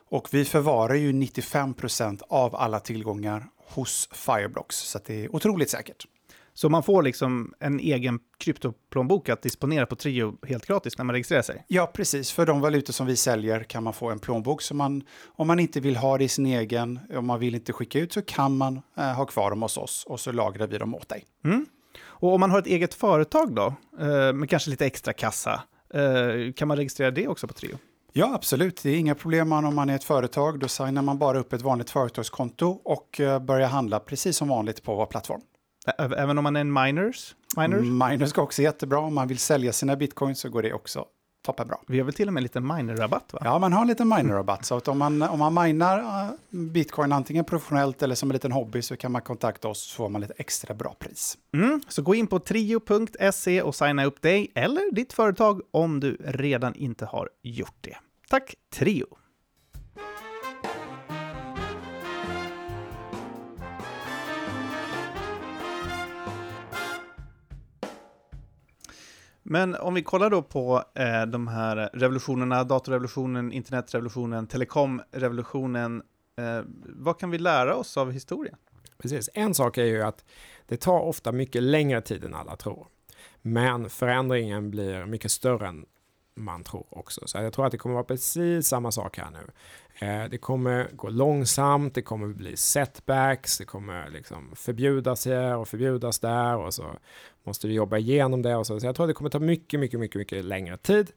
[0.09, 6.07] Och vi förvarar ju 95% av alla tillgångar hos Fireblocks, så det är otroligt säkert.
[6.53, 11.13] Så man får liksom en egen kryptoplånbok att disponera på Trio helt gratis när man
[11.13, 11.65] registrerar sig?
[11.67, 12.31] Ja, precis.
[12.31, 14.61] För de valutor som vi säljer kan man få en plånbok.
[14.61, 17.73] Så man, om man inte vill ha det i sin egen, om man vill inte
[17.73, 20.77] skicka ut, så kan man eh, ha kvar dem hos oss och så lagrar vi
[20.77, 21.25] dem åt dig.
[21.43, 21.65] Mm.
[22.03, 26.53] Och om man har ett eget företag då, eh, med kanske lite extra kassa, eh,
[26.55, 27.77] kan man registrera det också på Trio?
[28.13, 28.83] Ja, absolut.
[28.83, 30.59] Det är inga problem om man är ett företag.
[30.59, 34.83] Då signar man bara upp ett vanligt företagskonto och eh, börjar handla precis som vanligt
[34.83, 35.41] på vår plattform.
[35.97, 37.35] Även om man är en miners?
[37.57, 38.99] Miners, miners går också jättebra.
[38.99, 41.05] Om man vill sälja sina bitcoins så går det också
[41.45, 41.77] toppenbra.
[41.87, 43.33] Vi har väl till och med en liten miner-rabatt?
[43.33, 43.39] va?
[43.43, 44.65] Ja, man har en liten miner-rabatt.
[44.65, 48.51] Så att om man, om man minar uh, bitcoin antingen professionellt eller som en liten
[48.51, 51.37] hobby så kan man kontakta oss så får man lite extra bra pris.
[51.53, 56.17] Mm, så gå in på trio.se och signa upp dig eller ditt företag om du
[56.25, 57.97] redan inte har gjort det.
[58.29, 59.05] Tack Trio!
[69.47, 76.03] Men om vi kollar då på eh, de här revolutionerna, datorrevolutionen, internetrevolutionen, telekomrevolutionen,
[76.37, 78.55] eh, vad kan vi lära oss av historien?
[78.97, 80.25] Precis, en sak är ju att
[80.65, 82.87] det tar ofta mycket längre tid än alla tror.
[83.41, 85.85] Men förändringen blir mycket större än
[86.35, 87.21] man tror också.
[87.25, 89.51] Så jag tror att det kommer vara precis samma sak här nu.
[89.99, 95.67] Eh, det kommer gå långsamt, det kommer bli setbacks, det kommer liksom förbjudas här och
[95.67, 96.95] förbjudas där och så
[97.43, 98.79] måste du jobba igenom det och så.
[98.79, 101.11] Så jag tror det kommer ta mycket, mycket, mycket, mycket längre tid.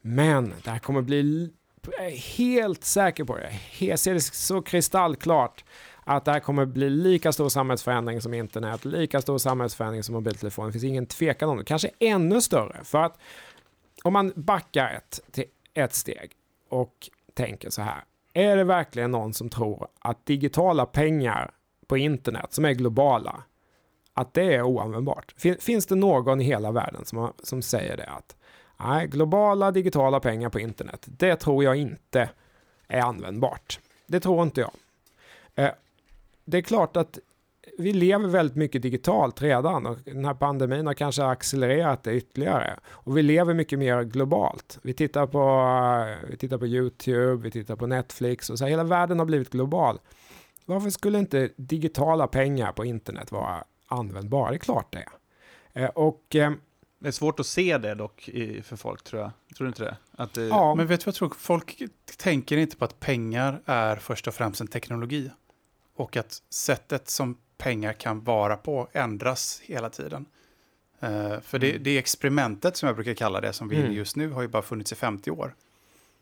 [0.00, 1.50] Men det här kommer bli,
[1.98, 5.64] jag är helt säker på det, jag ser det så kristallklart
[6.04, 10.66] att det här kommer bli lika stor samhällsförändring som internet, lika stor samhällsförändring som mobiltelefon.
[10.66, 12.84] Det finns ingen tvekan om det, kanske ännu större.
[12.84, 13.18] För att
[14.02, 16.32] om man backar ett, till ett steg
[16.68, 18.04] och tänker så här.
[18.36, 21.50] Är det verkligen någon som tror att digitala pengar
[21.86, 23.42] på internet som är globala
[24.14, 25.34] att det är oanvändbart.
[25.36, 28.36] Fin, finns det någon i hela världen som, som säger det att
[28.76, 32.30] nej, globala digitala pengar på internet, det tror jag inte
[32.88, 33.80] är användbart.
[34.06, 34.70] Det tror inte jag.
[35.54, 35.72] Eh,
[36.44, 37.18] det är klart att
[37.78, 42.78] vi lever väldigt mycket digitalt redan och den här pandemin har kanske accelererat det ytterligare.
[42.88, 44.78] Och vi lever mycket mer globalt.
[44.82, 45.38] Vi tittar på,
[46.08, 49.26] eh, vi tittar på YouTube, vi tittar på Netflix och så här, hela världen har
[49.26, 49.98] blivit global.
[50.64, 54.50] Varför skulle inte digitala pengar på internet vara användbara?
[54.50, 55.04] Det är klart det
[55.72, 55.84] är.
[55.84, 56.52] Eh, och eh,
[56.98, 58.30] Det är svårt att se det dock
[58.62, 59.30] för folk tror jag.
[59.56, 59.96] Tror du inte det?
[60.12, 61.32] Att det ja, Men vet du vad jag tror?
[61.38, 61.82] Folk
[62.16, 65.30] tänker inte på att pengar är först och främst en teknologi.
[65.96, 70.26] Och att sättet som pengar kan vara på ändras hela tiden.
[71.00, 71.82] Eh, för det, Mm.
[71.82, 73.92] det experimentet som jag brukar kalla det, som vi är Mm.
[73.92, 75.54] just nu, har ju bara funnits i 50 år.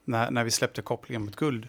[0.05, 1.68] När, när vi släppte kopplingen mot guld.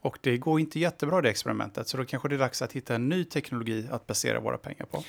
[0.00, 2.94] Och det går inte jättebra det experimentet, så då kanske det är dags att hitta
[2.94, 5.02] en ny teknologi att basera våra pengar på.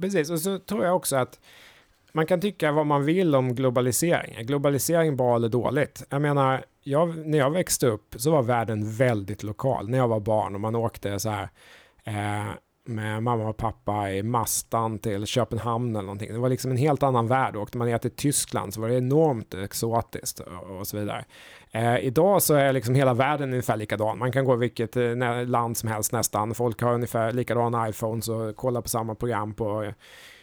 [0.00, 1.40] Precis, och så tror jag också att
[2.12, 4.34] man kan tycka vad man vill om globalisering.
[4.34, 6.04] Är globalisering bra eller dåligt?
[6.08, 9.88] Jag menar, jag, när jag växte upp så var världen väldigt lokal.
[9.88, 11.48] När jag var barn och man åkte så här
[12.04, 12.50] eh,
[12.86, 16.32] med mamma och pappa i Mastan till Köpenhamn eller någonting.
[16.32, 17.56] Det var liksom en helt annan värld.
[17.56, 21.24] Åkte man ner till Tyskland så var det enormt exotiskt och, och så vidare.
[21.70, 24.18] Eh, idag så är liksom hela världen ungefär likadan.
[24.18, 26.54] Man kan gå i vilket eh, land som helst nästan.
[26.54, 29.92] Folk har ungefär likadana iPhones och kollar på samma program på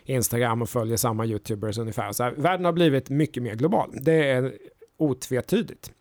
[0.05, 2.11] Instagram och följer samma YouTubers ungefär.
[2.11, 3.89] Så här, världen har blivit mycket mer global.
[4.01, 4.53] Det är
[4.97, 5.91] otvetydigt.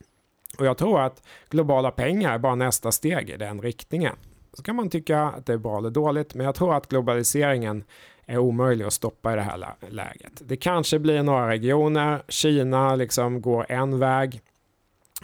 [0.59, 4.17] Och jag tror att globala pengar är bara nästa steg i den riktningen.
[4.53, 7.85] Så kan man tycka att det är bra eller dåligt, men jag tror att globaliseringen
[8.27, 10.33] är omöjlig att stoppa i det här läget.
[10.41, 14.41] Det kanske blir några regioner, Kina liksom går en väg,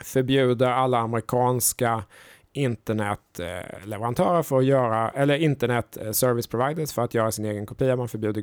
[0.05, 2.05] förbjuder alla amerikanska
[2.53, 7.97] internetleverantörer för att göra, eller internet eh, service providers för att göra sin egen kopia.
[7.97, 8.41] Man förbjuder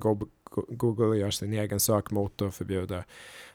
[0.67, 3.03] Google att göra sin egen sökmotor, förbjuder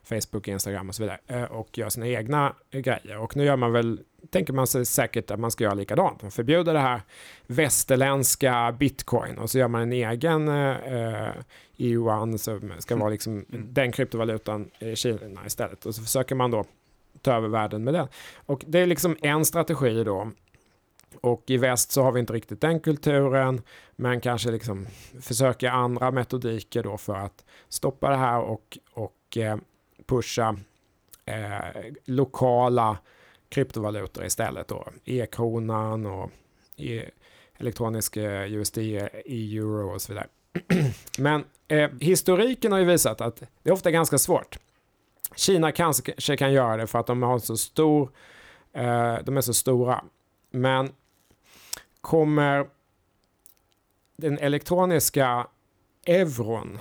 [0.08, 3.18] Facebook, Instagram och så vidare eh, och gör sina egna eh, grejer.
[3.18, 4.00] Och nu gör man väl,
[4.30, 6.22] tänker man sig säkert att man ska göra likadant.
[6.22, 7.00] Man förbjuder det här
[7.46, 11.28] västerländska bitcoin och så gör man en egen eh,
[11.76, 15.86] yuan som ska vara liksom den kryptovalutan i Kina istället.
[15.86, 16.64] Och så försöker man då
[17.22, 18.08] ta över världen med den.
[18.46, 20.30] Och det är liksom en strategi då.
[21.20, 23.62] Och i väst så har vi inte riktigt den kulturen,
[23.96, 24.86] men kanske liksom
[25.20, 29.56] försöka andra metodiker då för att stoppa det här och, och eh,
[30.08, 30.56] pusha
[31.24, 32.98] eh, lokala
[33.48, 34.88] kryptovalutor istället då.
[35.04, 36.30] E-kronan och
[36.76, 37.04] e
[37.58, 40.26] elektronisk eh, USD, eh, e-euro och så vidare.
[41.18, 44.58] men eh, historiken har ju visat att det är ofta ganska svårt.
[45.36, 48.10] Kina kanske kan göra det för att de har så stor,
[48.72, 50.04] eh, de är så stora.
[50.50, 50.92] Men
[52.00, 52.66] kommer
[54.16, 55.46] den elektroniska
[56.06, 56.78] euron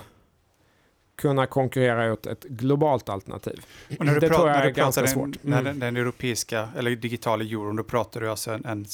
[1.18, 3.60] kunna konkurrera ut ett globalt alternativ?
[3.98, 5.42] Och när du, Det pratar, tror jag när är ganska den, svårt.
[5.42, 5.64] När Mm.
[5.64, 8.84] den, den europeiska eller digitala euron, då pratar du alltså en, en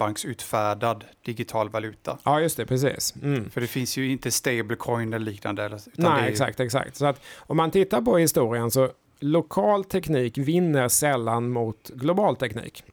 [0.00, 2.18] centralbanksutfärdad digital valuta.
[2.24, 3.14] Ja, just det, precis.
[3.22, 3.50] Mm.
[3.50, 5.78] För det finns ju inte stablecoin eller liknande.
[5.94, 6.96] Nej, ju- exakt, exakt.
[6.96, 8.88] Så att om man tittar på historien så
[9.20, 12.84] lokal teknik vinner sällan mot global teknik.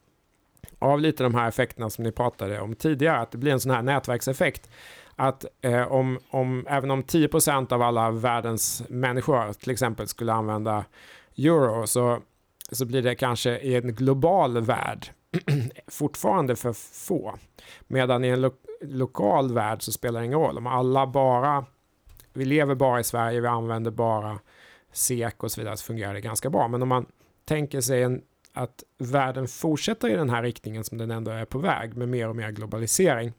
[0.79, 3.71] Av lite de här effekterna som ni pratade om tidigare, att det blir en sån
[3.71, 4.69] här nätverkseffekt.
[5.19, 10.85] Att eh, om, om, även om 10% av alla världens människor till exempel skulle använda
[11.37, 12.19] euro så,
[12.71, 15.07] så blir det kanske i en global värld
[15.87, 16.73] fortfarande för
[17.07, 17.35] få.
[17.87, 18.51] Medan i en lo
[18.81, 20.57] lokal värld så spelar det ingen roll.
[20.57, 21.65] Om alla bara
[22.33, 24.39] vi lever bara i Sverige, vi använder bara
[24.91, 26.67] SEK och så vidare, så fungerar det ganska bra.
[26.67, 27.05] Men om man
[27.45, 28.21] tänker sig en,
[28.53, 32.29] att världen fortsätter i den här riktningen som den ändå är på väg med mer
[32.29, 33.33] och mer globalisering,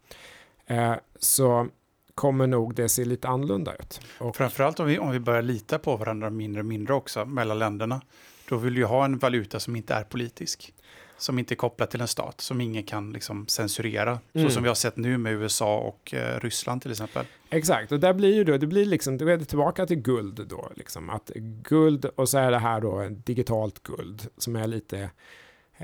[1.19, 1.69] så
[2.15, 4.01] kommer nog det se lite annorlunda ut.
[4.19, 7.59] Och, Framförallt om vi, om vi börjar lita på varandra mindre och mindre också mellan
[7.59, 8.01] länderna.
[8.49, 10.75] Då vill vi ju ha en valuta som inte är politisk.
[11.17, 14.19] Som inte är kopplad till en stat, som ingen kan liksom censurera.
[14.33, 14.49] Mm.
[14.49, 17.27] Så som vi har sett nu med USA och eh, Ryssland till exempel.
[17.51, 20.47] Exakt, och där blir ju då, det blir liksom, då är det tillbaka till guld
[20.49, 21.31] då, liksom att
[21.63, 25.11] guld och så är det här då digitalt guld som är lite,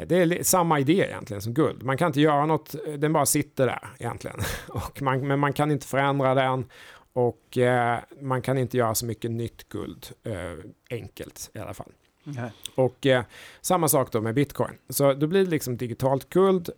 [0.06, 1.82] det är samma idé egentligen som guld.
[1.82, 4.36] Man kan inte göra något, den bara sitter där egentligen.
[4.68, 6.66] Och man, men man kan inte förändra den
[7.12, 11.92] och eh, man kan inte göra så mycket nytt guld eh, enkelt i alla fall.
[12.24, 12.50] Nej.
[12.74, 13.24] Och eh,
[13.60, 14.78] samma sak då med bitcoin.
[14.88, 16.70] Så då blir det liksom digitalt guld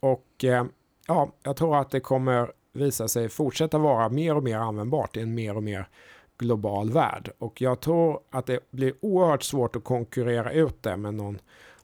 [0.00, 0.64] och eh,
[1.06, 5.20] ja, jag tror att det kommer visa sig fortsätta vara mer och mer användbart i
[5.20, 5.88] en mer och mer
[6.38, 7.30] global värld.
[7.38, 11.38] Och jag tror att det blir oerhört svårt att konkurrera ut det med någon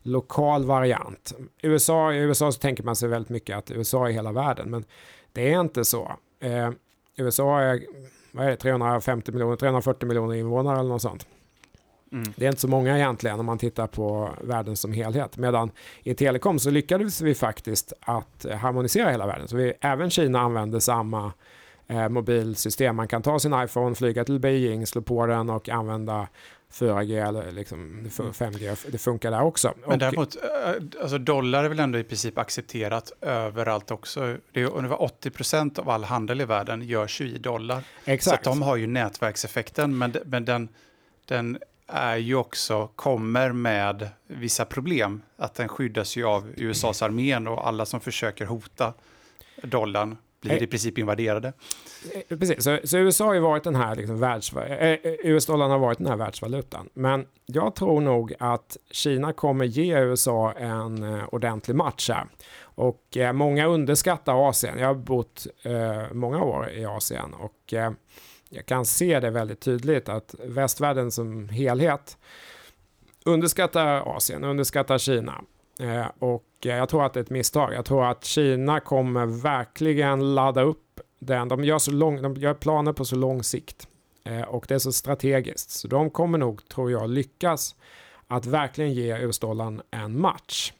[0.09, 1.33] lokal variant.
[1.63, 4.85] USA, I USA så tänker man sig väldigt mycket att USA är hela världen, men
[5.33, 6.13] det är inte så.
[6.41, 6.71] Eh,
[7.17, 7.83] USA är
[8.33, 11.27] vad är det, 350 miljoner, 340 miljoner invånare eller något sånt.
[12.13, 12.33] Mm.
[12.37, 15.37] Det är inte så många egentligen om man tittar på världen som helhet.
[15.37, 15.71] Medan
[16.03, 19.49] i telekom så lyckades vi faktiskt att harmonisera hela världen.
[19.49, 21.33] Så vi, även Kina använder samma
[21.87, 22.97] eh, mobilsystem.
[22.97, 26.29] Man kan ta sin iPhone, flyga till Beijing, slå på den och använda
[26.79, 28.62] 4G eller liksom 5G.
[28.62, 28.77] Mm.
[28.89, 29.74] Det funkar där också.
[29.87, 34.37] Men däremot, eh, alltså dollar är väl ändå i princip accepterat överallt också.
[34.53, 37.83] Det är ungefär 80 procent av all handel i världen görs ju i dollar.
[38.05, 38.45] Exakt.
[38.45, 40.68] Så de har ju nätverkseffekten, men, men den,
[41.24, 45.22] den är ju också, kommer med vissa problem.
[45.37, 48.95] Att den skyddas ju av USAs armén och alla som försöker hota
[49.62, 50.16] dollarn
[50.49, 51.53] blir i princip invaderade.
[52.29, 55.99] Eh, precis, så, så USA har ju varit den här liksom eh, US-dollarn har varit
[55.99, 56.89] den här världsvalutan.
[56.95, 62.27] Men jag tror nog att Kina kommer ge USA en eh, ordentlig match här.
[62.61, 64.79] Och eh, många underskattar Asien.
[64.79, 67.91] Jag har bott eh, många år i Asien och eh,
[68.49, 72.19] jag kan se det väldigt tydligt att västvärlden som helhet
[73.25, 75.45] underskattar Asien, underskattar Kina.
[75.81, 77.74] Eh, och eh, jag tror att det är ett misstag.
[77.74, 81.49] Jag tror att Kina kommer verkligen ladda upp den.
[81.49, 83.89] De gör, så lång, de gör planer på så lång sikt.
[84.24, 85.70] Eh, och det är så strategiskt.
[85.70, 87.74] Så de kommer nog, tror jag, lyckas
[88.27, 90.72] att verkligen ge US-dollarn en match.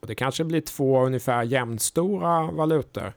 [0.00, 3.12] Och det kanske blir två ungefär jämnstora valutor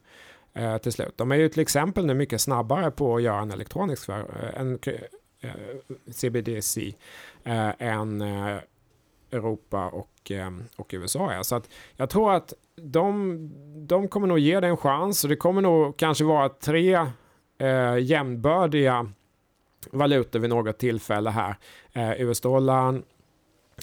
[0.53, 1.13] eh, till slut.
[1.15, 4.09] De är ju till exempel nu mycket snabbare på att göra en elektronisk
[4.53, 4.79] en,
[5.41, 5.49] eh,
[6.11, 6.95] CBDC
[7.43, 8.21] eh, än
[9.31, 11.43] Europa och, och, eh, och USA är.
[11.43, 13.37] Så att jag tror att de,
[13.87, 16.93] de kommer nog ge det en chans och det kommer nog kanske vara tre
[17.57, 19.11] eh, jämnbördiga
[19.91, 21.55] valutor vid något tillfälle här.
[21.93, 23.03] Eh, US-dollarn,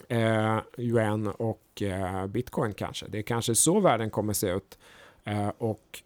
[0.09, 3.07] eh, yuan och eh, bitcoin kanske.
[3.09, 4.79] Det är kanske så världen kommer se ut.
[5.25, 6.03] Eh, och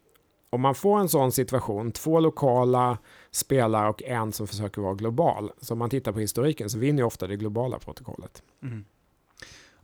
[0.51, 2.99] om man får en sån situation, två lokala
[3.31, 6.99] spelare och en som försöker vara global, så om man tittar på historiken så vinner
[6.99, 8.43] ju ofta det globala protokollet.
[8.63, 8.85] Mm.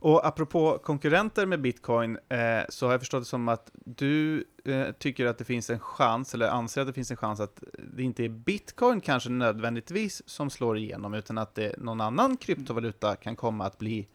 [0.01, 2.37] Och apropå konkurrenter med bitcoin, eh,
[2.69, 6.33] så har jag förstått det som att du eh, tycker att det finns en chans,
[6.33, 10.49] eller anser att det finns en chans att det inte är bitcoin kanske nödvändigtvis som
[10.49, 14.07] slår igenom, utan att det, någon annan kryptovaluta kan komma att bli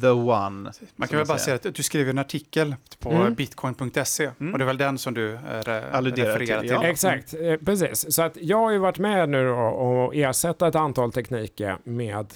[0.00, 0.72] the one.
[0.96, 3.34] Man kan väl bara säga att du skrev en artikel på mm.
[3.34, 4.52] bitcoin.se mm.
[4.52, 6.46] och det är väl den som du eh, refererar till.
[6.46, 6.68] till.
[6.70, 6.84] Ja.
[6.84, 8.14] Exakt, eh, precis.
[8.14, 12.34] Så att jag har ju varit med nu och ersätta ett antal tekniker med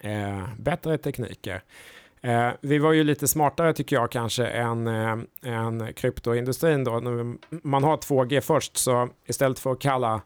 [0.00, 1.62] eh, bättre tekniker.
[2.22, 7.00] Eh, vi var ju lite smartare tycker jag kanske än, eh, än kryptoindustrin då.
[7.00, 7.36] När
[7.68, 10.20] man har 2G först så istället för att kalla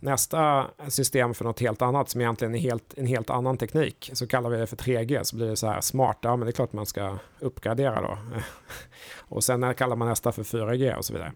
[0.00, 4.26] nästa system för något helt annat som egentligen är helt, en helt annan teknik så
[4.26, 6.52] kallar vi det för 3G så blir det så här smart, ja men det är
[6.52, 8.18] klart man ska uppgradera då.
[9.18, 11.32] och sen kallar man nästa för 4G och så vidare.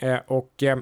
[0.00, 0.78] eh, och eh,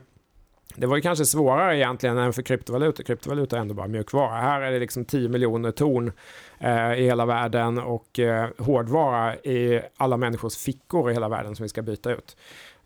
[0.77, 3.05] det var ju kanske svårare egentligen än för kryptovalutor.
[3.05, 4.41] Kryptovalutor är ändå bara mjukvara.
[4.41, 6.13] Här är det liksom 10 miljoner torn
[6.59, 11.63] eh, i hela världen och eh, hårdvara i alla människors fickor i hela världen som
[11.63, 12.37] vi ska byta ut.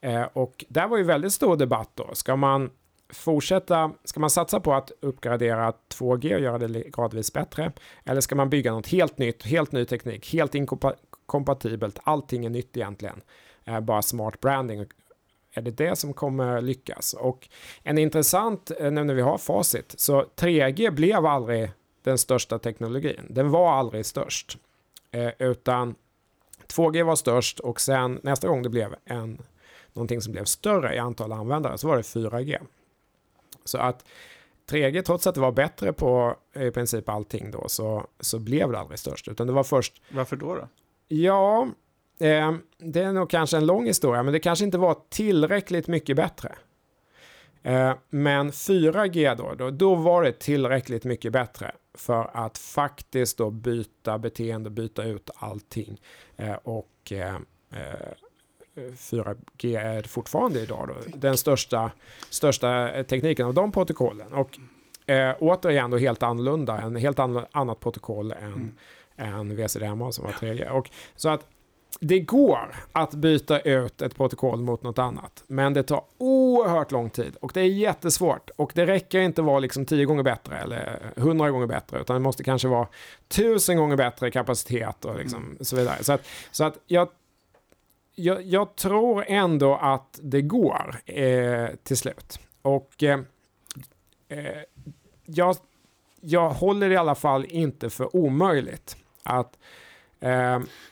[0.01, 2.11] Eh, och där var ju väldigt stor debatt då.
[2.13, 2.71] Ska man
[3.13, 7.73] fortsätta, ska man satsa på att uppgradera 2G och göra det gradvis bättre?
[8.05, 12.77] Eller ska man bygga något helt nytt, helt ny teknik, helt inkompatibelt, allting är nytt
[12.77, 13.21] egentligen.
[13.65, 14.87] Eh, bara smart branding
[15.55, 17.15] är det det som kommer lyckas?
[17.15, 17.49] Och
[17.83, 21.71] en intressant, eh, nu när vi har facit, så 3G blev aldrig
[22.03, 23.27] den största teknologin.
[23.29, 24.59] Den var aldrig störst.
[25.11, 25.95] Eh, utan
[26.67, 29.43] 2G var störst och sen nästa gång det blev en,
[29.93, 32.59] någonting som blev större i antal användare så var det 4G.
[33.65, 34.05] Så att
[34.71, 38.79] 3G, trots att det var bättre på i princip allting då, så, så blev det
[38.79, 39.29] aldrig störst.
[39.29, 40.03] Utan det var först...
[40.11, 40.55] Varför då?
[40.55, 40.69] då?
[41.09, 41.69] Ja,
[42.19, 46.17] eh, det är nog kanske en lång historia, men det kanske inte var tillräckligt mycket
[46.17, 46.53] bättre.
[47.63, 53.51] Eh, men 4G då, då, då var det tillräckligt mycket bättre för att faktiskt då
[53.51, 56.01] byta beteende, byta ut allting.
[56.37, 57.13] Eh, och
[58.77, 61.91] 4G eh, är fortfarande idag då, den största,
[62.31, 64.33] största tekniken av de protokollen.
[64.33, 64.59] Och
[65.11, 67.19] eh, återigen då helt annorlunda, en helt
[67.53, 68.77] annat protokoll än, mm.
[69.17, 70.69] än VCDMA som var 3G.
[70.69, 71.47] Och, så att
[72.01, 77.11] det går att byta ut ett protokoll mot något annat, men det tar oerhört lång
[77.11, 80.59] tid och det är jättesvårt och det räcker inte att vara liksom tio gånger bättre
[80.59, 82.89] eller hundra gånger bättre, utan det måste kanske vara
[83.29, 85.57] tusen gånger bättre kapacitet och liksom mm.
[85.61, 86.05] så vidare.
[86.05, 87.09] Så att, så att jag,
[88.15, 92.39] jag, jag tror ändå att det går eh, till slut.
[92.63, 93.21] Och eh,
[94.29, 94.63] eh,
[95.25, 95.57] jag,
[96.21, 99.59] jag håller i alla fall inte för omöjligt att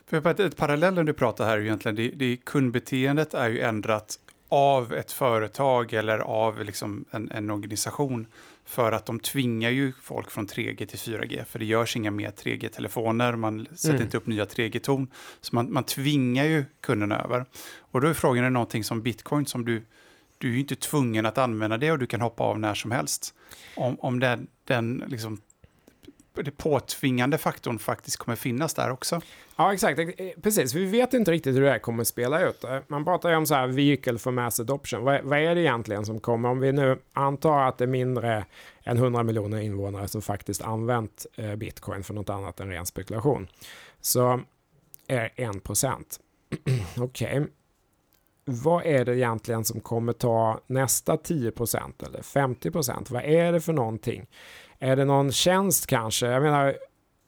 [0.07, 4.19] för ett, ett parallellen du pratar här är egentligen, det, det, kundbeteendet är ju ändrat
[4.49, 8.27] av ett företag eller av liksom en, en organisation
[8.65, 12.31] för att de tvingar ju folk från 3G till 4G, för det görs inga mer
[12.31, 14.03] 3G-telefoner, man sätter Mm.
[14.03, 15.07] inte upp nya 3G-torn,
[15.41, 17.45] så man, man tvingar ju kunderna över.
[17.79, 19.83] Och då är frågan, är någonting som bitcoin som du,
[20.39, 22.91] du är ju inte tvungen att använda det och du kan hoppa av när som
[22.91, 23.35] helst.
[23.77, 25.41] Om, om den, den liksom,
[26.35, 29.21] det påtvingande faktorn faktiskt kommer finnas där också.
[29.57, 29.99] Ja, exakt.
[29.99, 30.07] Eh,
[30.43, 30.75] precis.
[30.75, 32.65] Vi vet inte riktigt hur det här kommer spela ut.
[32.65, 35.05] Eh, man pratar ju om så här vehicle for mass adoption.
[35.05, 36.49] Vad, vad är det egentligen som kommer?
[36.49, 38.45] Om vi nu antar att det är mindre
[38.85, 43.49] än 100 miljoner invånare som faktiskt använt eh, bitcoin för något annat än ren spekulation.
[44.01, 44.41] Så
[45.07, 46.21] är 1 procent.
[46.97, 47.47] Okej.
[48.45, 53.11] Vad är det egentligen som kommer ta nästa 10 procent eller 50 procent?
[53.11, 54.27] Vad är det för någonting?
[54.83, 56.27] Är det någon tjänst kanske?
[56.27, 56.77] Jag menar,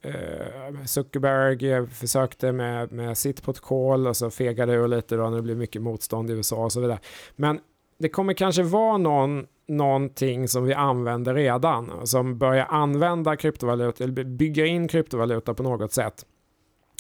[0.03, 5.37] eh, Zuckerberg försökte med, med sitt protokoll och så fegade det ur lite då när
[5.37, 6.99] det blev mycket motstånd i USA och så vidare.
[7.37, 7.61] Men
[7.99, 14.25] det kommer kanske vara någon, någonting som vi använder redan, som börjar använda kryptovaluta, eller
[14.25, 16.27] bygga in kryptovaluta på något sätt.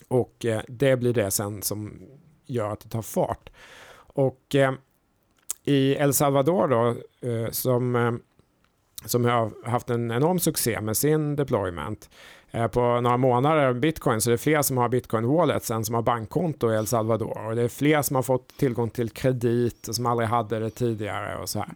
[0.09, 2.03] Och eh, det blir det sen som
[2.47, 3.51] gör att det tar fart.
[3.97, 4.73] Och eh,
[5.65, 6.97] i El Salvador då,
[7.29, 8.13] eh, som, eh,
[9.05, 12.11] som har haft en enorm succé med sin deployment,
[12.51, 15.95] eh, på några månader bitcoin så det är fler som har bitcoin wallets än som
[15.95, 17.47] har bankkonto i El Salvador.
[17.47, 20.71] Och det är fler som har fått tillgång till kredit och som aldrig hade det
[20.71, 21.69] tidigare och så här.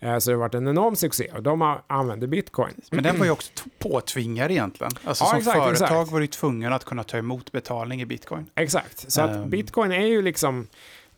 [0.00, 2.74] Eh, Så det har varit en enorm succé och de använder bitcoin.
[2.90, 4.92] Men den var ju också påtvingad egentligen.
[5.04, 6.12] Alltså Ja, som exakt, företag exakt.
[6.12, 8.46] var du tvungen att kunna ta emot betalning i bitcoin.
[8.54, 9.50] Exakt, så att Ehm.
[9.50, 10.66] bitcoin är ju liksom,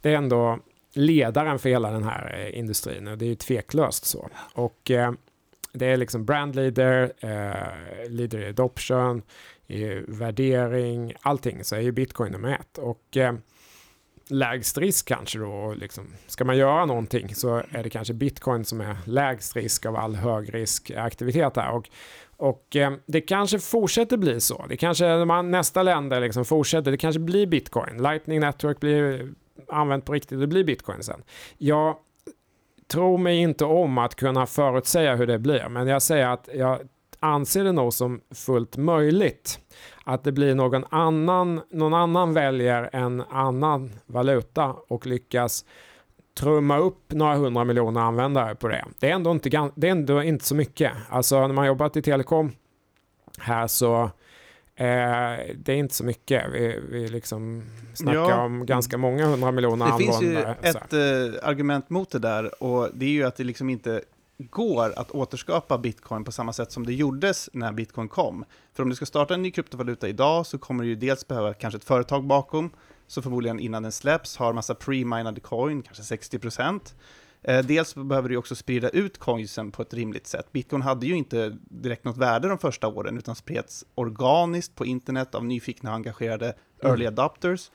[0.01, 0.59] det är ändå
[0.93, 4.29] ledaren för hela den här eh, industrin och det är ju tveklöst så.
[4.55, 4.91] Och
[5.73, 9.23] det är liksom brand leader, eh, leader i adoption,
[9.67, 12.79] i värdering, allting så är ju bitcoin nummer ett.
[12.79, 13.35] Och eh,
[14.29, 18.81] lägst risk kanske då, liksom, ska man göra någonting så är det kanske bitcoin som
[18.81, 21.71] är lägst risk av all högriskaktivitet här.
[21.71, 21.89] Och
[22.39, 24.67] och eh, det kanske fortsätter bli så.
[24.69, 26.91] Det kanske man, nästa länder liksom fortsätter.
[26.91, 28.03] Det kanske blir bitcoin.
[28.03, 29.29] Lightning Network blir
[29.69, 30.41] använt på riktigt.
[30.41, 31.23] Det blir bitcoin sen.
[31.57, 32.01] Ja,
[32.89, 35.69] tror mig inte om att kunna förutsäga hur det blir.
[35.69, 36.79] Men jag säger att jag
[37.21, 39.61] anser det nog som fullt möjligt
[40.05, 45.65] att det blir någon annan, någon annan väljer en annan valuta och lyckas
[46.39, 48.85] trumma upp några hundra miljoner användare på det.
[48.99, 50.93] Det är ändå inte, det är ändå inte så mycket.
[51.09, 52.53] Alltså när man jobbat i telekom
[53.39, 54.11] här så
[54.79, 56.45] eh, det är inte så mycket.
[56.53, 57.63] Vi, vi liksom
[57.95, 58.43] snackar Ja.
[58.45, 60.57] om ganska många hundra miljoner Det finns ju användare.
[60.63, 64.03] ett eh, argument mot det där och det är ju att det liksom inte
[64.39, 68.45] går att återskapa bitcoin på samma sätt som det gjordes när bitcoin kom.
[68.75, 71.55] För om du ska starta en ny kryptovaluta idag så kommer du ju dels behöva
[71.55, 72.71] kanske ett företag bakom,
[73.07, 76.61] så förmodligen innan den släpps har massa pre-minade coin, kanske 60%.
[76.65, 76.79] Eh,
[77.49, 80.53] dels behöver du också sprida ut coinsen på ett rimligt sätt.
[80.53, 85.35] Bitcoin hade ju inte direkt något värde de första åren, utan spreds organiskt på internet
[85.35, 87.71] av nyfikna och engagerade early adopters.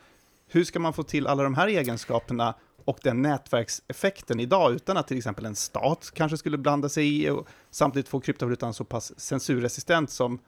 [0.47, 2.55] Hur ska man få till alla de här egenskaperna
[2.86, 7.30] och den nätverkseffekten idag utan att till exempel en stat kanske skulle blanda sig i
[7.30, 10.39] och samtidigt få kryptovalutan så pass censurresistent som,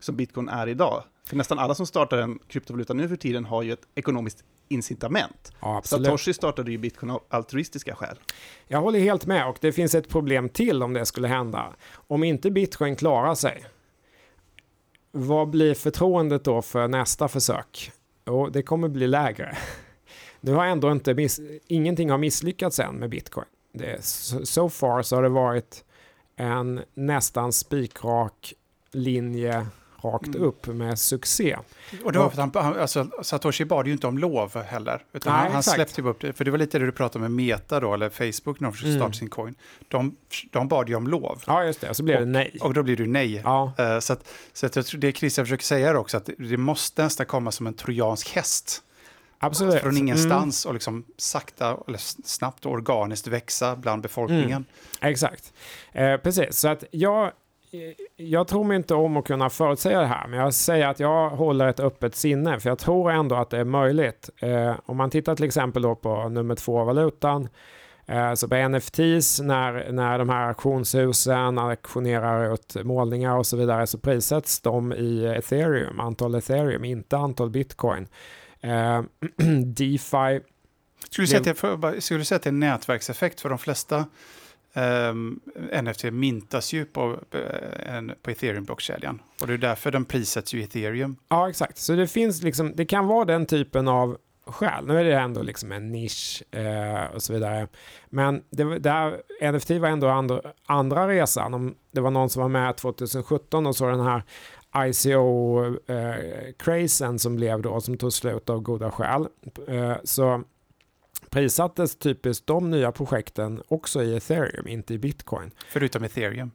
[0.00, 1.02] som bitcoin är idag?
[1.26, 5.52] För nästan alla som startar en kryptovaluta nu för tiden har ju ett ekonomiskt incitament.
[5.60, 6.06] Ja, absolut.
[6.06, 8.16] Satoshi startade ju bitcoin av altruistiska skäl.
[8.66, 11.74] Jag håller helt med och det finns ett problem till om det skulle hända.
[11.92, 13.64] Om inte bitcoin klarar sig,
[15.12, 17.92] vad blir förtroendet då för nästa försök?
[18.24, 19.56] Och det kommer bli lägre.
[20.40, 23.46] Nu har ändå inte miss, ingenting har misslyckats än med bitcoin.
[23.72, 25.84] Det, so far så har det varit
[26.36, 28.54] en nästan spikrak
[28.92, 29.66] linje
[30.04, 30.42] rakt Mm.
[30.42, 31.56] upp med succé.
[32.04, 35.02] Och det var för att han, alltså, Satoshi bad ju inte om lov heller.
[35.12, 36.32] Utan Nej, han, han släppte upp det.
[36.32, 38.88] För det var lite det du pratade med Meta då, eller Facebook när de försökte
[38.90, 39.00] Mm.
[39.00, 39.54] starta sin coin.
[39.88, 40.16] De,
[40.50, 41.42] de bad ju om lov.
[41.46, 41.94] Ja, just det.
[41.94, 42.58] Så blev det nej.
[42.60, 43.40] Och då blir det nej.
[43.44, 46.28] Ja, Eh, så att, så att jag tror det Christian försöker säga är också att
[46.38, 48.80] det, måste nästan komma som en trojansk häst.
[49.38, 49.80] absolut.
[49.80, 50.02] Från Mm.
[50.02, 54.64] ingenstans och liksom sakta, eller snabbt och organiskt växa bland befolkningen.
[55.00, 55.52] Exakt.
[55.92, 57.32] Eh, precis, så att jag,
[58.16, 61.30] jag tror mig inte om att kunna förutsäga det här, men jag säger att jag
[61.30, 64.30] håller ett öppet sinne, för jag tror ändå att det är möjligt.
[64.36, 67.48] Eh, om man tittar till exempel då på nummer två-valutan,
[68.06, 73.86] eh, så på NFTs, när, när de här auktionshusen auktionerar ut målningar och så vidare,
[73.86, 78.08] så prissätts de i ethereum, antal ethereum, inte antal bitcoin.
[78.60, 79.02] Eh,
[79.64, 80.40] DeFi
[81.10, 83.40] Skulle, du säga att det, för, bara- skulle du säga att det är en nätverkseffekt
[83.40, 84.04] för de flesta
[84.76, 87.18] Ehm, um, NFT mintas ju på,
[88.22, 89.18] på ethereum-blockkedjan.
[89.40, 91.16] Och det är därför den prissätts ju i ethereum.
[91.28, 91.78] Ja, exakt.
[91.78, 94.86] Så det finns liksom, det kan vara den typen av skäl.
[94.86, 97.68] Nu är det ändå liksom en nisch eh, och så vidare.
[98.06, 99.22] Men det, där,
[99.52, 101.54] NFT var ändå andra, andra resan.
[101.54, 104.22] Om det var någon som var med 2017 och så den här
[104.76, 109.26] ICO-crazen eh, som blev då, som tog slut av goda skäl.
[109.68, 110.42] Eh, så
[111.34, 115.50] prissattes typiskt de nya projekten också i ethereum, inte i bitcoin.
[115.68, 116.50] Förutom ethereum.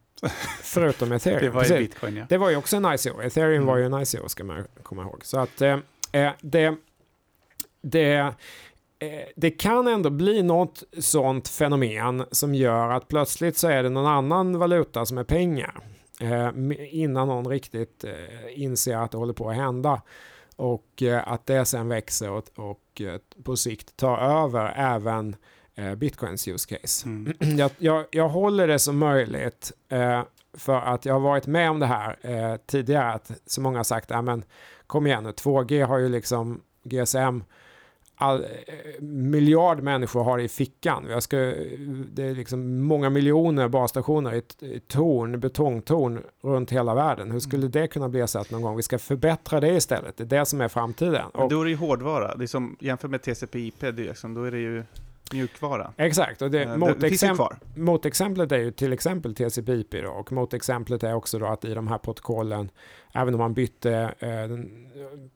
[0.61, 1.41] Förutom ethereum.
[1.41, 2.25] Det var ju bitcoin, ja.
[2.29, 3.21] Det var ju också en ICO.
[3.21, 3.65] Ethereum mm.
[3.65, 5.25] var ju en ICO, ska man komma ihåg.
[5.25, 5.77] Så att eh,
[6.11, 6.75] eh det,
[7.81, 8.33] det, eh,
[9.35, 14.07] det kan ändå bli något sånt fenomen som gör att plötsligt så är det någon
[14.07, 15.79] annan valuta som är pengar.
[16.21, 16.49] Eh,
[16.91, 18.13] innan någon riktigt eh,
[18.63, 20.01] inser att det håller på att hända.
[20.59, 25.35] Och eh, att det sen växer och, och eh, på sikt tar över även
[25.75, 27.07] eh, bitcoins use case.
[27.07, 27.33] Mm.
[27.57, 29.71] Jag, jag, jag, håller det som möjligt
[30.53, 33.11] för att jag har varit med om det här tidigare.
[33.11, 34.43] Att så många har sagt, men
[34.87, 37.43] kom igen nu, 2G har ju liksom GSM
[38.21, 38.45] all,
[38.99, 41.05] miljard människor har i fickan.
[41.09, 41.37] Jag ska,
[42.13, 47.31] det är liksom många miljoner basstationer i, i torn, betongtorn runt hela världen.
[47.31, 47.71] Hur skulle mm.
[47.71, 50.17] det kunna bli så att någon gång vi ska förbättra det istället?
[50.17, 51.25] Det är det som är framtiden.
[51.33, 52.35] Men då är det ju hårdvara.
[52.35, 54.83] Det är som, jämför med TCP/IP, liksom, då är det ju
[55.33, 55.93] mjukvara.
[55.97, 61.13] Exakt, och det, eh, motexempel, motexemplet är ju till exempel TCP/IP då, och motexemplet är
[61.13, 62.69] också då att i de här protokollen,
[63.13, 64.29] även om man bytte eh,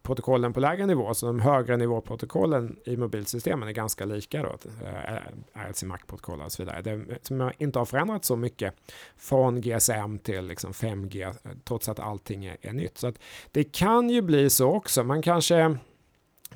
[0.04, 5.64] protokollen på lägre nivå, så de högre nivåprotokollen i mobilsystemen är ganska lika då, eh,
[5.68, 6.82] RLC Mac-protokoll och så vidare.
[6.82, 8.74] Det som inte har förändrats så mycket
[9.18, 11.34] från GSM till liksom 5G,
[11.64, 12.98] trots att allting är, är nytt.
[12.98, 13.16] Så att
[13.52, 15.78] det kan ju bli så också, man kanske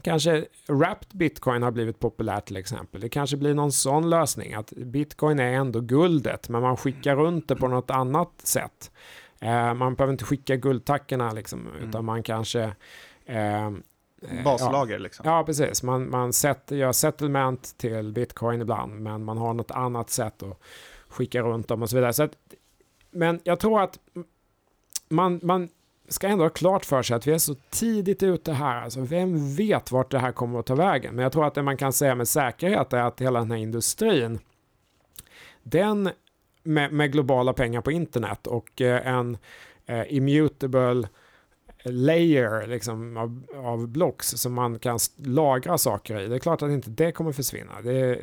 [0.02, 3.02] Kanske wrapped bitcoin har blivit populärt till exempel.
[3.02, 7.48] Det kanske blir någon sån lösning att bitcoin är ändå guldet men man skickar runt
[7.48, 8.91] det på något annat sätt.
[9.41, 11.90] Eh, man behöver inte skicka guldtackorna liksom, mm.
[11.90, 12.61] utan man kanske
[13.26, 13.72] eh,
[14.44, 14.99] Baslager ja.
[14.99, 15.30] liksom?
[15.30, 15.84] Ja, precis.
[15.84, 20.60] Man, man set, gör settlement till bitcoin ibland, men man har något annat sätt att
[21.07, 22.14] skicka runt dem och så vidare.
[22.14, 22.32] Så att,
[23.11, 23.99] men jag tror att
[25.10, 25.69] man, man
[26.08, 28.82] ska ändå ha klart för sig att vi är så tidigt ute här.
[28.82, 31.16] Alltså, vem vet vart det här kommer att ta vägen?
[31.16, 33.58] Men jag tror att det man kan säga med säkerhet är att hela den här
[33.58, 34.40] industrin,
[35.64, 36.10] den
[36.64, 39.38] med, med globala pengar på internet och eh, en
[39.86, 41.08] eh, immutable
[41.84, 46.28] layer liksom, av, av blocks som man kan lagra saker i.
[46.28, 47.82] Det är klart att inte det kommer försvinna.
[47.84, 48.22] Det,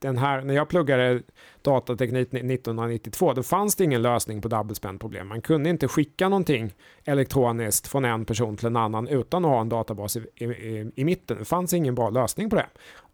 [0.00, 1.22] den här, när jag pluggade
[1.62, 5.28] datateknik 1992, då fanns det ingen lösning på doublespend-problem.
[5.28, 6.74] Man kunde inte skicka någonting
[7.04, 11.04] elektroniskt från en person till en annan utan att ha en databas i, i, i
[11.04, 11.38] mitten.
[11.38, 12.66] Det fanns ingen bra lösning på det.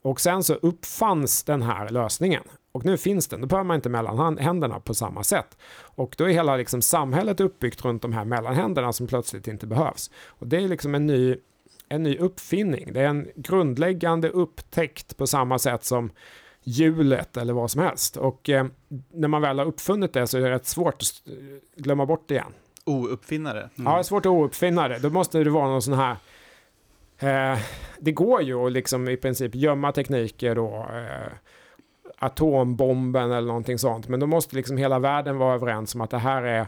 [0.02, 2.42] Och sen så uppfanns den här lösningen.
[2.72, 5.56] Och nu finns den, då behöver man inte mellanhänderna på samma sätt.
[5.78, 10.10] Och då är hela liksom samhället uppbyggt runt de här mellanhänderna som plötsligt inte behövs.
[10.26, 11.36] Och det är liksom en ny,
[11.88, 12.92] en ny uppfinning.
[12.92, 16.10] Det är en grundläggande upptäckt på samma sätt som
[16.66, 18.16] hjulet eller vad som helst.
[18.16, 18.66] Och eh,
[19.12, 21.32] när man väl har uppfunnit det så är det rätt svårt att
[21.76, 22.52] glömma bort det igen.
[22.84, 23.58] Ouppfinnare?
[23.58, 23.70] Mm.
[23.76, 24.98] Ja, det är svårt att ouppfinna det.
[24.98, 26.16] Då måste det vara någon sån här...
[27.18, 27.58] Eh,
[27.98, 30.76] det går ju att liksom i princip gömma tekniker då.
[30.76, 31.32] Eh,
[32.18, 34.08] atombomben eller någonting sånt.
[34.08, 36.66] Men då måste liksom hela världen vara överens om att det här är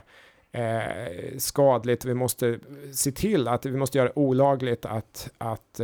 [0.53, 2.05] eh, skadligt.
[2.05, 2.59] Vi måste
[2.93, 5.81] se till att vi måste göra det olagligt att, att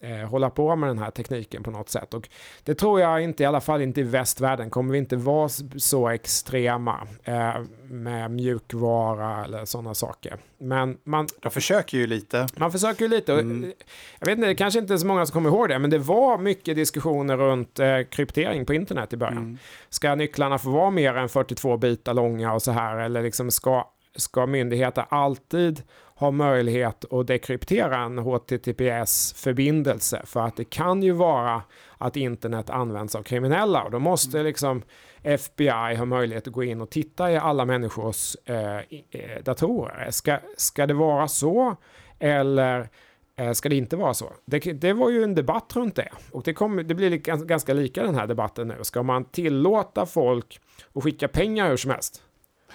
[0.00, 2.14] eh, eh, hålla på med den här tekniken på något sätt.
[2.14, 2.28] Och
[2.64, 6.08] det tror jag inte, i alla fall inte i västvärlden, kommer vi inte vara så
[6.08, 7.54] extrema eh,
[7.90, 10.38] med mjukvara eller sådana saker.
[10.58, 11.28] Men man...
[11.40, 12.46] De försöker ju lite.
[12.56, 13.32] Man försöker ju lite.
[13.32, 13.72] Mm.
[14.18, 15.98] Jag vet inte, det kanske inte är så många som kommer ihåg det, men det
[15.98, 19.38] var mycket diskussioner runt eh, kryptering på internet i början.
[19.38, 19.58] Mm.
[19.88, 23.90] Ska nycklarna få vara mer än 42 bitar långa och så här, eller liksom ska,
[24.16, 25.82] ska myndigheter alltid
[26.18, 30.22] har möjlighet att dekryptera en HTTPS-förbindelse.
[30.24, 31.62] För att det kan ju vara
[31.98, 34.82] att internet används av kriminella och då måste liksom
[35.22, 40.10] FBI ha möjlighet att gå in och titta i alla människors eh, eh, datorer.
[40.10, 41.76] Ska, ska det vara så
[42.18, 42.88] eller
[43.36, 44.32] eh, ska det inte vara så?
[44.44, 47.10] Det, det, var ju en debatt runt det och det, kom, det blir
[47.46, 48.78] ganska lika den här debatten nu.
[48.82, 50.60] Ska man tillåta folk
[50.94, 52.22] att skicka pengar hur som helst?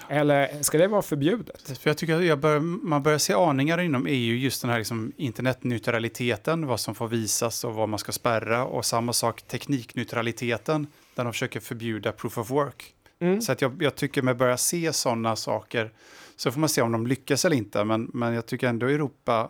[0.10, 1.78] Eller ska det vara förbjudet?
[1.78, 4.78] För jag tycker att jag bör, man börjar se aningar inom EU, just den här
[4.78, 8.66] liksom internetneutraliteten, vad som får visas och vad man ska spärra.
[8.66, 12.94] Och samma sak teknikneutraliteten, där de försöker förbjuda proof of work.
[13.20, 13.42] Mm.
[13.42, 15.92] Så att jag, jag tycker mig börja se sådana saker.
[16.36, 19.50] Så får man se om de lyckas eller inte, men, men jag tycker ändå Europa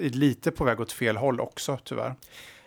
[0.00, 2.14] är lite på väg åt fel håll också, tyvärr.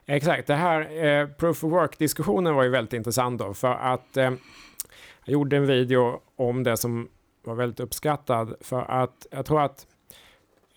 [0.06, 4.23] Exakt, det här eh, proof of work-diskussionen var ju väldigt intressant då, för att eh,
[5.26, 7.07] jag gjorde en video om det som
[7.47, 9.85] var väldigt uppskattad för att jag tror att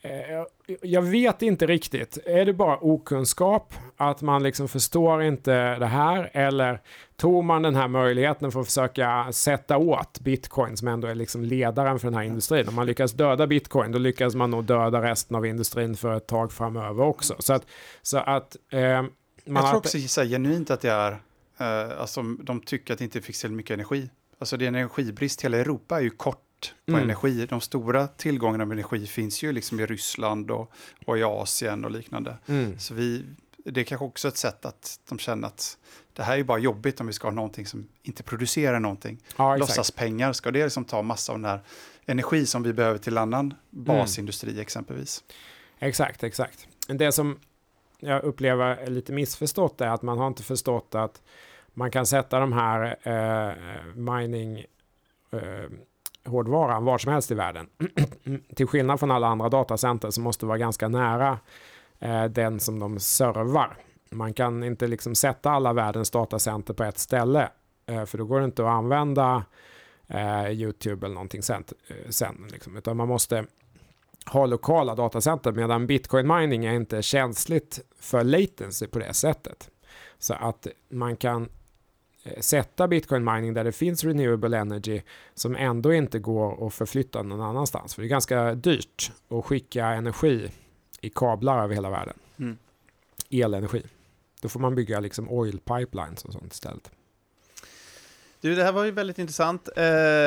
[0.03, 0.45] Eh,
[0.82, 2.19] jag vet inte riktigt.
[2.27, 3.74] Är det bara okunskap?
[3.97, 6.31] Att man liksom förstår inte det här?
[6.32, 6.81] Eller
[7.16, 11.45] tog man den här möjligheten för att försöka sätta åt bitcoin som ändå är liksom
[11.45, 12.69] ledaren för den här industrin?
[12.69, 16.27] Om man lyckas döda bitcoin då lyckas man nog döda resten av industrin för ett
[16.27, 17.35] tag framöver också.
[17.39, 17.66] Så att,
[18.03, 19.12] så att eh, man
[19.45, 21.12] Jag tror också så genuint att det är,
[21.59, 24.11] eh, alltså de tycker att det inte finns så mycket energi.
[24.39, 26.48] Alltså det är en energibrist, hela Europa är ju kort
[26.87, 27.03] på mm.
[27.03, 27.47] energi.
[27.47, 30.73] De stora tillgångarna av energi finns ju liksom i Ryssland och,
[31.07, 32.37] och i Asien och liknande.
[32.47, 32.79] Mm.
[32.79, 33.25] Så vi,
[33.65, 35.79] det är kanske också ett sätt att de känner att
[36.13, 39.19] det här är bara jobbigt om vi ska ha någonting som inte producerar någonting.
[39.37, 41.61] Ja, Låtsaspengar, ska det liksom ta massa av den här
[42.07, 43.85] energi som vi behöver till annan mm.
[43.85, 44.63] basindustri mm.
[44.63, 45.25] exempelvis?
[45.79, 46.69] Exakt, exakt.
[46.87, 47.39] Det som
[47.99, 51.23] jag upplever är lite missförstått är att man har inte förstått att
[51.75, 54.65] man kan sätta de här eh, mining
[55.31, 55.71] eh,
[56.24, 57.66] hårdvaran var som helst i världen.
[58.55, 61.39] Till skillnad från alla andra datacenter som måste vara ganska nära
[61.99, 63.77] eh, den som de servar.
[64.11, 67.49] Man kan inte liksom sätta alla världens datacenter på ett ställe.
[67.86, 69.45] Eh, för då går det inte att använda
[70.07, 71.65] eh, YouTube eller någonting sen.
[71.89, 72.77] Eh, sen liksom.
[72.77, 73.45] Utan man måste
[74.27, 79.70] ha lokala datacenter medan bitcoin mining är inte känsligt för latency på det sättet.
[80.19, 81.49] Så att man kan
[82.41, 85.03] sätta bitcoin mining där det finns renewable energy
[85.35, 87.95] som ändå inte går att förflytta någon annanstans.
[87.95, 90.51] För det är ganska dyrt att skicka energi
[91.01, 92.15] i kablar över hela världen.
[92.39, 92.59] Mm.
[93.31, 93.83] Elenergi.
[94.41, 96.91] Då får man bygga liksom oil pipelines och sånt istället.
[98.40, 99.69] Du, det här var ju väldigt intressant.
[99.77, 99.82] Eh,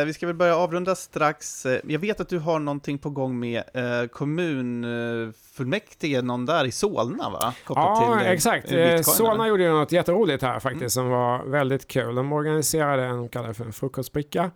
[0.05, 1.65] vi ska väl börja avrunda strax.
[1.65, 6.71] Eh, jag vet att du har någonting på gång med eh, kommunfullmäktige, någon där i
[6.71, 7.53] Solna, va?
[7.65, 8.71] Kopplat ja, till, eh, exakt.
[8.71, 10.99] Eh, Solna gjorde ju något jätteroligt här faktiskt, mm.
[11.09, 12.15] som var väldigt kul.
[12.15, 14.51] De organiserade en, kallade för en frukostbricka,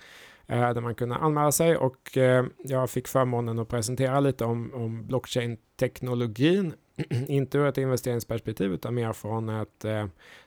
[0.47, 2.17] där man kunde anmäla sig och
[2.57, 6.73] jag fick förmånen att presentera lite om, om blockchain-teknologin
[7.27, 10.05] inte ur ett investeringsperspektiv utan mer från ett eh,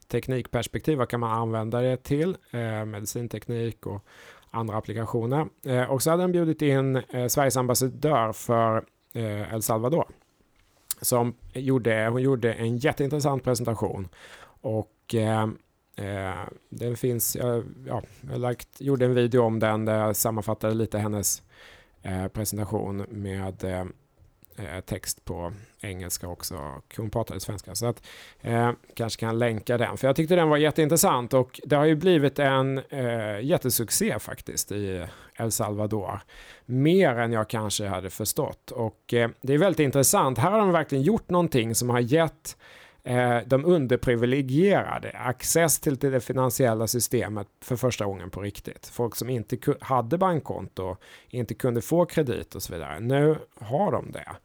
[0.08, 0.98] teknikperspektiv.
[0.98, 2.36] Vad kan man använda det till?
[2.50, 4.04] Eh, medicinteknik och
[4.50, 5.46] andra applikationer.
[5.64, 10.08] Eh, och så hade han bjudit in eh, Sveriges ambassadör för eh, El Salvador.
[11.00, 14.08] Som gjorde, hon gjorde en jätteintressant presentation.
[14.60, 15.48] Och eh,
[15.96, 16.38] eh,
[16.68, 21.42] den finns, ja, jag lagt, gjorde en video om den där jag sammanfattade lite hennes
[22.32, 23.84] presentation med eh,
[24.58, 27.74] Eh, text på engelska också hon pratade svenska.
[27.74, 28.02] Så att
[28.40, 29.96] eh, kanske kan länka den.
[29.96, 34.72] För jag tyckte den var jätteintressant och det har ju blivit en eh, jättesuccé faktiskt
[34.72, 35.06] i
[35.36, 36.20] El Salvador.
[36.66, 38.70] Mer än jag kanske hade förstått.
[38.70, 40.38] Och eh, det är väldigt intressant.
[40.38, 42.56] Här har de verkligen gjort någonting som har gett
[43.04, 48.86] eh, de underprivilegierade access till det finansiella systemet för första gången på riktigt.
[48.86, 50.96] Folk som inte hade bankkonto,
[51.28, 53.00] inte kunde få kredit och så vidare.
[53.00, 54.36] Nu har de det.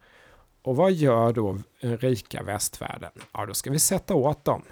[0.64, 3.10] Och vad gör då den rika västvärlden?
[3.32, 4.62] Ja, då ska vi sätta åt dem.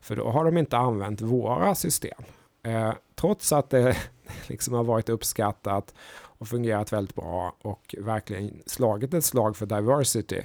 [0.00, 2.22] För då har de inte använt våra system.
[2.62, 3.96] Eh, trots att det
[4.46, 10.40] liksom har varit uppskattat och fungerat väldigt bra och verkligen slagit ett slag för diversity.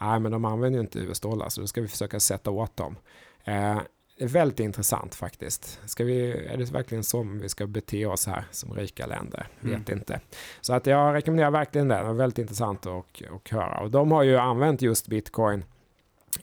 [0.00, 2.96] Nej, men de använder ju inte US-dollar så då ska vi försöka sätta åt dem.
[3.44, 3.78] Eh,
[4.18, 5.80] det är väldigt intressant faktiskt.
[5.86, 9.46] Ska vi, är det verkligen som vi ska bete oss här som rika länder?
[9.62, 9.78] Mm.
[9.78, 10.20] Vet inte.
[10.60, 12.04] Så att jag rekommenderar verkligen den.
[12.04, 13.80] Det är väldigt intressant att, att höra.
[13.80, 15.64] Och de har ju använt just bitcoin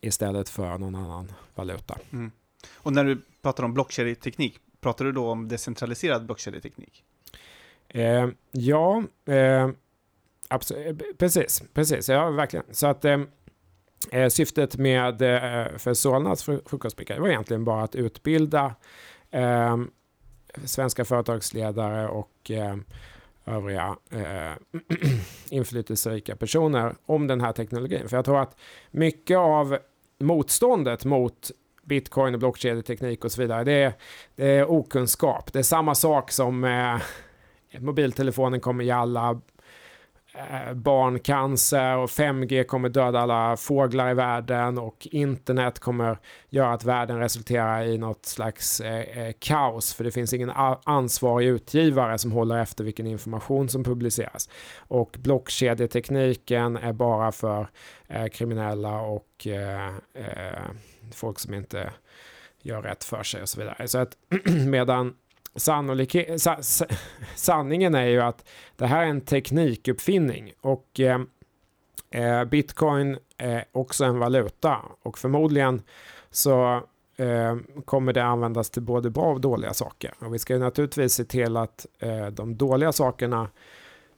[0.02, 1.98] istället för någon annan valuta.
[2.12, 2.32] Mm.
[2.74, 7.04] Och när du pratar om blockkedjeteknik, pratar du då om decentraliserad blockkedjeteknik?
[7.88, 9.70] Eh, ja, eh,
[10.48, 12.66] absolut, eh, precis, precis, ja verkligen.
[12.72, 13.22] Så att eh,
[14.12, 18.76] Eh, syftet med eh, för Solnas frukostbricka var egentligen bara att utbilda
[19.32, 19.78] eh,
[20.66, 22.76] svenska företagsledare och eh,
[23.46, 24.52] övriga eh,
[25.50, 28.10] inflytelserika personer om den här teknologin.
[28.10, 28.58] För jag tror att
[28.92, 29.78] mycket av
[30.20, 31.52] motståndet mot
[31.84, 33.94] bitcoin och blockkedjeteknik och så vidare, det är,
[34.36, 35.54] det är okunskap.
[35.54, 36.98] Det är samma sak som eh,
[37.80, 39.42] mobiltelefonen kommer i alla
[40.36, 46.20] Eh, barncancer och 5G kommer döda alla fåglar i världen och internet kommer
[46.50, 50.52] göra att världen resulterar i något slags eh, eh kaos för det finns ingen
[50.84, 54.50] ansvarig utgivare som håller efter vilken information som publiceras.
[54.78, 57.68] Och blockkedjetekniken är bara för
[58.08, 60.64] eh, kriminella och eh, eh
[61.14, 61.92] folk som inte
[62.62, 63.88] gör rätt för sig och så vidare.
[63.88, 64.18] Så att
[64.68, 65.14] medan
[65.56, 66.58] sannolik, sa,
[67.36, 71.22] sanningen är ju att det här är en teknikuppfinning och eh,
[72.12, 75.82] eh, bitcoin är också en valuta och förmodligen
[76.32, 76.82] så
[77.18, 80.14] eh, kommer det användas till både bra och dåliga saker.
[80.20, 83.50] Och vi ska ju naturligtvis se till att eh, de dåliga sakerna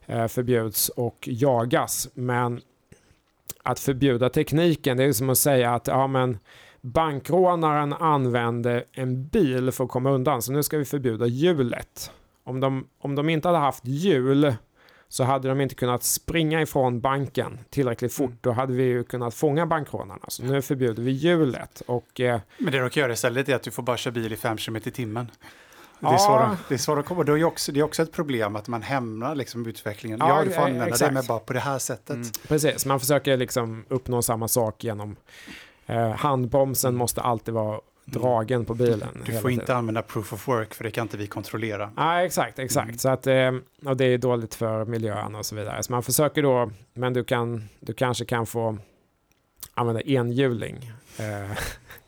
[0.05, 2.09] eh, förbjuds och jagas.
[2.13, 2.61] Men
[3.63, 6.39] att förbjuda tekniken, det är som att säga att ja, men
[6.85, 12.11] bankrånaren använde en bil för att komma undan, så nu ska vi förbjuda hjulet.
[12.43, 14.55] Om de, om de inte hade haft hjul
[15.07, 18.29] så hade de inte kunnat springa ifrån banken tillräckligt fort.
[18.29, 18.37] Mm.
[18.41, 20.25] Då hade vi ju kunnat fånga bankrånarna.
[20.27, 21.81] Så nu förbjuder vi hjulet.
[21.85, 24.33] Och, eh, Men det de kan göra istället är att du får bara köra bil
[24.33, 25.31] i 5 km i timmen.
[25.99, 27.23] Det är, svårt, att, det är svårt att komma.
[27.23, 30.19] Det är, också, det är också ett problem att man hämmar liksom utvecklingen.
[30.19, 31.09] Ja, ja du får använda exakt.
[31.09, 32.15] det, men bara på det här sättet.
[32.15, 32.27] Mm.
[32.47, 35.15] Precis, man försöker liksom uppnå samma sak genom
[35.85, 36.99] eh, handbromsen mm.
[36.99, 39.23] måste alltid vara dragen på bilen.
[39.25, 41.91] Du får inte använda proof of work för det kan inte vi kontrollera.
[41.97, 42.87] Ja, exakt, exakt.
[42.87, 42.97] Mm.
[42.97, 43.51] Så att, eh,
[43.85, 45.83] och det är dåligt för miljön och så vidare.
[45.83, 48.77] Så man försöker då, men du, kan, du kanske kan få
[49.73, 50.91] använda enhjuling.
[51.19, 51.57] Eh,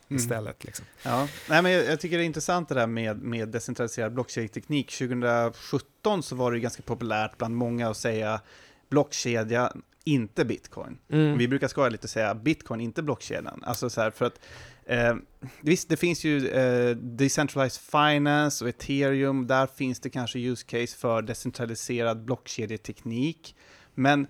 [0.10, 0.18] Mm.
[0.22, 0.64] istället.
[0.64, 0.86] Liksom.
[1.04, 1.28] Ja.
[1.50, 4.92] Nej, men jag, jag, tycker det är intressant det där med, med decentraliserad blockkedjeteknik.
[4.92, 8.42] 2017 så var det ganska populärt bland många att säga
[8.90, 9.74] blockkedja,
[10.08, 10.98] inte bitcoin.
[11.10, 11.38] Mm.
[11.38, 13.64] Vi brukar skoja lite och säga bitcoin, inte blockkedjan.
[13.64, 14.40] Alltså så här, för att
[14.86, 15.16] eh,
[15.62, 20.98] visst, det finns ju eh, decentralized finance och ethereum, där finns det kanske use case
[20.98, 23.56] för decentraliserad blockkedjeteknik.
[23.94, 24.28] Men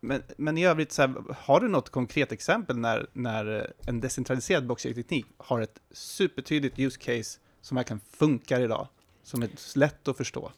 [0.00, 4.66] men, men i övrigt, så här, har du något konkret exempel när, när en decentraliserad
[4.66, 8.88] blockkedjeteknik har ett supertydligt use case som verkligen funkar idag?
[9.22, 10.52] Som är lätt att förstå?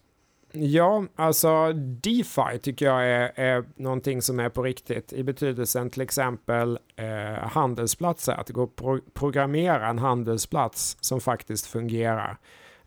[0.53, 6.03] Ja, alltså DeFi tycker jag är, är någonting som är på riktigt i betydelsen till
[6.03, 8.33] exempel eh, handelsplatser.
[8.33, 12.39] Att det går att pro programmera en handelsplats som faktiskt fungerar.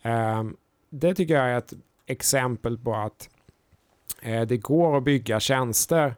[0.01, 0.43] Eh,
[0.89, 1.73] det tycker jag är ett
[2.05, 3.29] exempel på att
[4.21, 6.15] eh, det går att bygga tjänster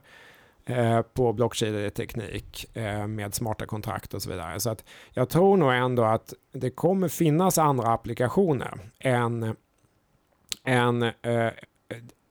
[0.66, 4.60] eh, på blockkedjeteknik eh, med smarta kontrakt och så vidare.
[4.60, 9.56] Så att jag tror nog ändå att det kommer finnas andra applikationer än
[10.64, 11.52] än eh,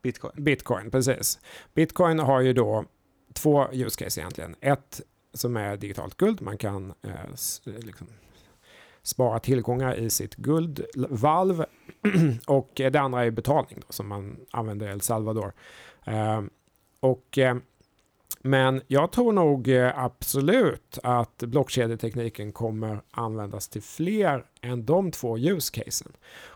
[0.03, 0.45] Bitcoin.
[0.45, 1.41] Bitcoin, precis.
[1.75, 2.85] Bitcoin har ju då
[3.33, 4.57] två use case egentligen.
[4.61, 5.01] Ett
[5.35, 8.07] som är digitalt guld, man kan eh, liksom
[9.03, 11.65] spara tillgångar i sitt guldvalv.
[12.47, 15.53] och det andra är betalning då, som man använder i El Salvador.
[16.05, 16.43] Eh,
[17.01, 17.57] och eh,
[18.45, 25.39] men jag tror nog eh, absolut att blockkedjetekniken kommer användas till fler än de två
[25.39, 26.13] use casen.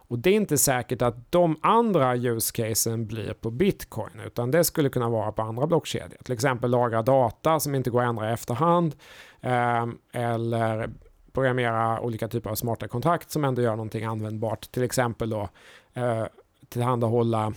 [0.09, 4.65] Och det är inte säkert att de andra use casen blir på bitcoin, utan det
[4.65, 6.19] skulle kunna vara på andra blockkedjor.
[6.25, 8.95] Till exempel lagra data som inte går att ändra i efterhand,
[9.41, 10.91] eh, eller
[11.33, 14.73] programmera olika typer av smarta kontrakt som ändå gör någonting användbart.
[14.73, 15.49] Till exempel då
[15.95, 16.25] eh,
[16.69, 17.53] tillhandahålla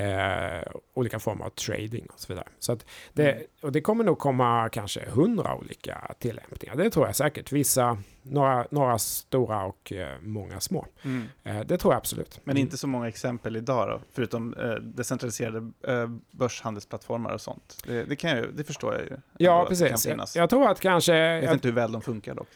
[0.00, 2.48] eh, olika former av trading och så vidare.
[2.58, 2.78] Så
[3.12, 3.44] det, mm.
[3.62, 6.76] och det kommer nog komma kanske hundra olika tillämpningar.
[6.76, 7.52] Det tror jag säkert.
[7.52, 10.86] Vissa, några, några stora och eh, många små.
[11.02, 11.28] Mm.
[11.44, 12.40] Eh, det tror jag absolut.
[12.44, 17.82] Men inte så många exempel idag då, förutom eh, decentraliserade eh, börshandelsplattformar och sånt.
[17.86, 19.16] Det, det, kan jag, det förstår jag ju.
[19.38, 20.06] Ja, precis.
[20.06, 21.14] Jag, jag, tror att kanske...
[21.14, 22.48] Jag vet inte hur väl de funkar dock.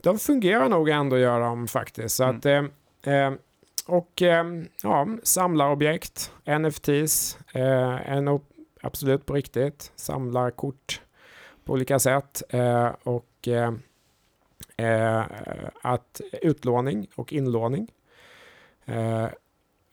[0.00, 2.16] De fungerar nog ändå, gör de faktiskt.
[2.16, 2.36] Så mm.
[2.36, 2.46] att,
[3.06, 3.32] eh
[3.86, 4.44] och eh,
[4.82, 8.38] ja, samlarobjekt, NFTs, eh,
[8.82, 9.92] absolut på riktigt.
[9.96, 11.00] Samlarkort
[11.64, 12.42] på olika sätt.
[12.48, 13.72] Eh, och eh,
[14.76, 15.24] eh
[15.82, 17.88] att utlåning och inlåning.
[18.84, 19.24] Eh,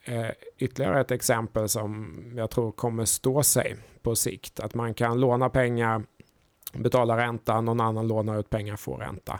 [0.03, 4.59] eh, ytterligare ett exempel som jag tror kommer stå sig på sikt.
[4.59, 6.03] Att man kan låna pengar,
[6.73, 9.39] betala ränta, någon annan lånar ut pengar, får ränta.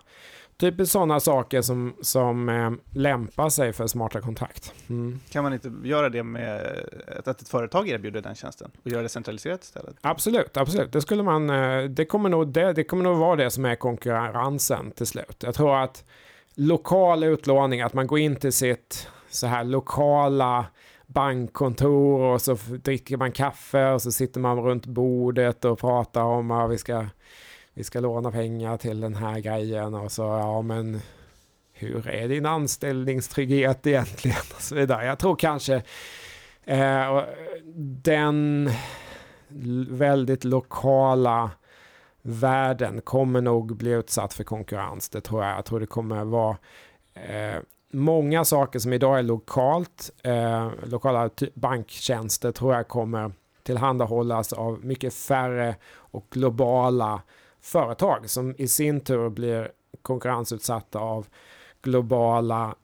[0.60, 4.74] Typ sådana saker som, som eh, lämpar sig för smarta kontrakt.
[4.90, 5.20] Mm.
[5.30, 6.84] Kan man inte göra det med
[7.26, 9.96] att ett företag erbjuder den tjänsten och göra det centraliserat istället?
[10.02, 10.92] Absolut, absolut.
[10.92, 13.76] Det, skulle man, eh, det, kommer nog, det, det kommer nog vara det som är
[13.76, 15.44] konkurrensen till slut.
[15.44, 16.04] Jag tror att
[16.56, 20.66] lokal utlåning, att man går in till sitt så här lokala
[21.08, 26.52] bankkontor och så dricker man kaffe och så sitter man runt bordet och pratar om
[26.52, 27.06] att vi ska
[27.80, 31.02] vi ska låna pengar till den här grejen och så, ja men
[31.74, 35.06] hur är din anställningstrygghet egentligen och så vidare.
[35.06, 35.84] Jag tror kanske
[36.64, 37.24] eh,
[38.04, 38.70] den
[39.90, 41.52] väldigt lokala
[42.22, 45.10] världen kommer nog bli utsatt för konkurrens.
[45.10, 45.58] Det tror jag.
[45.58, 46.58] Jag tror det kommer vara
[47.14, 47.62] eh,
[47.92, 53.32] många saker som idag är lokalt, eh, lokala banktjänster tror jag kommer
[53.64, 57.22] tillhandahållas av mycket färre och globala
[57.70, 59.72] företag som i sin tur blir
[60.02, 61.28] konkurrensutsatta av
[61.82, 62.76] globala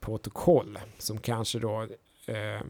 [0.00, 1.82] protokoll som kanske då
[2.26, 2.60] eh,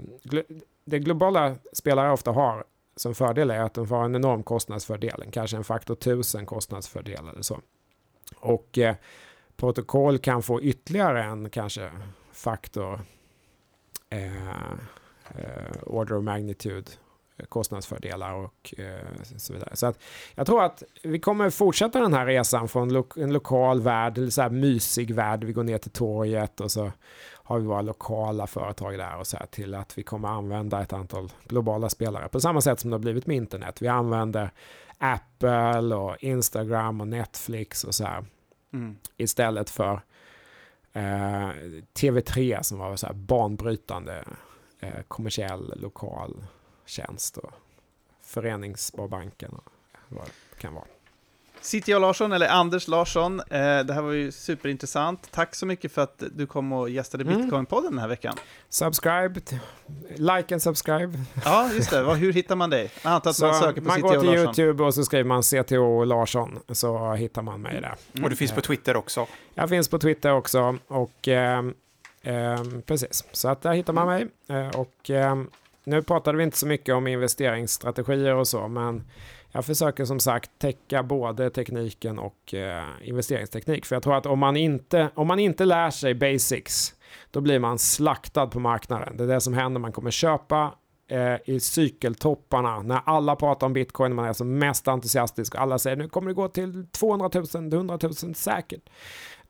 [0.84, 2.64] det globala spelare ofta har
[2.96, 7.42] som fördel är att de får en enorm kostnadsfördel, kanske en faktor tusen kostnadsfördel eller
[7.42, 7.60] så.
[8.36, 8.94] Och eh,
[9.56, 11.90] protokoll kan få ytterligare en kanske
[12.32, 13.00] faktor
[14.10, 14.72] eh,
[15.34, 16.90] eh, order of magnitude
[17.48, 19.76] kostnadsfördelar och eh, så vidare.
[19.76, 19.98] Så att
[20.34, 24.30] jag tror att vi kommer fortsätta den här resan från lo en lokal värld, eller
[24.30, 26.92] så här mysig värld, vi går ner till torget och så
[27.46, 30.92] har vi våra lokala företag där och så här till att vi kommer använda ett
[30.92, 33.82] antal globala spelare på samma sätt som det har blivit med internet.
[33.82, 34.50] Vi använder
[34.98, 38.24] Apple och Instagram och Netflix och så här
[38.72, 38.96] mm.
[39.16, 40.00] istället för
[40.92, 41.50] eh,
[41.98, 44.24] TV3 som var så här banbrytande
[44.80, 46.44] eh, kommersiell lokal
[46.86, 47.52] tjänst och
[48.22, 49.72] Föreningssparbanken och
[50.08, 50.84] vad det kan vara.
[51.64, 53.46] City Larsson, eller Anders Larsson, eh,
[53.84, 55.28] det här var ju superintressant.
[55.30, 57.36] Tack så mycket för att du kom och gästade mm.
[57.36, 58.36] Bitcoin-podden den här veckan.
[58.68, 59.40] Subscribe,
[60.16, 61.18] like and subscribe.
[61.44, 62.14] Ja, just det.
[62.14, 62.90] Hur hittar man dig?
[63.02, 66.04] Jag antar att man söker på Man går till YouTube och så skriver man CTO
[66.04, 67.94] Larsson, så hittar man mig där.
[68.12, 68.24] Mm.
[68.24, 69.26] Och du finns på Twitter också?
[69.54, 71.58] Jag finns på Twitter också, och eh,
[72.22, 73.24] eh, precis.
[73.32, 74.26] Så att där hittar man mig.
[74.48, 75.50] Eh, och ehm,
[75.84, 79.04] nu pratade vi inte så mycket om investeringsstrategier och så, men
[79.52, 83.86] jag försöker som sagt täcka både tekniken och eh, investeringsteknik.
[83.86, 86.94] För jag tror att om man, inte, om man inte lär sig basics,
[87.30, 89.16] då blir man slaktad på marknaden.
[89.16, 90.74] Det är det som händer, man kommer köpa
[91.10, 95.78] eh, i cykeltopparna när alla pratar om bitcoin, man är som mest entusiastisk och alla
[95.78, 98.82] säger nu kommer det gå till 200 000, 100 000 säkert.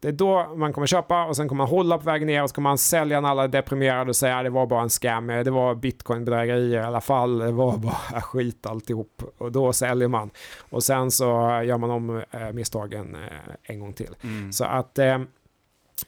[0.05, 2.49] Det är då man kommer köpa och sen kommer man hålla på vägen ner och
[2.49, 4.91] så kommer man sälja när alla är deprimerade och säga att det var bara en
[4.91, 9.23] scam, det var bitcoinbedrägerier i alla fall, det var bara skit alltihop.
[9.39, 10.31] Och då säljer man.
[10.71, 11.25] Och sen så
[11.65, 14.17] gör man om eh, misstagen eh, en gång till.
[14.23, 14.53] Mm.
[14.53, 15.19] Så att eh,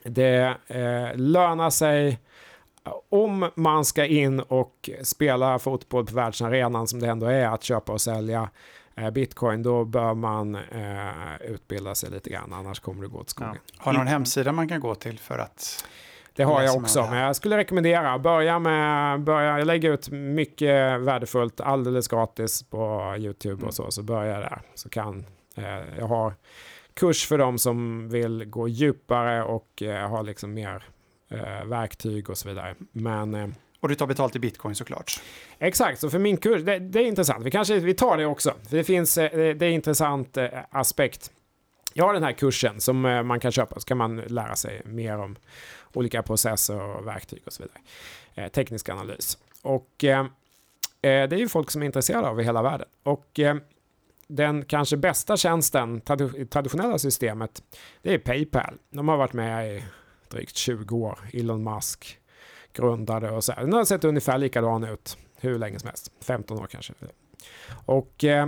[0.03, 0.55] det
[1.15, 2.19] lönar sig
[3.09, 7.91] om man ska in och spela fotboll på världsarenan som det ändå är att köpa
[7.91, 8.49] och sälja
[9.13, 13.55] bitcoin, då bör man eh, utbilda sig lite grann, annars kommer det gå åt skogen.
[13.55, 13.73] Ja.
[13.77, 15.85] Har du någon hemsida man kan gå till för att
[16.33, 21.01] det har jag också, men jag skulle rekommendera, börja med, börja, jag lägger ut mycket
[21.01, 23.67] värdefullt alldeles gratis på YouTube mm.
[23.67, 24.61] och så, så börja där.
[24.75, 25.25] Så kan,
[25.55, 26.33] eh, jag har
[26.93, 30.83] kurs för dem som vill gå djupare och eh, ha liksom mer
[31.29, 32.75] eh, verktyg och så vidare.
[32.91, 33.47] Men eh,
[33.79, 35.21] och du tar betalt i bitcoin såklart.
[35.59, 37.45] Exakt, så för min kurs, det, det, är intressant.
[37.45, 40.49] Vi kanske vi tar det också, för det finns, eh, det är en intressant eh,
[40.71, 41.31] aspekt.
[41.93, 44.81] Jag har den här kursen som eh, man kan köpa, så kan man lära sig
[44.85, 45.35] mer om
[45.93, 48.49] olika processer och verktyg och så vidare.
[48.49, 49.37] teknisk analys.
[49.61, 52.87] Och eh, det är ju folk som är intresserade av i hela världen.
[53.03, 53.55] Och eh,
[54.27, 56.01] den kanske bästa tjänsten
[56.37, 57.63] i traditionella systemet,
[58.01, 58.77] det är Paypal.
[58.89, 59.83] De har varit med i
[60.29, 62.19] drygt 20 år, Elon Musk
[62.77, 63.61] grundade och så här.
[63.61, 66.93] Den har sett ungefär likadan ut hur länge som helst, 15 år kanske.
[67.85, 68.47] Och eh,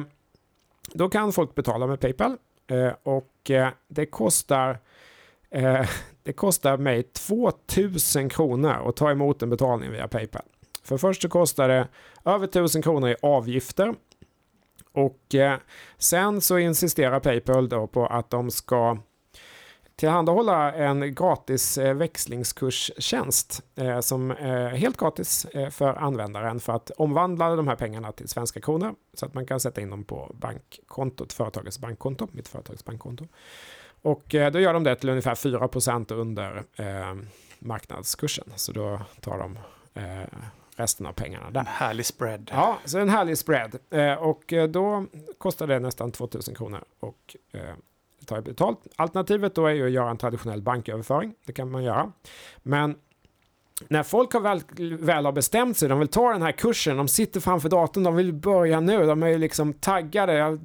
[0.93, 2.37] då kan folk betala med Paypal
[2.67, 4.79] eh, och eh, det kostar
[5.49, 5.89] eh,
[6.23, 10.41] det kostar mig 2000 kronor att ta emot en betalning via Paypal.
[10.83, 11.87] För först så kostar det
[12.25, 13.95] över 1000 kronor i avgifter
[14.91, 15.57] och eh,
[15.97, 18.97] sen så insisterar Paypal då på att de ska
[19.99, 26.89] tillhandahålla en gratis eh, växlingskurstjänst eh, som är helt gratis eh, för användaren för att
[26.89, 30.35] omvandla de här pengarna till svenska kronor så att man kan sätta in dem på
[30.39, 33.27] bankkontot, företagets bankkonto, mitt företags bankkonto.
[34.01, 36.63] Och då gör de det till ungefär 4% under
[37.59, 38.53] marknadskursen.
[38.55, 39.59] Så då tar de
[40.75, 41.59] resten av pengarna där.
[41.59, 42.51] En härlig spread.
[42.53, 43.75] Ja, så en härlig spread.
[44.19, 45.05] och då
[45.37, 46.83] kostar det nästan 2000 kronor.
[46.99, 47.35] Och
[48.29, 48.79] ta betalt.
[48.95, 51.33] Alternativet då är ju att göra en traditionell banköverföring.
[51.45, 52.11] Det kan man göra.
[52.63, 52.95] Men
[53.87, 54.61] när folk har väl,
[54.97, 58.15] väl har bestämt sig, de vill ta den här kursen, de sitter framför datorn, de
[58.15, 60.33] vill börja nu, de är ju liksom taggade.
[60.33, 60.59] Jag,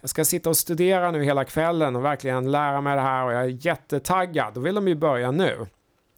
[0.00, 3.32] jag ska sitta och studera nu hela kvällen och verkligen lära mig det här och
[3.32, 4.54] jag är jättetaggad.
[4.54, 5.66] Då vill de ju börja nu.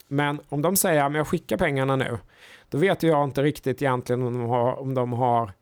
[0.08, 2.18] Men om de säger att jag skickar pengarna nu,
[2.70, 5.52] då vet jag inte riktigt egentligen om de har, om de har,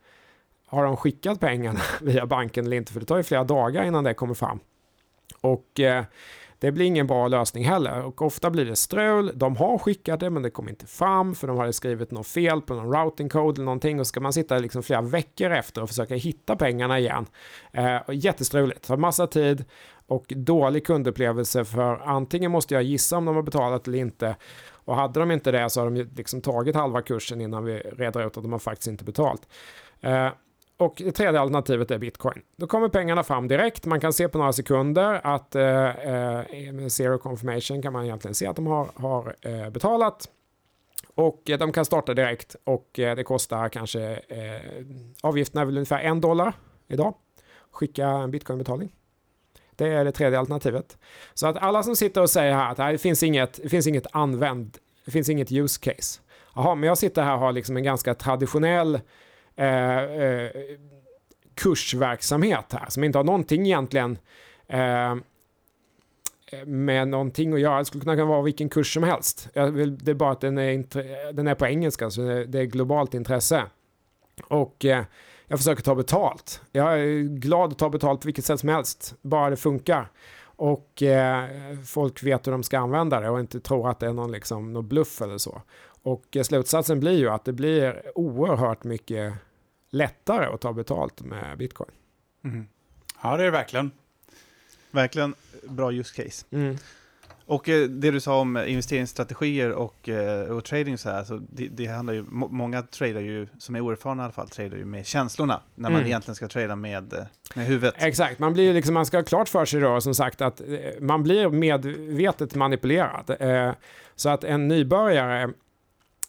[0.67, 4.05] har de skickat pengarna via banken eller inte, för det tar ju flera dagar innan
[4.05, 4.61] det kommer fram.
[5.45, 6.05] Och eh,
[6.59, 9.33] det blir ingen bra lösning heller och ofta blir det strul.
[9.35, 12.61] De har skickat det men det kommer inte fram för de hade skrivit något fel
[12.61, 15.83] på någon routing code eller någonting och så ska man sitta liksom flera veckor efter
[15.83, 17.27] och försöka hitta pengarna igen.
[17.73, 19.65] Eh, jättestruligt, tar massa tid
[20.07, 24.37] och dålig kundupplevelse för antingen måste jag gissa om de har betalat eller inte
[24.71, 28.27] och hade de inte det så har de liksom tagit halva kursen innan vi reder
[28.27, 29.49] ut att de har faktiskt inte betalt.
[30.01, 30.29] Eh,
[30.77, 32.43] och det tredje alternativet är bitcoin.
[32.57, 33.87] Då kommer pengarna fram direkt.
[33.87, 38.35] Man kan se på några sekunder att eh, eh, med zero confirmation kan man egentligen
[38.35, 40.29] se att de har, har eh, betalat.
[41.15, 44.85] Och eh, de kan starta direkt och eh, det kostar kanske, eh,
[45.21, 46.53] avgiften är väl ungefär en dollar
[46.89, 47.15] idag.
[47.71, 48.93] Skicka en bitcoinbetalning.
[49.77, 50.99] Det är det tredje alternativet.
[51.35, 54.07] Så att alla som sitter och säger här att det finns inget, det finns inget
[54.13, 56.21] använd, det finns inget use case.
[56.55, 59.01] Jaha, men jag sitter här och har liksom en ganska traditionell
[59.57, 60.51] eh, eh,
[61.55, 64.19] kursverksamhet här som inte har någonting egentligen
[64.67, 65.15] eh,
[66.67, 67.79] med någonting att göra.
[67.79, 69.49] Det skulle kunna vara vilken kurs som helst.
[69.73, 73.15] Vill, det är bara att den är, den är på engelska så det är globalt
[73.15, 73.63] intresse.
[74.45, 75.05] Och eh,
[75.47, 76.63] jag försöker ta betalt.
[76.73, 80.11] Jag är glad att ta betalt på vilket sätt som helst, bara det funkar.
[80.57, 81.45] Och eh,
[81.85, 84.73] folk vet hur de ska använda det och inte tror att det är någon, liksom,
[84.73, 85.63] någon bluff eller så.
[86.05, 89.35] Och eh, slutsatsen blir ju att det blir oerhört mycket
[89.91, 91.91] lättare att ta betalt med bitcoin.
[92.45, 92.67] Mm.
[93.23, 93.91] Ja, det är det verkligen.
[94.91, 95.35] Verkligen
[95.69, 96.47] bra use case.
[96.51, 96.77] Mm.
[97.47, 101.69] Och eh, det du sa om investeringsstrategier och, eh, och trading så här, så det,
[101.69, 105.07] det handlar ju, många tradar ju, som är oerfarna i alla fall, tradar ju med
[105.07, 106.07] känslorna när man mm.
[106.07, 107.95] egentligen ska trada med, med huvudet.
[107.99, 110.61] Exakt, man blir liksom, man ska ha klart för sig då som sagt att
[111.01, 113.37] man blir medvetet manipulerad.
[114.17, 115.53] Så att en nybörjare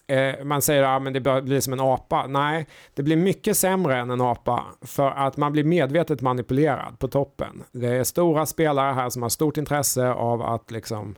[0.07, 2.27] Eh, man säger att ah, det blir som en apa.
[2.27, 7.07] Nej, det blir mycket sämre än en apa för att man blir medvetet manipulerad på
[7.07, 7.63] toppen.
[7.71, 11.15] Det är stora spelare här som har stort intresse av att liksom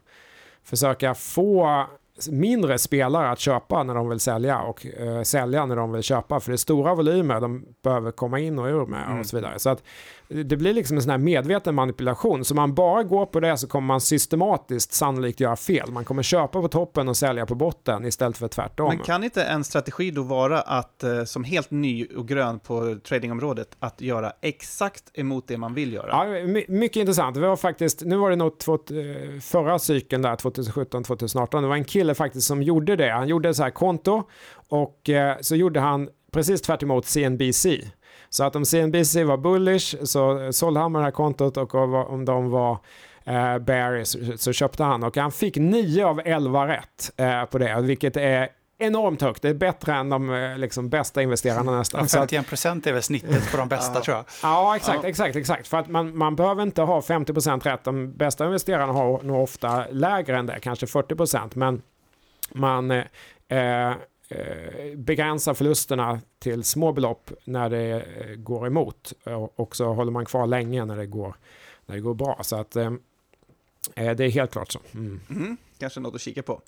[0.63, 1.85] försöka få
[2.29, 6.39] mindre spelare att köpa när de vill sälja och eh, sälja när de vill köpa.
[6.39, 9.19] För det är stora volymer de behöver komma in och ur med mm.
[9.19, 9.59] och så vidare.
[9.59, 9.83] Så att
[10.29, 12.45] det blir liksom en sån här medveten manipulation.
[12.45, 15.91] Så man bara går på det så kommer man systematiskt sannolikt göra fel.
[15.91, 18.87] Man kommer köpa på toppen och sälja på botten istället för tvärtom.
[18.87, 22.97] Men kan inte en strategi då vara att, eh, som helt ny och grön på
[23.03, 26.09] tradingområdet, att göra exakt emot det man vill göra?
[26.09, 27.35] Ja, mycket intressant.
[27.35, 31.83] Det var faktiskt, nu var det nog eh, förra cykeln där, 2017-2018, det var en
[31.83, 33.09] kille faktiskt som gjorde det.
[33.09, 34.23] Han gjorde så här konto
[34.69, 37.65] och eh, så gjorde han precis tvärt CNBC.
[38.29, 42.25] Så att om CNBC var bullish så sålde han med det här kontot och om
[42.25, 42.77] de var
[43.25, 47.81] eh, bearish så köpte han och han fick 9 av 11 rätt eh, på det,
[47.81, 49.41] vilket är enormt högt.
[49.41, 52.07] Det är bättre än de eh, liksom, bästa investerarna nästan.
[52.07, 54.25] 51 procent är väl snittet på de bästa tror jag.
[54.43, 55.09] Ja, exakt, ja.
[55.09, 55.67] exakt, exakt.
[55.67, 57.83] För att man, man behöver inte ha 50 procent rätt.
[57.83, 61.55] De bästa investerarna har nog ofta lägre än det, kanske 40 procent.
[61.55, 61.81] Men
[62.53, 63.05] man eh,
[63.47, 63.95] eh
[64.29, 69.13] Eh, begränsa förlusterna till små belopp när det eh, går emot
[69.55, 71.35] och så håller man kvar länge när det går,
[71.85, 72.39] när det går bra.
[72.43, 72.91] Så att eh,
[73.95, 74.79] det är helt klart så.
[74.93, 75.19] Mm.
[75.29, 76.61] Mm, kanske något att kika på.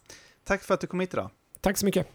[0.43, 1.30] Tack för att du kom hit idag.
[1.61, 2.07] Tack så mycket.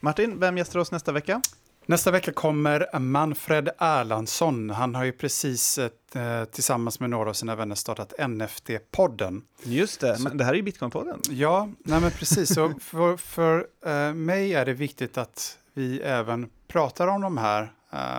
[0.00, 1.42] Martin, vem gästar oss nästa vecka?
[1.86, 4.70] Nästa vecka kommer Manfred Erlandsson.
[4.70, 9.42] Han har ju precis eh, tillsammans med några av sina vänner startat NFT-podden.
[9.62, 11.20] Just det, Så, men det här är ju Bitcoin-podden.
[11.30, 12.54] Ja, nej men precis.
[12.54, 17.72] Så för, för eh, mig är det viktigt att vi även pratar om de här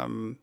[0.05, 0.35] um,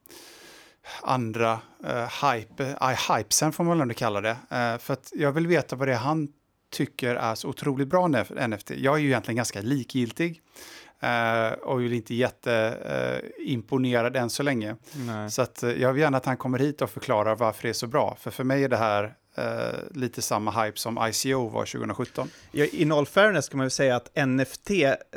[1.02, 4.36] andra uh, hype, uh, hypesen får man väl ändå kalla det.
[4.80, 6.28] För att jag vill veta vad det är han
[6.70, 8.08] tycker är så otroligt bra
[8.48, 8.70] NFT.
[8.70, 10.42] Jag är ju egentligen ganska likgiltig.
[11.04, 14.76] Uh, och är inte jätteimponerad uh, än så länge.
[15.06, 15.30] Nej.
[15.30, 17.72] Så att, uh, jag vill gärna att han kommer hit och förklarar varför det är
[17.72, 18.16] så bra.
[18.20, 19.44] För för mig är det här uh,
[19.90, 22.28] lite samma hype som ICO var 2017.
[22.52, 24.70] Ja, I noll fairness kan man ju säga att NFT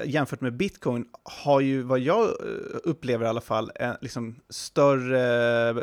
[0.05, 2.29] jämfört med bitcoin har ju vad jag
[2.83, 5.73] upplever i alla fall en liksom större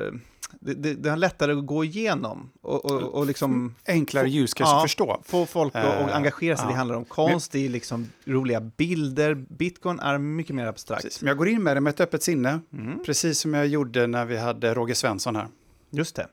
[0.61, 3.75] det, det, det är lättare att gå igenom och, och, och liksom...
[3.87, 5.21] Enklare ljus kanske ja, förstå.
[5.25, 6.65] Få folk att uh, engagera sig.
[6.65, 6.71] Ja.
[6.71, 9.35] Det handlar om konst, det är liksom roliga bilder.
[9.35, 11.03] Bitcoin är mycket mer abstrakt.
[11.03, 11.23] Precis.
[11.23, 13.05] Men jag går in med det med ett öppet sinne, mm.
[13.05, 15.49] precis som jag gjorde när vi hade Roger Svensson här.
[15.91, 16.27] Just det.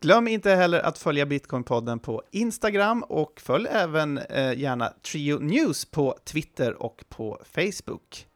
[0.00, 5.84] Glöm inte heller att följa Bitcoin-podden på Instagram och följ även eh, gärna Trio News
[5.84, 8.26] på Twitter och på Facebook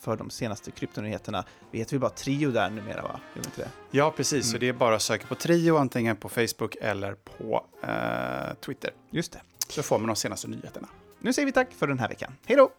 [0.00, 1.44] för de senaste kryptonyheterna.
[1.70, 3.20] Vi heter vi bara Trio där numera, va?
[3.34, 3.68] Gör inte det?
[3.90, 4.44] Ja, precis.
[4.44, 4.52] Mm.
[4.52, 8.90] Så det är bara att söka på Trio antingen på Facebook eller på eh, Twitter.
[9.10, 9.40] Just det.
[9.68, 10.88] Så får man de senaste nyheterna.
[11.20, 12.32] Nu säger vi tack för den här veckan.
[12.46, 12.70] Hej då!